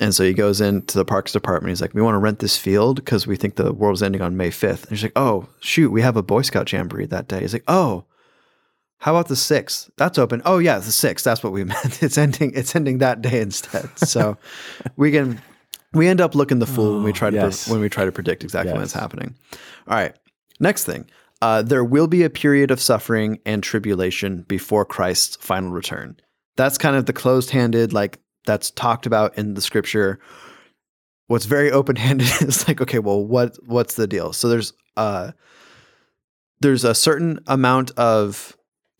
And 0.00 0.14
so 0.14 0.22
he 0.22 0.32
goes 0.32 0.60
into 0.60 0.96
the 0.96 1.04
parks 1.04 1.32
department. 1.32 1.70
He's 1.70 1.80
like, 1.80 1.92
"We 1.92 2.02
want 2.02 2.14
to 2.14 2.20
rent 2.20 2.38
this 2.38 2.56
field 2.56 2.96
because 2.96 3.26
we 3.26 3.34
think 3.34 3.56
the 3.56 3.72
world's 3.72 4.02
ending 4.02 4.22
on 4.22 4.36
May 4.36 4.50
5th." 4.50 4.82
And 4.82 4.90
he's 4.90 5.02
like, 5.02 5.16
"Oh, 5.16 5.48
shoot, 5.58 5.90
we 5.90 6.02
have 6.02 6.16
a 6.16 6.22
Boy 6.22 6.42
Scout 6.42 6.70
jamboree 6.70 7.06
that 7.06 7.26
day." 7.26 7.40
He's 7.40 7.52
like, 7.52 7.64
"Oh, 7.66 8.04
how 8.98 9.14
about 9.14 9.28
the 9.28 9.34
6th? 9.34 9.90
That's 9.96 10.18
open." 10.18 10.42
"Oh, 10.44 10.58
yeah, 10.58 10.78
the 10.78 10.90
6th. 10.90 11.22
That's 11.22 11.42
what 11.42 11.52
we 11.52 11.64
meant. 11.72 12.02
It's 12.02 12.18
ending 12.18 12.52
it's 12.54 12.74
ending 12.76 12.98
that 12.98 13.22
day 13.22 13.40
instead." 13.40 13.88
So 13.98 14.36
we 14.96 15.10
can 15.12 15.40
we 15.92 16.08
end 16.08 16.20
up 16.20 16.34
looking 16.34 16.58
the 16.58 16.66
fool 16.66 16.94
when 16.94 17.04
we 17.04 17.12
try 17.12 17.30
to 17.30 17.36
yes. 17.36 17.68
when 17.68 17.80
we 17.80 17.88
try 17.88 18.04
to 18.04 18.12
predict 18.12 18.44
exactly 18.44 18.72
when 18.72 18.82
it's 18.82 18.92
happening. 18.92 19.34
All 19.86 19.96
right. 19.96 20.14
Next 20.60 20.84
thing. 20.84 21.08
Uh, 21.40 21.62
there 21.62 21.84
will 21.84 22.08
be 22.08 22.24
a 22.24 22.30
period 22.30 22.70
of 22.70 22.80
suffering 22.80 23.38
and 23.46 23.62
tribulation 23.62 24.42
before 24.48 24.84
Christ's 24.84 25.36
final 25.36 25.70
return. 25.70 26.16
That's 26.56 26.76
kind 26.76 26.96
of 26.96 27.06
the 27.06 27.12
closed-handed, 27.12 27.92
like 27.92 28.18
that's 28.44 28.72
talked 28.72 29.06
about 29.06 29.38
in 29.38 29.54
the 29.54 29.60
scripture. 29.60 30.18
What's 31.28 31.44
very 31.44 31.70
open-handed 31.70 32.26
is 32.42 32.66
like, 32.66 32.80
okay, 32.80 32.98
well, 32.98 33.24
what 33.24 33.56
what's 33.64 33.94
the 33.94 34.06
deal? 34.06 34.32
So 34.32 34.48
there's 34.48 34.72
uh 34.96 35.32
there's 36.60 36.84
a 36.84 36.94
certain 36.94 37.38
amount 37.46 37.92
of 37.92 38.56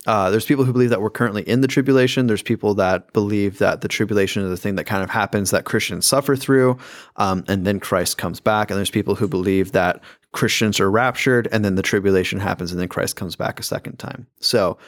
uh, 0.08 0.30
there's 0.30 0.46
people 0.46 0.64
who 0.64 0.72
believe 0.72 0.88
that 0.88 1.02
we're 1.02 1.10
currently 1.10 1.42
in 1.42 1.60
the 1.60 1.68
tribulation. 1.68 2.28
There's 2.28 2.42
people 2.42 2.72
that 2.76 3.12
believe 3.12 3.58
that 3.58 3.82
the 3.82 3.88
tribulation 3.88 4.42
is 4.42 4.48
the 4.48 4.56
thing 4.56 4.76
that 4.76 4.84
kind 4.84 5.04
of 5.04 5.10
happens 5.10 5.50
that 5.50 5.66
Christians 5.66 6.06
suffer 6.06 6.34
through, 6.34 6.78
um, 7.16 7.44
and 7.46 7.66
then 7.66 7.78
Christ 7.78 8.16
comes 8.16 8.40
back. 8.40 8.70
And 8.70 8.78
there's 8.78 8.90
people 8.90 9.16
who 9.16 9.28
believe 9.28 9.72
that 9.72 10.00
Christians 10.32 10.80
are 10.80 10.90
raptured, 10.90 11.46
and 11.52 11.62
then 11.62 11.74
the 11.74 11.82
tribulation 11.82 12.40
happens, 12.40 12.72
and 12.72 12.80
then 12.80 12.88
Christ 12.88 13.16
comes 13.16 13.36
back 13.36 13.60
a 13.60 13.62
second 13.62 13.98
time. 13.98 14.26
So, 14.40 14.78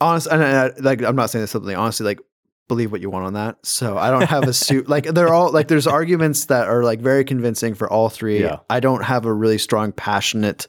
honest, 0.00 0.26
and 0.26 0.42
I, 0.42 0.72
like 0.80 1.04
I'm 1.04 1.14
not 1.14 1.30
saying 1.30 1.44
this 1.44 1.52
simply. 1.52 1.76
Honestly, 1.76 2.04
like 2.04 2.18
believe 2.66 2.90
what 2.90 3.00
you 3.00 3.10
want 3.10 3.26
on 3.26 3.34
that. 3.34 3.64
So 3.64 3.96
I 3.96 4.10
don't 4.10 4.28
have 4.28 4.48
a 4.48 4.52
suit. 4.66 4.88
like 4.88 5.04
they're 5.04 5.32
all 5.32 5.52
like 5.52 5.68
there's 5.68 5.86
arguments 5.86 6.46
that 6.46 6.66
are 6.66 6.82
like 6.82 6.98
very 6.98 7.24
convincing 7.24 7.74
for 7.74 7.88
all 7.88 8.08
three. 8.08 8.40
Yeah. 8.40 8.58
I 8.68 8.80
don't 8.80 9.04
have 9.04 9.24
a 9.24 9.32
really 9.32 9.58
strong, 9.58 9.92
passionate 9.92 10.66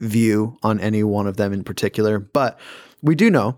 view 0.00 0.56
on 0.62 0.78
any 0.80 1.02
one 1.02 1.26
of 1.26 1.36
them 1.36 1.52
in 1.52 1.64
particular, 1.64 2.18
but 2.18 2.58
we 3.02 3.14
do 3.14 3.30
know 3.30 3.56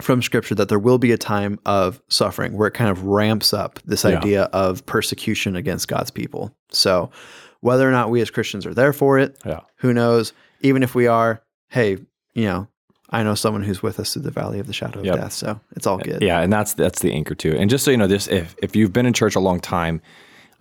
from 0.00 0.20
scripture 0.22 0.54
that 0.54 0.68
there 0.68 0.78
will 0.78 0.98
be 0.98 1.12
a 1.12 1.18
time 1.18 1.58
of 1.64 2.02
suffering 2.08 2.56
where 2.56 2.66
it 2.68 2.74
kind 2.74 2.90
of 2.90 3.04
ramps 3.04 3.52
up 3.52 3.78
this 3.84 4.04
Yeah. 4.04 4.18
idea 4.18 4.42
of 4.52 4.84
persecution 4.86 5.54
against 5.56 5.88
God's 5.88 6.10
people. 6.10 6.54
So 6.70 7.10
whether 7.60 7.88
or 7.88 7.92
not 7.92 8.10
we 8.10 8.20
as 8.20 8.30
Christians 8.30 8.66
are 8.66 8.74
there 8.74 8.92
for 8.92 9.18
it, 9.18 9.38
Yeah. 9.46 9.60
who 9.76 9.92
knows? 9.92 10.32
Even 10.60 10.82
if 10.82 10.94
we 10.94 11.06
are, 11.06 11.42
hey, 11.68 11.98
you 12.34 12.44
know, 12.46 12.66
I 13.10 13.22
know 13.22 13.34
someone 13.34 13.62
who's 13.62 13.82
with 13.82 14.00
us 14.00 14.12
through 14.14 14.22
the 14.22 14.30
valley 14.30 14.58
of 14.58 14.66
the 14.66 14.72
shadow 14.72 15.00
of 15.00 15.04
Yep. 15.06 15.14
death, 15.16 15.32
so 15.34 15.60
it's 15.76 15.86
all 15.86 15.98
good. 15.98 16.22
Yeah, 16.22 16.40
and 16.40 16.52
that's 16.52 16.72
that's 16.72 17.00
the 17.00 17.12
anchor 17.12 17.34
too. 17.34 17.54
And 17.58 17.68
just 17.70 17.84
so 17.84 17.90
you 17.90 17.96
know, 17.98 18.06
this 18.06 18.26
if 18.28 18.54
if 18.62 18.74
you've 18.74 18.92
been 18.92 19.04
in 19.06 19.12
church 19.12 19.36
a 19.36 19.40
long 19.40 19.60
time, 19.60 20.00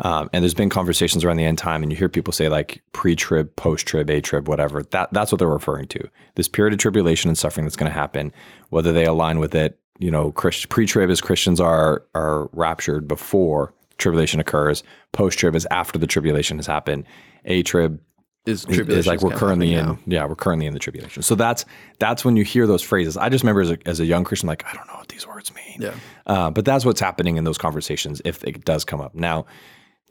um, 0.02 0.30
and 0.34 0.44
there's 0.44 0.54
been 0.54 0.70
conversations 0.70 1.24
around 1.24 1.38
the 1.38 1.46
end 1.46 1.58
time, 1.58 1.84
and 1.84 1.92
you 1.92 1.98
hear 1.98 2.10
people 2.10 2.34
say 2.34 2.50
like 2.50 2.82
pre-trib, 2.92 3.56
post-trib, 3.56 4.10
a-trib, 4.10 4.48
whatever. 4.48 4.84
That 4.84 5.14
that's 5.14 5.32
what 5.32 5.40
they're 5.40 5.48
referring 5.48 5.88
to. 5.90 6.10
This 6.36 6.48
period 6.48 6.74
of 6.74 6.80
tribulation 6.80 7.30
and 7.30 7.38
suffering 7.38 7.66
that's 7.66 7.76
going 7.76 7.92
to 7.92 7.98
happen, 7.98 8.32
whether 8.70 8.92
they 8.92 9.06
align 9.06 9.40
with 9.40 9.54
it. 9.56 9.78
You 10.00 10.10
know, 10.12 10.32
Christ, 10.32 10.70
pre-trib 10.70 11.10
is 11.10 11.22
Christians 11.22 11.60
are 11.60 12.04
are 12.16 12.50
raptured 12.54 13.08
before 13.08 13.74
tribulation 13.98 14.40
occurs. 14.40 14.84
Post-trib 15.12 15.56
is 15.56 15.68
after 15.70 16.00
the 16.00 16.08
tribulation 16.08 16.58
has 16.58 16.66
happened. 16.66 17.06
A-trib 17.46 18.00
Is 18.48 18.66
is- 18.66 18.80
is 18.90 19.06
like 19.08 19.22
we're 19.22 19.36
currently 19.36 19.74
in 19.76 20.00
yeah 20.08 20.26
we're 20.26 20.36
currently 20.36 20.66
in 20.66 20.74
the 20.74 20.80
tribulation 20.80 21.22
so 21.22 21.36
that's 21.36 21.64
that's 22.00 22.26
when 22.26 22.36
you 22.36 22.44
hear 22.44 22.66
those 22.66 22.82
phrases 22.82 23.16
i 23.18 23.30
just 23.30 23.44
remember 23.44 23.62
as 23.62 23.70
a, 23.72 23.78
as 23.86 24.00
a 24.00 24.06
young 24.06 24.24
christian 24.24 24.48
like 24.48 24.66
i 24.66 24.74
don't 24.74 24.88
know 24.88 24.96
what 24.96 25.08
these 25.10 25.28
words 25.28 25.54
mean 25.54 25.78
Yeah. 25.80 25.94
uh, 26.26 26.50
but 26.50 26.66
that's 26.66 26.84
what's 26.84 27.00
happening 27.00 27.38
in 27.38 27.44
those 27.44 27.60
conversations 27.60 28.20
if 28.26 28.44
it 28.44 28.66
does 28.66 28.84
come 28.84 29.00
up 29.02 29.14
now 29.14 29.46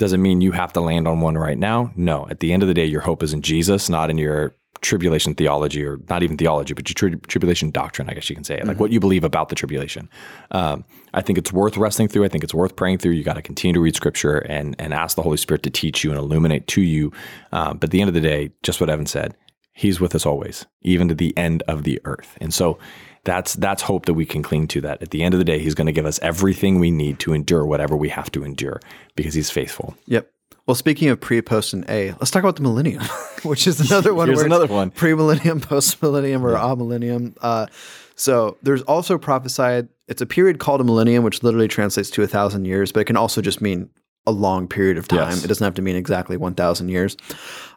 does 0.00 0.14
it 0.14 0.18
mean 0.18 0.40
you 0.40 0.52
have 0.52 0.72
to 0.72 0.80
land 0.80 1.06
on 1.06 1.20
one 1.20 1.36
right 1.36 1.58
now? 1.58 1.92
No. 1.94 2.26
At 2.30 2.40
the 2.40 2.54
end 2.54 2.62
of 2.62 2.68
the 2.68 2.74
day 2.74 2.86
your 2.86 3.02
hope 3.02 3.22
is 3.22 3.34
in 3.34 3.42
jesus 3.42 3.88
not 3.88 4.08
in 4.10 4.16
your 4.18 4.56
tribulation 4.80 5.34
theology 5.34 5.84
or 5.84 5.98
not 6.08 6.22
even 6.22 6.38
theology 6.38 6.72
but 6.72 6.88
your 6.88 6.94
tri- 6.94 7.20
tribulation 7.26 7.70
doctrine 7.70 8.08
i 8.08 8.14
guess 8.14 8.30
you 8.30 8.34
can 8.34 8.44
say 8.44 8.56
it 8.56 8.66
like 8.66 8.80
what 8.80 8.90
you 8.90 8.98
believe 8.98 9.24
about 9.24 9.50
the 9.50 9.54
tribulation. 9.54 10.08
Um, 10.52 10.84
i 11.12 11.20
think 11.20 11.36
it's 11.36 11.52
worth 11.52 11.76
wrestling 11.76 12.08
through. 12.08 12.24
I 12.24 12.28
think 12.28 12.42
it's 12.42 12.54
worth 12.54 12.76
praying 12.76 12.98
through. 12.98 13.12
You 13.12 13.22
got 13.22 13.34
to 13.34 13.42
continue 13.42 13.74
to 13.74 13.80
read 13.80 13.94
scripture 13.94 14.38
and 14.38 14.74
and 14.78 14.94
ask 14.94 15.16
the 15.16 15.22
holy 15.22 15.36
spirit 15.36 15.62
to 15.64 15.70
teach 15.70 16.02
you 16.02 16.10
and 16.10 16.18
illuminate 16.18 16.66
to 16.68 16.80
you. 16.80 17.12
Um, 17.52 17.76
but 17.76 17.88
at 17.88 17.90
the 17.90 18.00
end 18.00 18.08
of 18.08 18.14
the 18.14 18.20
day 18.22 18.50
just 18.62 18.80
what 18.80 18.88
evan 18.88 19.06
said 19.06 19.36
he's 19.74 20.00
with 20.00 20.14
us 20.14 20.26
always 20.26 20.66
even 20.82 21.08
to 21.08 21.14
the 21.14 21.36
end 21.36 21.62
of 21.68 21.84
the 21.84 22.00
earth. 22.04 22.36
And 22.40 22.52
so 22.52 22.78
that's 23.24 23.54
that's 23.54 23.82
hope 23.82 24.06
that 24.06 24.14
we 24.14 24.24
can 24.24 24.42
cling 24.42 24.66
to 24.66 24.80
that 24.80 25.00
at 25.02 25.10
the 25.10 25.22
end 25.22 25.34
of 25.34 25.38
the 25.38 25.44
day 25.44 25.58
he's 25.58 25.74
going 25.74 25.86
to 25.86 25.92
give 25.92 26.06
us 26.06 26.18
everything 26.22 26.78
we 26.78 26.90
need 26.90 27.18
to 27.18 27.32
endure 27.32 27.64
whatever 27.64 27.96
we 27.96 28.08
have 28.08 28.30
to 28.32 28.44
endure 28.44 28.80
because 29.16 29.34
he's 29.34 29.50
faithful 29.50 29.94
Yep. 30.06 30.30
Well, 30.66 30.74
speaking 30.76 31.08
of 31.08 31.20
pre, 31.20 31.42
post, 31.42 31.72
and 31.72 31.84
A, 31.90 32.12
let's 32.12 32.30
talk 32.30 32.44
about 32.44 32.54
the 32.54 32.62
millennium, 32.62 33.02
which 33.42 33.66
is 33.66 33.80
another 33.80 34.14
one. 34.14 34.28
Here's 34.28 34.42
another 34.42 34.68
one. 34.68 34.92
Pre-millennium, 34.92 35.60
post-millennium, 35.60 36.46
or 36.46 36.54
amillennium. 36.54 37.36
Uh, 37.40 37.66
so 38.14 38.56
there's 38.62 38.82
also 38.82 39.18
prophesied. 39.18 39.88
It's 40.06 40.22
a 40.22 40.26
period 40.26 40.60
called 40.60 40.80
a 40.80 40.84
millennium, 40.84 41.24
which 41.24 41.42
literally 41.42 41.66
translates 41.66 42.08
to 42.10 42.22
a 42.22 42.26
thousand 42.28 42.66
years, 42.66 42.92
but 42.92 43.00
it 43.00 43.06
can 43.06 43.16
also 43.16 43.40
just 43.40 43.60
mean 43.60 43.90
a 44.26 44.30
long 44.30 44.68
period 44.68 44.96
of 44.96 45.08
time. 45.08 45.30
Yes. 45.30 45.44
It 45.44 45.48
doesn't 45.48 45.64
have 45.64 45.74
to 45.74 45.82
mean 45.82 45.96
exactly 45.96 46.36
one 46.36 46.54
thousand 46.54 46.90
years, 46.90 47.16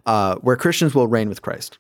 uh, 0.06 0.36
where 0.36 0.56
Christians 0.56 0.94
will 0.94 1.08
reign 1.08 1.30
with 1.30 1.42
Christ. 1.42 1.80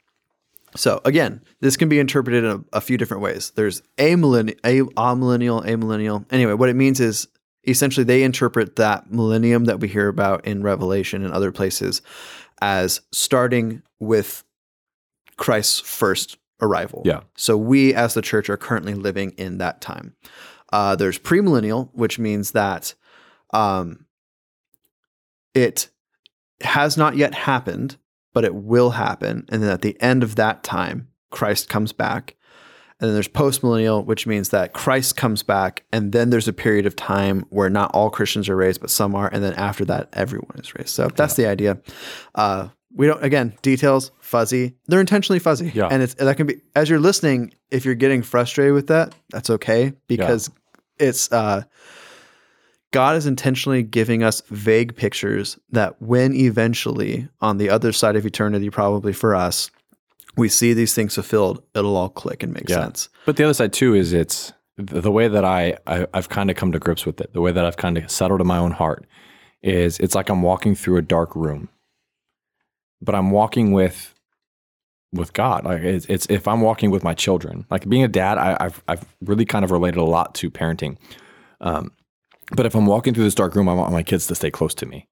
So 0.75 1.01
again, 1.05 1.41
this 1.59 1.77
can 1.77 1.89
be 1.89 1.99
interpreted 1.99 2.43
in 2.43 2.51
a, 2.51 2.77
a 2.77 2.81
few 2.81 2.97
different 2.97 3.21
ways. 3.21 3.51
There's 3.55 3.81
a 3.97 4.15
millennial, 4.15 4.57
a 4.63 4.81
amillennial, 4.81 5.67
a 5.67 5.77
millennial. 5.77 6.25
Anyway, 6.31 6.53
what 6.53 6.69
it 6.69 6.75
means 6.75 6.99
is 6.99 7.27
essentially 7.67 8.03
they 8.03 8.23
interpret 8.23 8.75
that 8.77 9.11
millennium 9.11 9.65
that 9.65 9.79
we 9.79 9.87
hear 9.87 10.07
about 10.07 10.45
in 10.45 10.63
Revelation 10.63 11.23
and 11.23 11.33
other 11.33 11.51
places 11.51 12.01
as 12.61 13.01
starting 13.11 13.81
with 13.99 14.43
Christ's 15.37 15.79
first 15.79 16.37
arrival. 16.61 17.01
Yeah. 17.05 17.21
So 17.35 17.57
we 17.57 17.93
as 17.93 18.13
the 18.13 18.21
church 18.21 18.49
are 18.49 18.57
currently 18.57 18.93
living 18.93 19.31
in 19.37 19.57
that 19.57 19.81
time. 19.81 20.15
Uh, 20.71 20.95
there's 20.95 21.19
premillennial, 21.19 21.89
which 21.93 22.17
means 22.17 22.51
that 22.51 22.95
um, 23.53 24.05
it 25.53 25.89
has 26.61 26.97
not 26.97 27.15
yet 27.15 27.33
happened, 27.33 27.97
but 28.33 28.43
it 28.43 28.55
will 28.55 28.91
happen. 28.91 29.45
And 29.49 29.61
then 29.63 29.69
at 29.69 29.81
the 29.81 29.95
end 30.01 30.23
of 30.23 30.35
that 30.35 30.63
time, 30.63 31.07
Christ 31.31 31.69
comes 31.69 31.93
back. 31.93 32.35
And 32.99 33.09
then 33.09 33.15
there's 33.15 33.27
postmillennial, 33.27 34.05
which 34.05 34.25
means 34.27 34.49
that 34.49 34.71
Christ 34.73 35.17
comes 35.17 35.43
back, 35.43 35.83
and 35.91 36.13
then 36.13 36.29
there's 36.29 36.47
a 36.47 36.53
period 36.53 36.85
of 36.85 36.95
time 36.95 37.45
where 37.49 37.69
not 37.69 37.91
all 37.93 38.09
Christians 38.09 38.47
are 38.47 38.55
raised, 38.55 38.79
but 38.79 38.89
some 38.89 39.13
are, 39.15 39.27
and 39.33 39.43
then 39.43 39.53
after 39.55 39.83
that, 39.85 40.07
everyone 40.13 40.57
is 40.57 40.73
raised. 40.73 40.89
So 40.89 41.09
that's 41.13 41.33
the 41.33 41.45
idea. 41.47 41.79
Uh, 42.33 42.69
we 42.95 43.07
don't 43.07 43.21
again 43.23 43.57
details 43.61 44.11
fuzzy. 44.19 44.75
They're 44.87 45.01
intentionally 45.01 45.39
fuzzy, 45.39 45.71
Yeah. 45.73 45.87
and 45.91 46.01
it's 46.03 46.13
that 46.13 46.37
can 46.37 46.47
be 46.47 46.61
as 46.75 46.89
you're 46.89 46.99
listening. 46.99 47.53
If 47.71 47.83
you're 47.83 47.95
getting 47.95 48.21
frustrated 48.21 48.73
with 48.73 48.87
that, 48.87 49.13
that's 49.31 49.49
okay 49.49 49.93
because 50.07 50.49
it's 50.97 51.29
uh, 51.31 51.63
God 52.93 53.15
is 53.17 53.25
intentionally 53.25 53.83
giving 53.83 54.23
us 54.23 54.41
vague 54.49 54.95
pictures 54.95 55.57
that 55.71 56.01
when 56.01 56.33
eventually 56.33 57.27
on 57.41 57.57
the 57.57 57.69
other 57.69 57.91
side 57.91 58.15
of 58.15 58.25
eternity, 58.25 58.69
probably 58.69 59.11
for 59.13 59.35
us, 59.35 59.69
we 60.37 60.47
see 60.47 60.73
these 60.73 60.93
things 60.93 61.15
fulfilled, 61.15 61.61
it'll 61.75 61.97
all 61.97 62.09
click 62.09 62.43
and 62.43 62.53
make 62.53 62.69
Yeah. 62.69 62.81
sense. 62.81 63.09
But 63.25 63.35
the 63.37 63.43
other 63.43 63.53
side 63.53 63.73
too 63.73 63.93
is 63.95 64.13
it's 64.13 64.53
the 64.77 65.11
way 65.11 65.27
that 65.27 65.43
I, 65.43 65.77
I 65.87 66.07
I've 66.13 66.29
kind 66.29 66.49
of 66.49 66.55
come 66.55 66.71
to 66.71 66.79
grips 66.79 67.05
with 67.05 67.19
it. 67.19 67.33
The 67.33 67.41
way 67.41 67.51
that 67.51 67.65
I've 67.65 67.77
kind 67.77 67.97
of 67.97 68.09
settled 68.09 68.41
in 68.41 68.47
my 68.47 68.57
own 68.57 68.71
heart 68.71 69.05
is 69.61 69.99
it's 69.99 70.15
like 70.15 70.29
I'm 70.29 70.41
walking 70.41 70.75
through 70.75 70.97
a 70.97 71.01
dark 71.01 71.35
room, 71.35 71.69
but 73.01 73.15
I'm 73.15 73.31
walking 73.31 73.71
with 73.71 74.13
with 75.11 75.33
God. 75.33 75.63
Like 75.65 75.81
it's, 75.81 76.05
it's 76.07 76.25
if 76.29 76.47
I'm 76.47 76.61
walking 76.61 76.89
with 76.91 77.03
my 77.03 77.13
children. 77.13 77.65
Like 77.69 77.87
being 77.89 78.03
a 78.03 78.07
dad, 78.07 78.37
I, 78.37 78.57
I've 78.59 78.83
I've 78.87 79.05
really 79.21 79.45
kind 79.45 79.63
of 79.65 79.71
related 79.71 79.97
a 79.99 80.03
lot 80.05 80.33
to 80.35 80.49
parenting. 80.51 80.97
Um, 81.61 81.91
but 82.55 82.65
if 82.65 82.75
I'm 82.75 82.85
walking 82.85 83.13
through 83.13 83.23
this 83.23 83.35
dark 83.35 83.55
room, 83.55 83.69
I 83.69 83.73
want 83.73 83.91
my 83.91 84.03
kids 84.03 84.27
to 84.27 84.35
stay 84.35 84.51
close 84.51 84.73
to 84.75 84.85
me 84.85 85.07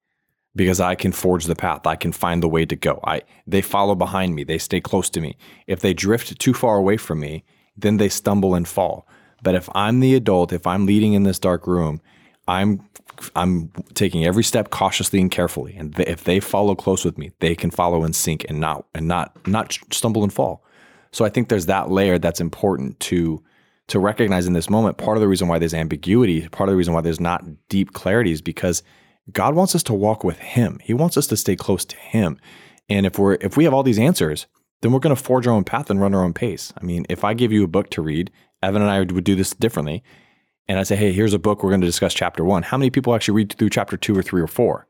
because 0.55 0.79
I 0.79 0.95
can 0.95 1.11
forge 1.11 1.45
the 1.45 1.55
path. 1.55 1.87
I 1.87 1.95
can 1.95 2.11
find 2.11 2.43
the 2.43 2.49
way 2.49 2.65
to 2.65 2.75
go. 2.75 2.99
I 3.05 3.21
they 3.47 3.61
follow 3.61 3.95
behind 3.95 4.35
me. 4.35 4.43
They 4.43 4.57
stay 4.57 4.81
close 4.81 5.09
to 5.11 5.21
me. 5.21 5.37
If 5.67 5.81
they 5.81 5.93
drift 5.93 6.39
too 6.39 6.53
far 6.53 6.77
away 6.77 6.97
from 6.97 7.19
me, 7.19 7.43
then 7.77 7.97
they 7.97 8.09
stumble 8.09 8.55
and 8.55 8.67
fall. 8.67 9.07
But 9.43 9.55
if 9.55 9.69
I'm 9.73 9.99
the 9.99 10.15
adult, 10.15 10.53
if 10.53 10.67
I'm 10.67 10.85
leading 10.85 11.13
in 11.13 11.23
this 11.23 11.39
dark 11.39 11.67
room, 11.67 12.01
I'm 12.47 12.87
I'm 13.35 13.71
taking 13.93 14.25
every 14.25 14.43
step 14.43 14.69
cautiously 14.69 15.21
and 15.21 15.31
carefully. 15.31 15.75
And 15.75 15.97
if 15.99 16.23
they 16.23 16.39
follow 16.39 16.75
close 16.75 17.05
with 17.05 17.17
me, 17.17 17.31
they 17.39 17.55
can 17.55 17.71
follow 17.71 18.03
and 18.03 18.15
sync 18.15 18.45
and 18.49 18.59
not 18.59 18.85
and 18.93 19.07
not 19.07 19.47
not 19.47 19.77
stumble 19.91 20.23
and 20.23 20.33
fall. 20.33 20.63
So 21.11 21.25
I 21.25 21.29
think 21.29 21.49
there's 21.49 21.65
that 21.65 21.89
layer 21.89 22.17
that's 22.17 22.41
important 22.41 22.99
to 23.01 23.43
to 23.91 23.99
recognize 23.99 24.47
in 24.47 24.53
this 24.53 24.69
moment. 24.69 24.97
Part 24.97 25.17
of 25.17 25.21
the 25.21 25.27
reason 25.27 25.47
why 25.47 25.59
there's 25.59 25.73
ambiguity, 25.73 26.47
part 26.49 26.69
of 26.69 26.73
the 26.73 26.77
reason 26.77 26.93
why 26.93 27.01
there's 27.01 27.19
not 27.19 27.43
deep 27.69 27.93
clarity 27.93 28.31
is 28.31 28.41
because 28.41 28.83
God 29.31 29.55
wants 29.55 29.75
us 29.75 29.83
to 29.83 29.93
walk 29.93 30.23
with 30.23 30.39
him. 30.39 30.79
He 30.83 30.93
wants 30.93 31.17
us 31.17 31.27
to 31.27 31.37
stay 31.37 31.55
close 31.55 31.85
to 31.85 31.95
him. 31.97 32.39
And 32.89 33.05
if 33.05 33.19
we're 33.19 33.37
if 33.41 33.55
we 33.55 33.63
have 33.65 33.73
all 33.73 33.83
these 33.83 33.99
answers, 33.99 34.47
then 34.81 34.91
we're 34.91 34.99
going 34.99 35.15
to 35.15 35.21
forge 35.21 35.47
our 35.47 35.53
own 35.53 35.63
path 35.63 35.89
and 35.89 36.01
run 36.01 36.15
our 36.15 36.23
own 36.23 36.33
pace. 36.33 36.73
I 36.81 36.83
mean, 36.83 37.05
if 37.09 37.23
I 37.23 37.33
give 37.33 37.51
you 37.51 37.63
a 37.63 37.67
book 37.67 37.89
to 37.91 38.01
read, 38.01 38.31
Evan 38.63 38.81
and 38.81 38.91
I 38.91 38.99
would 38.99 39.23
do 39.23 39.35
this 39.35 39.51
differently. 39.51 40.03
And 40.67 40.79
I 40.79 40.83
say, 40.83 40.95
hey, 40.95 41.11
here's 41.11 41.33
a 41.33 41.39
book. 41.39 41.63
We're 41.63 41.71
going 41.71 41.81
to 41.81 41.87
discuss 41.87 42.13
chapter 42.13 42.43
one. 42.43 42.63
How 42.63 42.77
many 42.77 42.89
people 42.89 43.13
actually 43.13 43.35
read 43.35 43.53
through 43.53 43.69
chapter 43.71 43.97
two 43.97 44.17
or 44.17 44.23
three 44.23 44.41
or 44.41 44.47
four? 44.47 44.87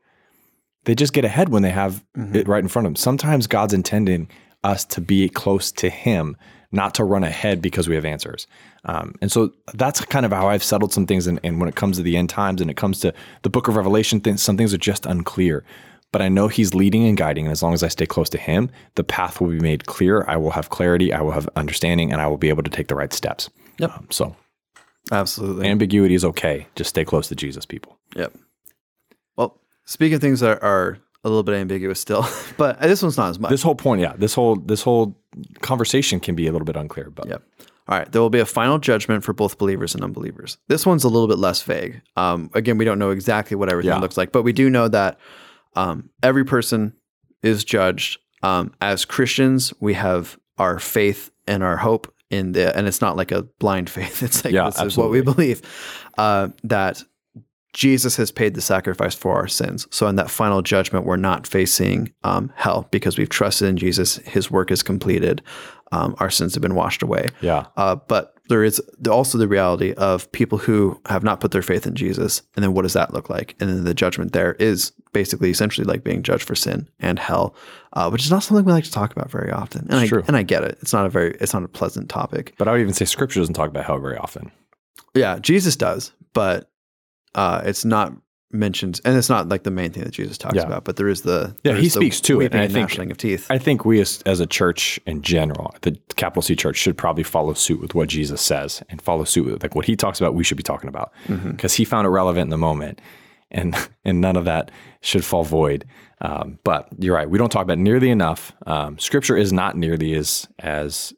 They 0.84 0.94
just 0.94 1.12
get 1.12 1.24
ahead 1.24 1.48
when 1.48 1.62
they 1.62 1.70
have 1.70 2.04
mm-hmm. 2.16 2.36
it 2.36 2.48
right 2.48 2.62
in 2.62 2.68
front 2.68 2.86
of 2.86 2.90
them. 2.90 2.96
Sometimes 2.96 3.46
God's 3.46 3.74
intending 3.74 4.28
us 4.64 4.84
to 4.86 5.00
be 5.00 5.28
close 5.28 5.72
to 5.72 5.90
Him, 5.90 6.36
not 6.70 6.94
to 6.94 7.04
run 7.04 7.24
ahead 7.24 7.60
because 7.60 7.88
we 7.88 7.94
have 7.94 8.04
answers. 8.04 8.46
Um, 8.84 9.14
and 9.20 9.30
so 9.30 9.52
that's 9.74 10.04
kind 10.06 10.26
of 10.26 10.32
how 10.32 10.48
I've 10.48 10.64
settled 10.64 10.92
some 10.92 11.06
things. 11.06 11.26
And, 11.26 11.38
and, 11.44 11.60
when 11.60 11.68
it 11.68 11.76
comes 11.76 11.98
to 11.98 12.02
the 12.02 12.16
end 12.16 12.30
times 12.30 12.60
and 12.60 12.70
it 12.70 12.76
comes 12.76 12.98
to 13.00 13.14
the 13.42 13.50
book 13.50 13.68
of 13.68 13.76
Revelation, 13.76 14.20
things, 14.20 14.42
some 14.42 14.56
things 14.56 14.74
are 14.74 14.78
just 14.78 15.06
unclear. 15.06 15.64
But 16.10 16.20
I 16.20 16.28
know 16.28 16.48
He's 16.48 16.74
leading 16.74 17.06
and 17.06 17.16
guiding. 17.16 17.46
And 17.46 17.52
as 17.52 17.62
long 17.62 17.74
as 17.74 17.82
I 17.82 17.88
stay 17.88 18.06
close 18.06 18.28
to 18.30 18.38
Him, 18.38 18.70
the 18.96 19.04
path 19.04 19.40
will 19.40 19.48
be 19.48 19.60
made 19.60 19.86
clear. 19.86 20.24
I 20.28 20.36
will 20.36 20.50
have 20.50 20.70
clarity, 20.70 21.12
I 21.12 21.20
will 21.20 21.30
have 21.30 21.48
understanding, 21.54 22.12
and 22.12 22.20
I 22.20 22.26
will 22.26 22.38
be 22.38 22.48
able 22.48 22.64
to 22.64 22.70
take 22.70 22.88
the 22.88 22.96
right 22.96 23.12
steps. 23.12 23.50
Yep. 23.78 23.90
Um, 23.90 24.06
so 24.10 24.36
absolutely. 25.10 25.68
Ambiguity 25.68 26.14
is 26.14 26.24
okay. 26.24 26.66
Just 26.74 26.90
stay 26.90 27.04
close 27.04 27.28
to 27.28 27.36
Jesus, 27.36 27.64
people. 27.64 27.98
Yep. 28.16 28.34
Well, 29.36 29.60
speaking 29.84 30.16
of 30.16 30.20
things 30.20 30.40
that 30.40 30.62
are 30.62 30.98
a 31.24 31.28
little 31.28 31.44
bit 31.44 31.54
ambiguous 31.54 32.00
still, 32.00 32.26
but 32.56 32.80
this 32.80 33.00
one's 33.00 33.16
not 33.16 33.30
as 33.30 33.38
much. 33.38 33.50
This 33.50 33.62
whole 33.62 33.76
point, 33.76 34.00
yeah, 34.00 34.14
this 34.16 34.34
whole 34.34 34.56
this 34.56 34.82
whole 34.82 35.16
conversation 35.60 36.18
can 36.18 36.34
be 36.34 36.48
a 36.48 36.52
little 36.52 36.66
bit 36.66 36.76
unclear, 36.76 37.10
but 37.10 37.28
yep. 37.28 37.42
All 37.88 37.98
right, 37.98 38.10
there 38.10 38.22
will 38.22 38.30
be 38.30 38.38
a 38.38 38.46
final 38.46 38.78
judgment 38.78 39.24
for 39.24 39.32
both 39.32 39.58
believers 39.58 39.94
and 39.94 40.04
unbelievers. 40.04 40.56
This 40.68 40.86
one's 40.86 41.02
a 41.04 41.08
little 41.08 41.26
bit 41.26 41.38
less 41.38 41.62
vague. 41.62 42.00
Um, 42.16 42.48
again, 42.54 42.78
we 42.78 42.84
don't 42.84 42.98
know 42.98 43.10
exactly 43.10 43.56
what 43.56 43.68
everything 43.68 43.90
yeah. 43.90 43.98
looks 43.98 44.16
like, 44.16 44.30
but 44.30 44.42
we 44.42 44.52
do 44.52 44.70
know 44.70 44.86
that 44.88 45.18
um, 45.74 46.10
every 46.22 46.44
person 46.44 46.94
is 47.42 47.64
judged. 47.64 48.20
Um, 48.42 48.72
as 48.80 49.04
Christians, 49.04 49.72
we 49.80 49.94
have 49.94 50.38
our 50.58 50.78
faith 50.78 51.30
and 51.46 51.62
our 51.62 51.76
hope 51.76 52.12
in 52.30 52.52
the, 52.52 52.76
and 52.76 52.86
it's 52.86 53.00
not 53.00 53.16
like 53.16 53.32
a 53.32 53.42
blind 53.42 53.90
faith. 53.90 54.22
It's 54.22 54.44
like 54.44 54.54
yeah, 54.54 54.66
this 54.66 54.78
absolutely. 54.78 54.92
is 54.92 54.98
what 54.98 55.10
we 55.10 55.20
believe. 55.34 55.62
Uh, 56.16 56.48
that 56.64 57.02
Jesus 57.72 58.16
has 58.16 58.30
paid 58.30 58.54
the 58.54 58.60
sacrifice 58.60 59.14
for 59.14 59.34
our 59.34 59.48
sins. 59.48 59.86
So 59.90 60.06
in 60.06 60.16
that 60.16 60.30
final 60.30 60.62
judgment, 60.62 61.06
we're 61.06 61.16
not 61.16 61.46
facing 61.46 62.12
um, 62.22 62.52
hell 62.54 62.86
because 62.90 63.16
we've 63.16 63.28
trusted 63.28 63.68
in 63.68 63.76
Jesus. 63.76 64.16
His 64.18 64.50
work 64.50 64.70
is 64.70 64.82
completed. 64.82 65.42
Um, 65.90 66.14
our 66.18 66.30
sins 66.30 66.54
have 66.54 66.62
been 66.62 66.74
washed 66.74 67.02
away. 67.02 67.28
Yeah. 67.40 67.66
Uh, 67.76 67.96
but 67.96 68.34
there 68.48 68.64
is 68.64 68.80
also 69.10 69.38
the 69.38 69.48
reality 69.48 69.94
of 69.94 70.30
people 70.32 70.58
who 70.58 71.00
have 71.06 71.22
not 71.22 71.40
put 71.40 71.52
their 71.52 71.62
faith 71.62 71.86
in 71.86 71.94
Jesus. 71.94 72.42
And 72.54 72.62
then 72.62 72.74
what 72.74 72.82
does 72.82 72.92
that 72.92 73.14
look 73.14 73.30
like? 73.30 73.54
And 73.60 73.70
then 73.70 73.84
the 73.84 73.94
judgment 73.94 74.32
there 74.32 74.54
is 74.54 74.92
basically 75.12 75.50
essentially 75.50 75.86
like 75.86 76.04
being 76.04 76.22
judged 76.22 76.44
for 76.44 76.54
sin 76.54 76.88
and 76.98 77.18
hell, 77.18 77.54
uh, 77.94 78.10
which 78.10 78.24
is 78.24 78.30
not 78.30 78.42
something 78.42 78.64
we 78.64 78.72
like 78.72 78.84
to 78.84 78.90
talk 78.90 79.12
about 79.12 79.30
very 79.30 79.50
often. 79.50 79.86
And 79.88 80.00
I, 80.00 80.06
true. 80.06 80.24
and 80.26 80.36
I 80.36 80.42
get 80.42 80.64
it. 80.64 80.78
It's 80.82 80.92
not 80.92 81.06
a 81.06 81.08
very, 81.08 81.36
it's 81.40 81.54
not 81.54 81.62
a 81.62 81.68
pleasant 81.68 82.08
topic. 82.10 82.54
But 82.58 82.68
I 82.68 82.72
would 82.72 82.80
even 82.80 82.94
say 82.94 83.04
scripture 83.04 83.40
doesn't 83.40 83.54
talk 83.54 83.70
about 83.70 83.84
hell 83.84 83.98
very 83.98 84.16
often. 84.16 84.50
Yeah, 85.14 85.38
Jesus 85.38 85.76
does, 85.76 86.12
but 86.32 86.70
uh, 87.34 87.62
it's 87.64 87.84
not 87.84 88.12
mentioned, 88.52 89.00
and 89.04 89.16
it's 89.16 89.28
not 89.28 89.48
like 89.48 89.62
the 89.62 89.70
main 89.70 89.90
thing 89.90 90.04
that 90.04 90.12
Jesus 90.12 90.36
talks 90.38 90.56
yeah. 90.56 90.62
about. 90.62 90.84
But 90.84 90.96
there 90.96 91.08
is 91.08 91.22
the 91.22 91.56
yeah 91.64 91.74
he 91.74 91.88
speaks 91.88 92.20
to 92.22 92.40
it, 92.40 92.52
and 92.52 92.60
I 92.60 92.68
think 92.68 93.10
of 93.10 93.16
teeth. 93.16 93.46
I 93.50 93.58
think 93.58 93.84
we 93.84 94.00
as, 94.00 94.22
as 94.26 94.40
a 94.40 94.46
church 94.46 95.00
in 95.06 95.22
general, 95.22 95.74
the 95.82 95.98
capital 96.16 96.42
C 96.42 96.54
church, 96.54 96.76
should 96.76 96.96
probably 96.96 97.24
follow 97.24 97.54
suit 97.54 97.80
with 97.80 97.94
what 97.94 98.08
Jesus 98.08 98.40
says 98.40 98.82
and 98.88 99.00
follow 99.00 99.24
suit 99.24 99.46
with 99.46 99.62
like 99.62 99.74
what 99.74 99.86
he 99.86 99.96
talks 99.96 100.20
about. 100.20 100.34
We 100.34 100.44
should 100.44 100.56
be 100.56 100.62
talking 100.62 100.88
about 100.88 101.12
because 101.26 101.40
mm-hmm. 101.40 101.66
he 101.76 101.84
found 101.84 102.06
it 102.06 102.10
relevant 102.10 102.44
in 102.44 102.50
the 102.50 102.58
moment, 102.58 103.00
and 103.50 103.74
and 104.04 104.20
none 104.20 104.36
of 104.36 104.44
that 104.44 104.70
should 105.00 105.24
fall 105.24 105.44
void. 105.44 105.86
Um, 106.20 106.58
but 106.62 106.88
you're 106.98 107.16
right, 107.16 107.28
we 107.28 107.38
don't 107.38 107.50
talk 107.50 107.62
about 107.62 107.78
nearly 107.78 108.10
enough. 108.10 108.52
Um, 108.66 108.98
scripture 108.98 109.36
is 109.36 109.52
not 109.52 109.76
nearly 109.76 110.14
as 110.14 110.46
as 110.58 111.12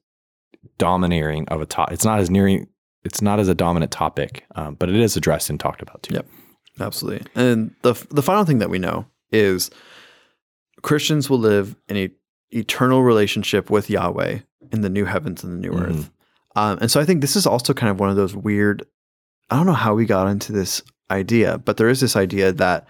domineering 0.79 1.47
of 1.49 1.61
a 1.61 1.67
topic. 1.67 1.95
It's 1.95 2.05
not 2.05 2.21
as 2.21 2.31
nearing 2.31 2.69
it's 3.05 3.23
not 3.23 3.39
as 3.39 3.49
a 3.49 3.55
dominant 3.55 3.93
topic, 3.93 4.45
um, 4.55 4.75
but 4.75 4.89
it 4.89 4.97
is 4.97 5.17
addressed 5.17 5.51
and 5.51 5.61
talked 5.61 5.83
about 5.83 6.03
too. 6.03 6.15
Yep, 6.15 6.27
absolutely. 6.81 7.27
And 7.35 7.75
the 7.83 7.93
the 8.11 8.23
final 8.23 8.45
thing 8.45 8.59
that 8.59 8.71
we 8.71 8.79
know 8.79 9.07
is 9.31 9.71
Christians 10.83 11.29
will 11.29 11.39
live 11.39 11.77
in 11.89 11.97
a 11.97 12.11
eternal 12.51 13.03
relationship 13.03 13.71
with 13.71 13.91
Yahweh 13.91 14.39
in 14.73 14.81
the 14.81 14.89
new 14.89 15.05
heavens 15.05 15.45
and 15.45 15.53
the 15.53 15.69
new 15.69 15.75
mm-hmm. 15.75 15.91
earth. 15.91 16.11
Um, 16.57 16.79
and 16.81 16.91
so 16.91 17.01
I 17.01 17.05
think 17.05 17.21
this 17.21 17.37
is 17.37 17.47
also 17.47 17.75
kind 17.75 17.91
of 17.91 17.99
one 17.99 18.11
of 18.11 18.17
those 18.17 18.35
weird. 18.35 18.87
I 19.51 19.57
don't 19.57 19.67
know 19.67 19.73
how 19.73 19.95
we 19.95 20.07
got 20.07 20.29
into 20.29 20.53
this 20.53 20.83
idea, 21.11 21.59
but 21.59 21.77
there 21.77 21.89
is 21.89 22.01
this 22.01 22.17
idea 22.17 22.53
that 22.53 22.87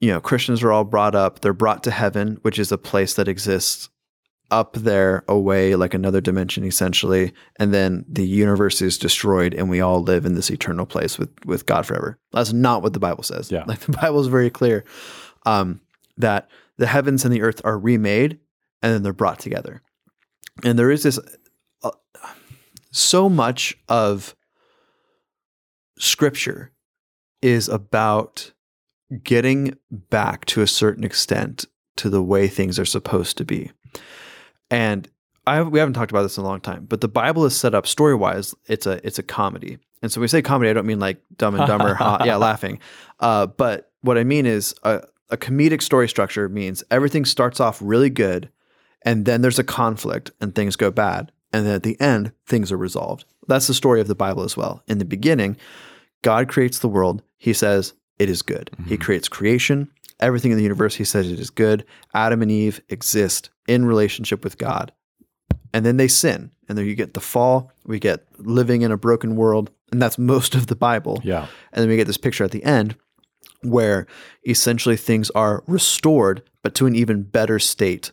you 0.00 0.10
know 0.10 0.20
Christians 0.20 0.62
are 0.62 0.72
all 0.72 0.84
brought 0.84 1.14
up. 1.14 1.40
They're 1.40 1.52
brought 1.52 1.82
to 1.84 1.90
heaven, 1.90 2.38
which 2.42 2.58
is 2.58 2.72
a 2.72 2.78
place 2.78 3.14
that 3.14 3.28
exists 3.28 3.88
up 4.50 4.74
there 4.74 5.24
away 5.28 5.76
like 5.76 5.94
another 5.94 6.20
dimension 6.20 6.64
essentially 6.64 7.32
and 7.58 7.72
then 7.72 8.04
the 8.08 8.26
universe 8.26 8.82
is 8.82 8.98
destroyed 8.98 9.54
and 9.54 9.70
we 9.70 9.80
all 9.80 10.02
live 10.02 10.26
in 10.26 10.34
this 10.34 10.50
eternal 10.50 10.86
place 10.86 11.18
with 11.18 11.30
with 11.44 11.66
god 11.66 11.86
forever. 11.86 12.18
That's 12.32 12.52
not 12.52 12.82
what 12.82 12.92
the 12.92 13.00
bible 13.00 13.22
says. 13.22 13.50
Yeah. 13.50 13.64
Like 13.66 13.80
the 13.86 13.92
bible 13.92 14.20
is 14.20 14.26
very 14.26 14.50
clear 14.50 14.84
um, 15.46 15.80
that 16.16 16.48
the 16.78 16.86
heavens 16.86 17.24
and 17.24 17.32
the 17.32 17.42
earth 17.42 17.60
are 17.64 17.78
remade 17.78 18.38
and 18.82 18.92
then 18.92 19.02
they're 19.02 19.12
brought 19.12 19.38
together. 19.38 19.82
And 20.64 20.78
there 20.78 20.90
is 20.90 21.02
this 21.02 21.18
uh, 21.82 21.90
so 22.90 23.28
much 23.28 23.76
of 23.88 24.34
scripture 25.98 26.72
is 27.42 27.68
about 27.68 28.52
getting 29.22 29.76
back 29.90 30.44
to 30.46 30.62
a 30.62 30.66
certain 30.66 31.04
extent 31.04 31.66
to 31.96 32.10
the 32.10 32.22
way 32.22 32.48
things 32.48 32.78
are 32.78 32.84
supposed 32.84 33.36
to 33.38 33.44
be 33.44 33.70
and 34.70 35.08
I 35.46 35.62
we 35.62 35.78
haven't 35.78 35.94
talked 35.94 36.10
about 36.10 36.22
this 36.22 36.38
in 36.38 36.44
a 36.44 36.46
long 36.46 36.60
time, 36.60 36.86
but 36.88 37.00
the 37.00 37.08
Bible 37.08 37.44
is 37.44 37.56
set 37.56 37.74
up 37.74 37.86
story 37.86 38.14
wise. 38.14 38.54
It's 38.66 38.86
a 38.86 39.04
it's 39.06 39.18
a 39.18 39.22
comedy, 39.22 39.78
and 40.02 40.12
so 40.12 40.20
when 40.20 40.22
we 40.22 40.28
say 40.28 40.42
comedy, 40.42 40.70
I 40.70 40.72
don't 40.72 40.86
mean 40.86 41.00
like 41.00 41.20
Dumb 41.36 41.54
and 41.54 41.66
Dumber, 41.66 41.96
yeah, 42.24 42.36
laughing. 42.38 42.78
Uh, 43.18 43.46
but 43.46 43.90
what 44.02 44.18
I 44.18 44.24
mean 44.24 44.46
is 44.46 44.74
a, 44.82 45.02
a 45.30 45.36
comedic 45.36 45.82
story 45.82 46.08
structure 46.08 46.48
means 46.48 46.84
everything 46.90 47.24
starts 47.24 47.60
off 47.60 47.80
really 47.82 48.10
good, 48.10 48.50
and 49.02 49.24
then 49.24 49.42
there's 49.42 49.58
a 49.58 49.64
conflict 49.64 50.30
and 50.40 50.54
things 50.54 50.76
go 50.76 50.90
bad, 50.90 51.32
and 51.52 51.66
then 51.66 51.74
at 51.74 51.82
the 51.82 52.00
end 52.00 52.32
things 52.46 52.70
are 52.70 52.78
resolved. 52.78 53.24
That's 53.48 53.66
the 53.66 53.74
story 53.74 54.00
of 54.00 54.08
the 54.08 54.14
Bible 54.14 54.44
as 54.44 54.56
well. 54.56 54.82
In 54.86 54.98
the 54.98 55.04
beginning, 55.04 55.56
God 56.22 56.48
creates 56.48 56.78
the 56.78 56.88
world. 56.88 57.22
He 57.38 57.52
says 57.52 57.94
it 58.18 58.28
is 58.28 58.42
good. 58.42 58.70
Mm-hmm. 58.74 58.90
He 58.90 58.96
creates 58.98 59.28
creation 59.28 59.90
everything 60.20 60.50
in 60.50 60.56
the 60.56 60.62
universe. 60.62 60.94
He 60.94 61.04
says 61.04 61.30
it 61.30 61.40
is 61.40 61.50
good. 61.50 61.84
Adam 62.14 62.42
and 62.42 62.50
Eve 62.50 62.80
exist 62.88 63.50
in 63.66 63.84
relationship 63.84 64.44
with 64.44 64.58
God. 64.58 64.92
And 65.72 65.84
then 65.86 65.96
they 65.96 66.08
sin. 66.08 66.50
And 66.68 66.76
then 66.76 66.86
you 66.86 66.94
get 66.94 67.14
the 67.14 67.20
fall. 67.20 67.72
We 67.84 67.98
get 67.98 68.26
living 68.38 68.82
in 68.82 68.92
a 68.92 68.96
broken 68.96 69.36
world. 69.36 69.70
And 69.92 70.00
that's 70.00 70.18
most 70.18 70.54
of 70.54 70.66
the 70.66 70.76
Bible. 70.76 71.20
Yeah. 71.24 71.46
And 71.72 71.82
then 71.82 71.88
we 71.88 71.96
get 71.96 72.06
this 72.06 72.16
picture 72.16 72.44
at 72.44 72.50
the 72.50 72.64
end 72.64 72.96
where 73.62 74.06
essentially 74.46 74.96
things 74.96 75.30
are 75.30 75.62
restored, 75.66 76.42
but 76.62 76.74
to 76.76 76.86
an 76.86 76.94
even 76.94 77.22
better 77.22 77.58
state 77.58 78.12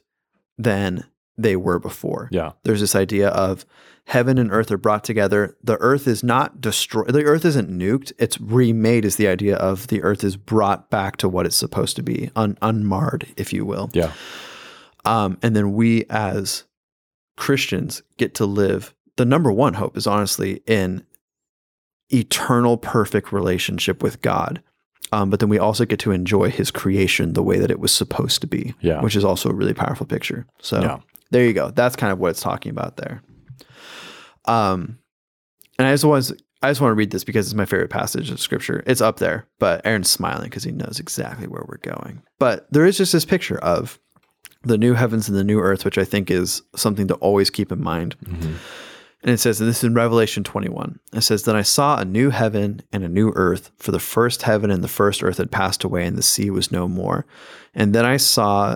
than 0.58 1.04
they 1.38 1.56
were 1.56 1.80
before. 1.80 2.30
Yeah. 2.32 2.54
There's 2.64 2.82
this 2.82 2.96
idea 2.96 3.30
of 3.30 3.66
heaven 4.06 4.38
and 4.38 4.52
earth 4.52 4.72
are 4.72 4.78
brought 4.78 5.04
together. 5.04 5.56
The 5.64 5.78
earth 5.78 6.08
is 6.08 6.24
not 6.24 6.62
destroyed. 6.62 7.10
The 7.10 7.26
earth 7.26 7.46
isn't 7.46 7.70
nuked. 7.70 8.14
It's 8.18 8.40
remade 8.40 9.06
is 9.06 9.18
the 9.18 9.28
idea 9.28 9.58
of 9.58 9.88
the 9.88 10.02
earth 10.02 10.24
is 10.24 10.38
brought 10.38 10.90
back 10.90 11.18
to 11.18 11.30
what 11.30 11.46
it's 11.46 11.58
supposed 11.58 11.96
to 11.98 12.04
be, 12.04 12.32
un- 12.36 12.58
unmarred, 12.62 13.28
if 13.36 13.52
you 13.52 13.66
will. 13.66 13.90
Yeah. 13.94 14.14
Um, 15.06 15.38
and 15.44 15.56
then 15.56 15.74
we 15.74 16.06
as 16.10 16.64
Christians 17.36 18.02
get 18.18 18.34
to 18.36 18.46
live. 18.46 18.94
The 19.18 19.26
number 19.26 19.52
one 19.52 19.76
hope 19.76 19.98
is 19.98 20.08
honestly 20.08 20.62
in 20.66 21.06
eternal 22.10 22.78
perfect 22.78 23.32
relationship 23.32 24.02
with 24.02 24.22
God. 24.22 24.62
Um, 25.12 25.30
but 25.30 25.40
then 25.40 25.50
we 25.50 25.58
also 25.58 25.86
get 25.86 26.00
to 26.00 26.12
enjoy 26.12 26.50
his 26.50 26.72
creation 26.72 27.34
the 27.34 27.44
way 27.44 27.60
that 27.60 27.72
it 27.72 27.80
was 27.80 27.92
supposed 27.92 28.42
to 28.42 28.48
be, 28.48 28.74
yeah. 28.82 29.02
which 29.02 29.16
is 29.16 29.24
also 29.24 29.50
a 29.50 29.54
really 29.54 29.74
powerful 29.74 30.06
picture. 30.06 30.46
So 30.62 30.82
yeah. 30.82 31.00
There 31.32 31.46
you 31.46 31.54
go. 31.54 31.72
That's 31.72 31.96
kind 31.96 32.12
of 32.12 32.20
what 32.20 32.30
it's 32.32 32.42
talking 32.42 32.72
about 32.72 32.98
there. 32.98 33.22
Um, 34.46 35.00
and 35.78 35.88
I 35.88 35.94
just 35.94 36.06
was 36.06 36.34
I 36.62 36.70
just 36.70 36.82
want 36.82 36.92
to 36.92 36.96
read 36.96 37.12
this 37.12 37.24
because 37.24 37.48
it's 37.48 37.54
my 37.54 37.66
favorite 37.66 37.90
passage 37.90 38.32
of 38.32 38.40
scripture. 38.40 38.84
It's 38.88 39.02
up 39.02 39.20
there, 39.20 39.48
but 39.60 39.86
Aaron's 39.86 40.10
smiling 40.10 40.50
because 40.50 40.64
he 40.64 40.72
knows 40.72 41.00
exactly 41.00 41.48
where 41.48 41.64
we're 41.68 41.78
going. 41.78 42.24
But 42.40 42.72
there 42.72 42.86
is 42.86 42.98
just 42.98 43.14
this 43.14 43.26
picture 43.26 43.60
of 43.60 44.00
the 44.64 44.78
new 44.78 44.94
heavens 44.94 45.30
and 45.30 45.38
the 45.38 45.44
new 45.44 45.60
earth, 45.60 45.86
which 45.86 46.00
I 46.00 46.04
think 46.04 46.32
is 46.32 46.64
something 46.76 47.08
to 47.08 47.16
always 47.16 47.52
keep 47.52 47.72
in 47.72 47.84
mind. 47.84 48.16
Mm-hmm. 48.26 48.56
And 49.24 49.32
it 49.32 49.40
says, 49.40 49.60
and 49.60 49.70
this 49.70 49.80
is 49.80 49.84
in 49.84 49.94
Revelation 49.94 50.44
21. 50.44 51.00
It 51.14 51.22
says, 51.22 51.44
Then 51.44 51.56
I 51.56 51.64
saw 51.64 52.00
a 52.00 52.06
new 52.06 52.30
heaven 52.30 52.82
and 52.92 53.04
a 53.04 53.10
new 53.10 53.32
earth, 53.36 53.72
for 53.78 53.92
the 53.92 54.00
first 54.00 54.44
heaven 54.44 54.72
and 54.72 54.84
the 54.84 54.88
first 54.88 55.24
earth 55.24 55.38
had 55.38 55.52
passed 55.52 55.84
away, 55.84 56.06
and 56.06 56.18
the 56.18 56.24
sea 56.24 56.50
was 56.50 56.72
no 56.72 56.88
more. 56.88 57.26
And 57.74 57.94
then 57.94 58.06
I 58.06 58.18
saw 58.18 58.76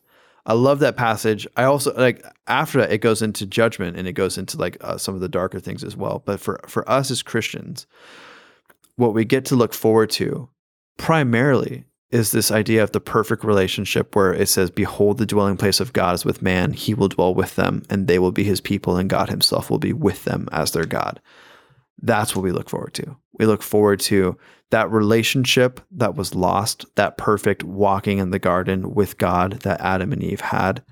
I 0.45 0.53
love 0.53 0.79
that 0.79 0.97
passage. 0.97 1.47
I 1.55 1.63
also 1.63 1.93
like 1.95 2.25
after 2.47 2.79
that 2.79 2.91
it 2.91 2.99
goes 2.99 3.21
into 3.21 3.45
judgment 3.45 3.97
and 3.97 4.07
it 4.07 4.13
goes 4.13 4.37
into 4.37 4.57
like 4.57 4.77
uh, 4.81 4.97
some 4.97 5.15
of 5.15 5.21
the 5.21 5.29
darker 5.29 5.59
things 5.59 5.83
as 5.83 5.95
well. 5.95 6.23
But 6.25 6.39
for 6.39 6.59
for 6.67 6.87
us 6.89 7.11
as 7.11 7.21
Christians, 7.21 7.85
what 8.95 9.13
we 9.13 9.25
get 9.25 9.45
to 9.45 9.55
look 9.55 9.73
forward 9.73 10.09
to 10.11 10.49
primarily 10.97 11.85
is 12.11 12.31
this 12.31 12.51
idea 12.51 12.83
of 12.83 12.91
the 12.91 12.99
perfect 12.99 13.43
relationship 13.43 14.15
where 14.15 14.33
it 14.33 14.49
says, 14.49 14.69
Behold, 14.69 15.17
the 15.17 15.25
dwelling 15.25 15.57
place 15.57 15.79
of 15.79 15.93
God 15.93 16.13
is 16.15 16.25
with 16.25 16.41
man. 16.41 16.73
He 16.73 16.93
will 16.93 17.07
dwell 17.07 17.33
with 17.33 17.55
them, 17.55 17.83
and 17.89 18.07
they 18.07 18.19
will 18.19 18.33
be 18.33 18.43
his 18.43 18.59
people, 18.59 18.97
and 18.97 19.09
God 19.09 19.29
himself 19.29 19.69
will 19.69 19.79
be 19.79 19.93
with 19.93 20.25
them 20.25 20.49
as 20.51 20.71
their 20.71 20.85
God. 20.85 21.21
That's 22.01 22.35
what 22.35 22.43
we 22.43 22.51
look 22.51 22.69
forward 22.69 22.93
to. 22.95 23.15
We 23.39 23.45
look 23.45 23.63
forward 23.63 24.01
to 24.01 24.37
that 24.71 24.89
relationship 24.91 25.79
that 25.91 26.15
was 26.15 26.33
lost, 26.33 26.85
that 26.95 27.17
perfect 27.17 27.63
walking 27.63 28.17
in 28.17 28.31
the 28.31 28.39
garden 28.39 28.93
with 28.93 29.17
God 29.17 29.59
that 29.61 29.79
Adam 29.81 30.11
and 30.11 30.23
Eve 30.23 30.41
had. 30.41 30.83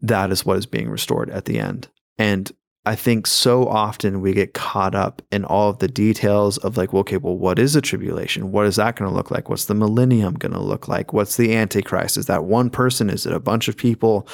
That 0.00 0.32
is 0.32 0.44
what 0.44 0.58
is 0.58 0.66
being 0.66 0.90
restored 0.90 1.30
at 1.30 1.44
the 1.44 1.58
end. 1.58 1.88
And 2.18 2.50
I 2.84 2.96
think 2.96 3.28
so 3.28 3.68
often 3.68 4.20
we 4.20 4.32
get 4.32 4.54
caught 4.54 4.94
up 4.94 5.22
in 5.30 5.44
all 5.44 5.70
of 5.70 5.78
the 5.78 5.86
details 5.86 6.58
of 6.58 6.76
like, 6.76 6.92
well, 6.92 7.00
okay, 7.00 7.18
well, 7.18 7.36
what 7.36 7.58
is 7.58 7.76
a 7.76 7.80
tribulation? 7.80 8.50
What 8.50 8.66
is 8.66 8.76
that 8.76 8.96
going 8.96 9.08
to 9.08 9.14
look 9.14 9.30
like? 9.30 9.48
What's 9.48 9.66
the 9.66 9.74
millennium 9.74 10.34
going 10.34 10.52
to 10.52 10.60
look 10.60 10.88
like? 10.88 11.12
What's 11.12 11.36
the 11.36 11.54
Antichrist? 11.54 12.16
Is 12.16 12.26
that 12.26 12.44
one 12.44 12.70
person? 12.70 13.08
Is 13.08 13.24
it 13.24 13.32
a 13.32 13.38
bunch 13.38 13.68
of 13.68 13.76
people? 13.76 14.26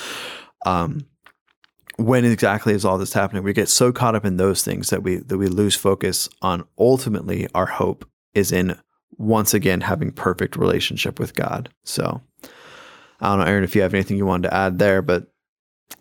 Um, 0.65 1.07
when 1.97 2.25
exactly 2.25 2.73
is 2.73 2.85
all 2.85 2.97
this 2.97 3.13
happening? 3.13 3.43
We 3.43 3.53
get 3.53 3.69
so 3.69 3.93
caught 3.93 4.15
up 4.15 4.25
in 4.25 4.37
those 4.37 4.63
things 4.63 4.91
that 4.91 5.03
we 5.03 5.17
that 5.17 5.37
we 5.37 5.49
lose 5.49 5.75
focus 5.75 6.29
on 6.41 6.65
ultimately 6.79 7.49
our 7.55 7.67
hope 7.67 8.09
is 8.39 8.53
in 8.53 8.79
once 9.17 9.53
again 9.53 9.81
having 9.81 10.13
perfect 10.13 10.57
relationship 10.57 11.19
with 11.19 11.35
God. 11.35 11.69
So 11.85 12.23
I 13.21 13.29
don't 13.29 13.39
know, 13.39 13.45
Aaron, 13.45 13.65
if 13.65 13.75
you 13.75 13.83
have 13.83 13.95
anything 13.95 14.17
you 14.17 14.27
wanted 14.27 14.49
to 14.49 14.55
add 14.55 14.79
there, 14.79 15.03
but 15.03 15.27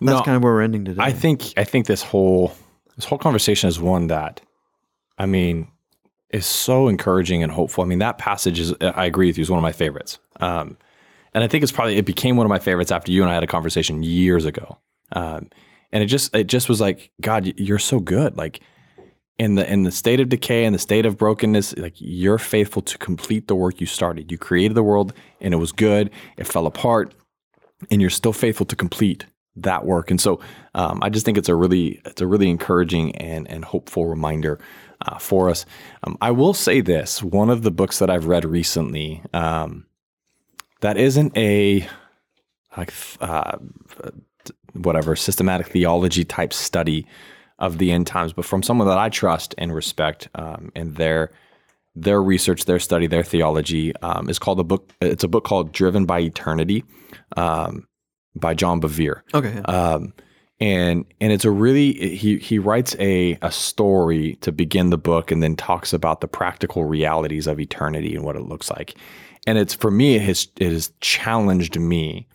no, 0.00 0.22
kind 0.22 0.36
of 0.36 0.42
where 0.42 0.52
we're 0.52 0.62
ending 0.62 0.84
today. 0.84 1.02
I 1.02 1.12
think 1.12 1.52
I 1.56 1.64
think 1.64 1.86
this 1.86 2.02
whole 2.02 2.52
this 2.96 3.04
whole 3.04 3.18
conversation 3.18 3.68
is 3.68 3.80
one 3.80 4.08
that 4.08 4.40
I 5.18 5.26
mean 5.26 5.68
is 6.30 6.46
so 6.46 6.88
encouraging 6.88 7.42
and 7.42 7.50
hopeful. 7.50 7.82
I 7.82 7.86
mean 7.86 7.98
that 7.98 8.18
passage 8.18 8.60
is 8.60 8.74
I 8.80 9.06
agree 9.06 9.26
with 9.26 9.38
you 9.38 9.42
is 9.42 9.50
one 9.50 9.58
of 9.58 9.62
my 9.62 9.72
favorites. 9.72 10.18
Um, 10.40 10.76
and 11.34 11.42
I 11.42 11.48
think 11.48 11.62
it's 11.62 11.72
probably 11.72 11.96
it 11.96 12.06
became 12.06 12.36
one 12.36 12.46
of 12.46 12.50
my 12.50 12.58
favorites 12.58 12.92
after 12.92 13.12
you 13.12 13.22
and 13.22 13.30
I 13.30 13.34
had 13.34 13.42
a 13.42 13.48
conversation 13.48 14.02
years 14.02 14.44
ago. 14.44 14.78
Um, 15.12 15.50
and 15.90 16.02
it 16.02 16.06
just 16.06 16.34
it 16.34 16.46
just 16.46 16.68
was 16.68 16.80
like 16.80 17.10
God, 17.20 17.52
you're 17.56 17.78
so 17.78 17.98
good. 17.98 18.36
Like 18.36 18.60
in 19.38 19.54
the 19.54 19.70
in 19.70 19.84
the 19.84 19.92
state 19.92 20.20
of 20.20 20.28
decay 20.28 20.64
and 20.64 20.74
the 20.74 20.78
state 20.78 21.06
of 21.06 21.16
brokenness, 21.16 21.76
like 21.76 21.94
you're 21.96 22.38
faithful 22.38 22.82
to 22.82 22.98
complete 22.98 23.46
the 23.46 23.54
work 23.54 23.80
you 23.80 23.86
started. 23.86 24.32
You 24.32 24.38
created 24.38 24.74
the 24.74 24.82
world 24.82 25.12
and 25.40 25.54
it 25.54 25.58
was 25.58 25.72
good. 25.72 26.10
It 26.36 26.46
fell 26.46 26.66
apart, 26.66 27.14
and 27.90 28.00
you're 28.00 28.10
still 28.10 28.32
faithful 28.32 28.66
to 28.66 28.76
complete 28.76 29.26
that 29.56 29.84
work. 29.84 30.10
And 30.10 30.20
so 30.20 30.40
um, 30.74 31.00
I 31.02 31.08
just 31.08 31.24
think 31.24 31.38
it's 31.38 31.48
a 31.48 31.54
really 31.54 32.00
it's 32.04 32.20
a 32.20 32.26
really 32.26 32.50
encouraging 32.50 33.14
and 33.16 33.48
and 33.48 33.64
hopeful 33.64 34.06
reminder 34.06 34.58
uh, 35.06 35.18
for 35.18 35.48
us. 35.48 35.64
Um, 36.02 36.18
I 36.20 36.32
will 36.32 36.54
say 36.54 36.80
this: 36.80 37.22
one 37.22 37.50
of 37.50 37.62
the 37.62 37.70
books 37.70 38.00
that 38.00 38.10
I've 38.10 38.26
read 38.26 38.44
recently 38.44 39.22
um, 39.32 39.86
that 40.80 40.96
isn't 40.96 41.36
a 41.36 41.86
like 42.76 42.92
uh, 43.20 43.58
whatever 44.72 45.14
systematic 45.16 45.68
theology 45.68 46.24
type 46.24 46.52
study 46.52 47.06
of 47.58 47.78
the 47.78 47.90
end 47.90 48.06
times, 48.06 48.32
but 48.32 48.44
from 48.44 48.62
someone 48.62 48.88
that 48.88 48.98
I 48.98 49.08
trust 49.08 49.54
and 49.58 49.74
respect 49.74 50.28
um, 50.34 50.70
and 50.74 50.96
their 50.96 51.30
their 51.96 52.22
research, 52.22 52.66
their 52.66 52.78
study, 52.78 53.08
their 53.08 53.24
theology 53.24 53.94
um, 53.96 54.28
is 54.30 54.38
called 54.38 54.60
a 54.60 54.64
book. 54.64 54.92
It's 55.00 55.24
a 55.24 55.28
book 55.28 55.44
called 55.44 55.72
Driven 55.72 56.04
by 56.06 56.20
Eternity. 56.20 56.84
Um, 57.36 57.88
by 58.40 58.54
John 58.54 58.80
Bevere. 58.80 59.22
Okay. 59.34 59.54
Yeah. 59.54 59.60
Um, 59.62 60.14
and 60.60 61.04
and 61.20 61.32
it's 61.32 61.44
a 61.44 61.50
really 61.50 62.16
he 62.16 62.38
he 62.38 62.58
writes 62.58 62.96
a 62.98 63.38
a 63.42 63.52
story 63.52 64.36
to 64.40 64.50
begin 64.50 64.90
the 64.90 64.98
book 64.98 65.30
and 65.30 65.42
then 65.42 65.54
talks 65.54 65.92
about 65.92 66.20
the 66.20 66.28
practical 66.28 66.84
realities 66.84 67.46
of 67.46 67.60
eternity 67.60 68.14
and 68.14 68.24
what 68.24 68.36
it 68.36 68.42
looks 68.42 68.70
like. 68.70 68.96
And 69.46 69.56
it's 69.56 69.74
for 69.74 69.90
me 69.90 70.16
it 70.16 70.22
has 70.22 70.48
it 70.56 70.72
has 70.72 70.92
challenged 71.00 71.78
me 71.78 72.26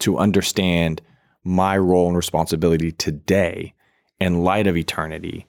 to 0.00 0.18
understand 0.18 1.00
my 1.42 1.76
role 1.78 2.08
and 2.08 2.16
responsibility 2.16 2.92
today 2.92 3.72
in 4.20 4.44
light 4.44 4.66
of 4.66 4.76
eternity. 4.76 5.46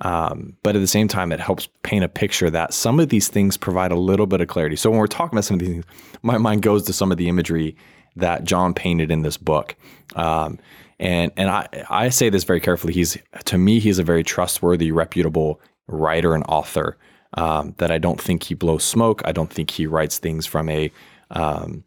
Um, 0.00 0.56
but 0.62 0.76
at 0.76 0.78
the 0.78 0.86
same 0.86 1.08
time, 1.08 1.30
it 1.30 1.40
helps 1.40 1.68
paint 1.82 2.04
a 2.04 2.08
picture 2.08 2.48
that 2.50 2.72
some 2.72 2.98
of 3.00 3.10
these 3.10 3.28
things 3.28 3.56
provide 3.56 3.92
a 3.92 3.96
little 3.96 4.26
bit 4.26 4.40
of 4.40 4.48
clarity. 4.48 4.76
So 4.76 4.90
when 4.90 4.98
we're 4.98 5.06
talking 5.06 5.36
about 5.36 5.44
some 5.44 5.54
of 5.54 5.60
these 5.60 5.68
things, 5.68 5.84
my 6.22 6.38
mind 6.38 6.62
goes 6.62 6.84
to 6.84 6.92
some 6.92 7.12
of 7.12 7.18
the 7.18 7.28
imagery 7.28 7.76
that 8.16 8.44
John 8.44 8.72
painted 8.72 9.10
in 9.10 9.22
this 9.22 9.36
book. 9.36 9.76
Um, 10.16 10.58
and 10.98 11.32
and 11.36 11.48
I 11.48 11.68
I 11.88 12.08
say 12.10 12.28
this 12.28 12.44
very 12.44 12.60
carefully. 12.60 12.92
He's 12.92 13.16
to 13.44 13.58
me 13.58 13.78
he's 13.78 13.98
a 13.98 14.04
very 14.04 14.22
trustworthy, 14.22 14.92
reputable 14.92 15.60
writer 15.86 16.34
and 16.34 16.44
author. 16.48 16.96
Um, 17.34 17.76
that 17.78 17.92
I 17.92 17.98
don't 17.98 18.20
think 18.20 18.42
he 18.42 18.54
blows 18.54 18.82
smoke. 18.82 19.22
I 19.24 19.30
don't 19.30 19.52
think 19.52 19.70
he 19.70 19.86
writes 19.86 20.18
things 20.18 20.46
from 20.46 20.68
a 20.68 20.90
um, 21.30 21.84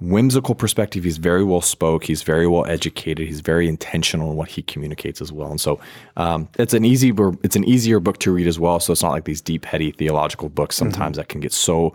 whimsical 0.00 0.54
perspective. 0.54 1.04
He's 1.04 1.18
very 1.18 1.44
well 1.44 1.60
spoke. 1.60 2.04
He's 2.04 2.22
very 2.22 2.46
well 2.46 2.66
educated. 2.66 3.26
He's 3.26 3.40
very 3.40 3.68
intentional 3.68 4.30
in 4.30 4.36
what 4.36 4.48
he 4.48 4.62
communicates 4.62 5.20
as 5.20 5.32
well. 5.32 5.50
And 5.50 5.60
so 5.60 5.80
um, 6.16 6.48
it's 6.58 6.74
an 6.74 6.84
easy 6.84 7.12
it's 7.42 7.56
an 7.56 7.64
easier 7.64 8.00
book 8.00 8.18
to 8.18 8.32
read 8.32 8.46
as 8.46 8.58
well. 8.58 8.80
So 8.80 8.92
it's 8.92 9.02
not 9.02 9.12
like 9.12 9.24
these 9.24 9.40
deep, 9.40 9.64
heady 9.64 9.92
theological 9.92 10.48
books 10.48 10.76
sometimes 10.76 11.12
mm-hmm. 11.12 11.20
that 11.20 11.28
can 11.28 11.40
get 11.40 11.52
so 11.52 11.94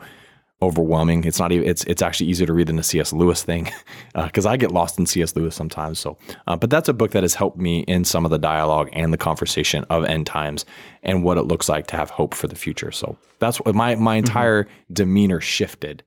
overwhelming. 0.62 1.24
It's 1.24 1.40
not 1.40 1.52
even. 1.52 1.68
It's 1.68 1.84
it's 1.86 2.02
actually 2.02 2.28
easier 2.28 2.48
to 2.48 2.54
read 2.54 2.68
than 2.68 2.76
the 2.76 2.84
C.S. 2.84 3.14
Lewis 3.14 3.44
thing, 3.44 3.70
because 4.14 4.46
uh, 4.46 4.50
I 4.50 4.58
get 4.58 4.72
lost 4.72 5.00
in 5.00 5.06
C.S. 5.06 5.36
Lewis 5.36 5.56
sometimes. 5.56 6.00
So, 6.00 6.18
uh, 6.48 6.56
but 6.56 6.70
that's 6.70 6.90
a 6.90 6.94
book 6.94 7.12
that 7.12 7.24
has 7.24 7.36
helped 7.36 7.58
me 7.58 7.82
in 7.82 8.04
some 8.04 8.26
of 8.26 8.32
the 8.32 8.38
dialogue 8.38 8.90
and 8.94 9.14
the 9.14 9.18
conversation 9.18 9.86
of 9.90 10.04
end 10.06 10.28
times 10.28 10.66
and 11.04 11.24
what 11.24 11.38
it 11.38 11.44
looks 11.44 11.70
like 11.70 11.88
to 11.88 11.96
have 11.96 12.10
hope 12.10 12.34
for 12.34 12.48
the 12.48 12.56
future. 12.56 12.92
So 12.92 13.18
that's 13.40 13.60
what 13.60 13.74
my 13.76 13.96
my 13.96 14.18
mm-hmm. 14.18 14.26
entire 14.26 14.64
mm-hmm. 14.64 14.94
demeanor 14.94 15.42
shifted 15.42 16.04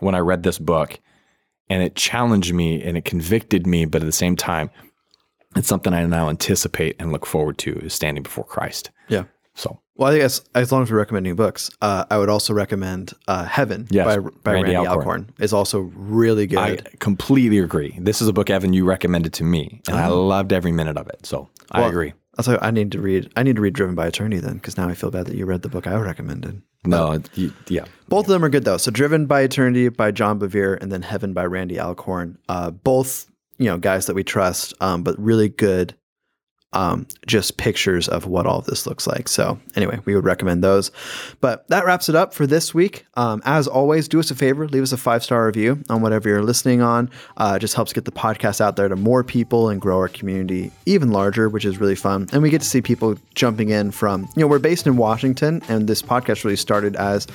when 0.00 0.14
I 0.14 0.18
read 0.18 0.44
this 0.44 0.58
book, 0.58 0.98
and 1.70 1.82
it 1.82 1.94
challenged 1.94 2.52
me 2.52 2.82
and 2.82 2.96
it 2.96 3.04
convicted 3.04 3.66
me, 3.66 3.84
but 3.84 4.02
at 4.02 4.06
the 4.06 4.12
same 4.12 4.36
time, 4.36 4.70
it's 5.56 5.68
something 5.68 5.92
I 5.92 6.04
now 6.06 6.28
anticipate 6.28 6.96
and 6.98 7.12
look 7.12 7.26
forward 7.26 7.58
to 7.58 7.74
is 7.78 7.94
standing 7.94 8.22
before 8.22 8.44
Christ. 8.44 8.90
Yeah. 9.08 9.24
So 9.54 9.80
well, 9.96 10.12
I 10.12 10.18
guess 10.18 10.40
as 10.54 10.70
long 10.70 10.84
as 10.84 10.90
we're 10.90 10.98
recommending 10.98 11.34
books, 11.34 11.70
uh, 11.82 12.04
I 12.08 12.18
would 12.18 12.28
also 12.28 12.54
recommend 12.54 13.14
uh, 13.26 13.44
Heaven 13.44 13.88
yes, 13.90 14.06
by, 14.06 14.18
by 14.18 14.52
Randy, 14.52 14.74
Randy 14.74 14.76
Alcorn. 14.76 14.98
Alcorn. 14.98 15.34
is 15.40 15.52
also 15.52 15.80
really 15.96 16.46
good. 16.46 16.58
I 16.58 16.76
completely 17.00 17.58
agree. 17.58 17.98
This 17.98 18.22
is 18.22 18.28
a 18.28 18.32
book, 18.32 18.48
Evan, 18.48 18.72
you 18.72 18.84
recommended 18.84 19.32
to 19.34 19.44
me, 19.44 19.82
and 19.88 19.96
I 19.96 20.04
uh-huh. 20.04 20.14
loved 20.14 20.52
every 20.52 20.70
minute 20.70 20.96
of 20.96 21.08
it. 21.08 21.26
So 21.26 21.48
well, 21.74 21.84
I 21.84 21.88
agree. 21.88 22.12
Also, 22.38 22.58
I 22.62 22.70
need 22.70 22.92
to 22.92 23.00
read. 23.00 23.30
I 23.36 23.42
need 23.42 23.56
to 23.56 23.62
read 23.62 23.74
Driven 23.74 23.94
by 23.94 24.06
Eternity 24.06 24.38
then, 24.38 24.54
because 24.54 24.76
now 24.76 24.88
I 24.88 24.94
feel 24.94 25.10
bad 25.10 25.26
that 25.26 25.36
you 25.36 25.44
read 25.44 25.62
the 25.62 25.68
book 25.68 25.86
I 25.86 25.94
recommended. 25.96 26.62
No, 26.84 27.20
yeah. 27.66 27.84
Both 28.08 28.26
of 28.26 28.30
them 28.30 28.44
are 28.44 28.48
good 28.48 28.64
though. 28.64 28.76
So 28.76 28.90
Driven 28.90 29.26
by 29.26 29.40
Eternity 29.42 29.88
by 29.88 30.12
John 30.12 30.38
Bevere, 30.38 30.80
and 30.80 30.92
then 30.92 31.02
Heaven 31.02 31.32
by 31.32 31.44
Randy 31.44 31.80
Alcorn. 31.80 32.38
Uh, 32.48 32.70
both 32.70 33.30
you 33.58 33.66
know 33.66 33.76
guys 33.76 34.06
that 34.06 34.14
we 34.14 34.22
trust, 34.22 34.72
um, 34.80 35.02
but 35.02 35.18
really 35.18 35.48
good 35.48 35.94
um, 36.72 37.06
just 37.26 37.56
pictures 37.56 38.08
of 38.08 38.26
what 38.26 38.46
all 38.46 38.58
of 38.58 38.66
this 38.66 38.86
looks 38.86 39.06
like. 39.06 39.28
So, 39.28 39.58
anyway, 39.74 40.00
we 40.04 40.14
would 40.14 40.24
recommend 40.24 40.62
those. 40.62 40.90
But 41.40 41.66
that 41.68 41.86
wraps 41.86 42.08
it 42.08 42.14
up 42.14 42.34
for 42.34 42.46
this 42.46 42.74
week. 42.74 43.06
Um, 43.14 43.40
as 43.44 43.66
always, 43.66 44.06
do 44.06 44.20
us 44.20 44.30
a 44.30 44.34
favor, 44.34 44.68
leave 44.68 44.82
us 44.82 44.92
a 44.92 44.98
five 44.98 45.24
star 45.24 45.46
review 45.46 45.82
on 45.88 46.02
whatever 46.02 46.28
you're 46.28 46.42
listening 46.42 46.82
on. 46.82 47.10
Uh, 47.36 47.54
it 47.56 47.60
just 47.60 47.74
helps 47.74 47.92
get 47.92 48.04
the 48.04 48.12
podcast 48.12 48.60
out 48.60 48.76
there 48.76 48.88
to 48.88 48.96
more 48.96 49.24
people 49.24 49.70
and 49.70 49.80
grow 49.80 49.96
our 49.96 50.08
community 50.08 50.70
even 50.84 51.10
larger, 51.10 51.48
which 51.48 51.64
is 51.64 51.78
really 51.78 51.94
fun. 51.94 52.28
And 52.32 52.42
we 52.42 52.50
get 52.50 52.60
to 52.60 52.68
see 52.68 52.82
people 52.82 53.16
jumping 53.34 53.70
in 53.70 53.90
from, 53.90 54.28
you 54.36 54.42
know, 54.42 54.46
we're 54.46 54.58
based 54.58 54.86
in 54.86 54.96
Washington, 54.96 55.62
and 55.68 55.88
this 55.88 56.02
podcast 56.02 56.44
really 56.44 56.56
started 56.56 56.96
as 56.96 57.26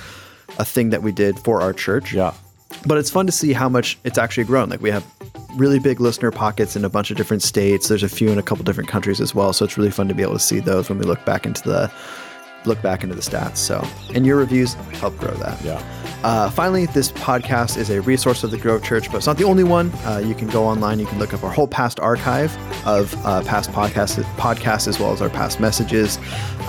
a 0.59 0.65
thing 0.65 0.91
that 0.91 1.01
we 1.01 1.11
did 1.11 1.39
for 1.39 1.61
our 1.61 1.73
church. 1.73 2.13
Yeah. 2.13 2.33
But 2.85 2.97
it's 2.97 3.09
fun 3.09 3.25
to 3.25 3.31
see 3.31 3.53
how 3.53 3.69
much 3.69 3.97
it's 4.03 4.17
actually 4.17 4.43
grown. 4.45 4.69
Like 4.69 4.81
we 4.81 4.91
have 4.91 5.05
really 5.55 5.79
big 5.79 5.99
listener 5.99 6.31
pockets 6.31 6.75
in 6.75 6.85
a 6.85 6.89
bunch 6.89 7.11
of 7.11 7.17
different 7.17 7.43
states. 7.43 7.87
There's 7.87 8.03
a 8.03 8.09
few 8.09 8.29
in 8.29 8.37
a 8.37 8.43
couple 8.43 8.63
different 8.63 8.89
countries 8.89 9.21
as 9.21 9.35
well. 9.35 9.53
So 9.53 9.65
it's 9.65 9.77
really 9.77 9.91
fun 9.91 10.07
to 10.07 10.13
be 10.13 10.23
able 10.23 10.33
to 10.33 10.39
see 10.39 10.59
those 10.59 10.89
when 10.89 10.97
we 10.97 11.05
look 11.05 11.23
back 11.25 11.45
into 11.45 11.61
the 11.63 11.91
look 12.65 12.81
back 12.81 13.03
into 13.03 13.15
the 13.15 13.21
stats. 13.21 13.57
So, 13.57 13.85
and 14.13 14.25
your 14.25 14.37
reviews 14.37 14.73
help 14.99 15.17
grow 15.17 15.33
that. 15.35 15.61
Yeah. 15.63 15.81
Uh, 16.23 16.49
finally, 16.49 16.85
this 16.87 17.11
podcast 17.11 17.77
is 17.77 17.89
a 17.89 18.01
resource 18.01 18.45
of 18.45 18.51
the 18.51 18.57
Grove 18.57 18.81
Church, 18.81 19.11
but 19.11 19.17
it's 19.17 19.27
not 19.27 19.37
the 19.37 19.43
only 19.43 19.65
one. 19.65 19.91
Uh, 20.05 20.21
you 20.23 20.33
can 20.33 20.47
go 20.47 20.63
online, 20.63 20.97
you 20.97 21.05
can 21.05 21.19
look 21.19 21.33
up 21.33 21.43
our 21.43 21.51
whole 21.51 21.67
past 21.67 21.99
archive 21.99 22.55
of 22.87 23.13
uh, 23.25 23.43
past 23.43 23.69
podcasts, 23.71 24.23
podcasts 24.35 24.87
as 24.87 24.99
well 24.99 25.11
as 25.11 25.21
our 25.21 25.29
past 25.29 25.59
messages, 25.59 26.17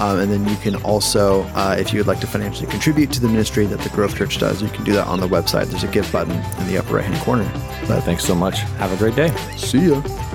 um, 0.00 0.18
and 0.18 0.32
then 0.32 0.44
you 0.48 0.56
can 0.56 0.74
also, 0.82 1.42
uh, 1.54 1.76
if 1.78 1.92
you 1.92 2.00
would 2.00 2.08
like 2.08 2.18
to 2.18 2.26
financially 2.26 2.68
contribute 2.68 3.12
to 3.12 3.20
the 3.20 3.28
ministry 3.28 3.64
that 3.66 3.78
the 3.80 3.90
Grove 3.90 4.16
Church 4.16 4.38
does, 4.38 4.60
you 4.60 4.68
can 4.70 4.82
do 4.82 4.92
that 4.92 5.06
on 5.06 5.20
the 5.20 5.28
website. 5.28 5.66
There's 5.66 5.84
a 5.84 5.88
give 5.88 6.10
button 6.10 6.32
in 6.32 6.66
the 6.66 6.78
upper 6.78 6.94
right 6.94 7.04
hand 7.04 7.22
corner. 7.24 7.48
But 7.86 8.00
thanks 8.00 8.24
so 8.24 8.34
much. 8.34 8.58
Have 8.78 8.92
a 8.92 8.96
great 8.96 9.14
day. 9.14 9.28
See 9.56 9.90
ya. 9.90 10.33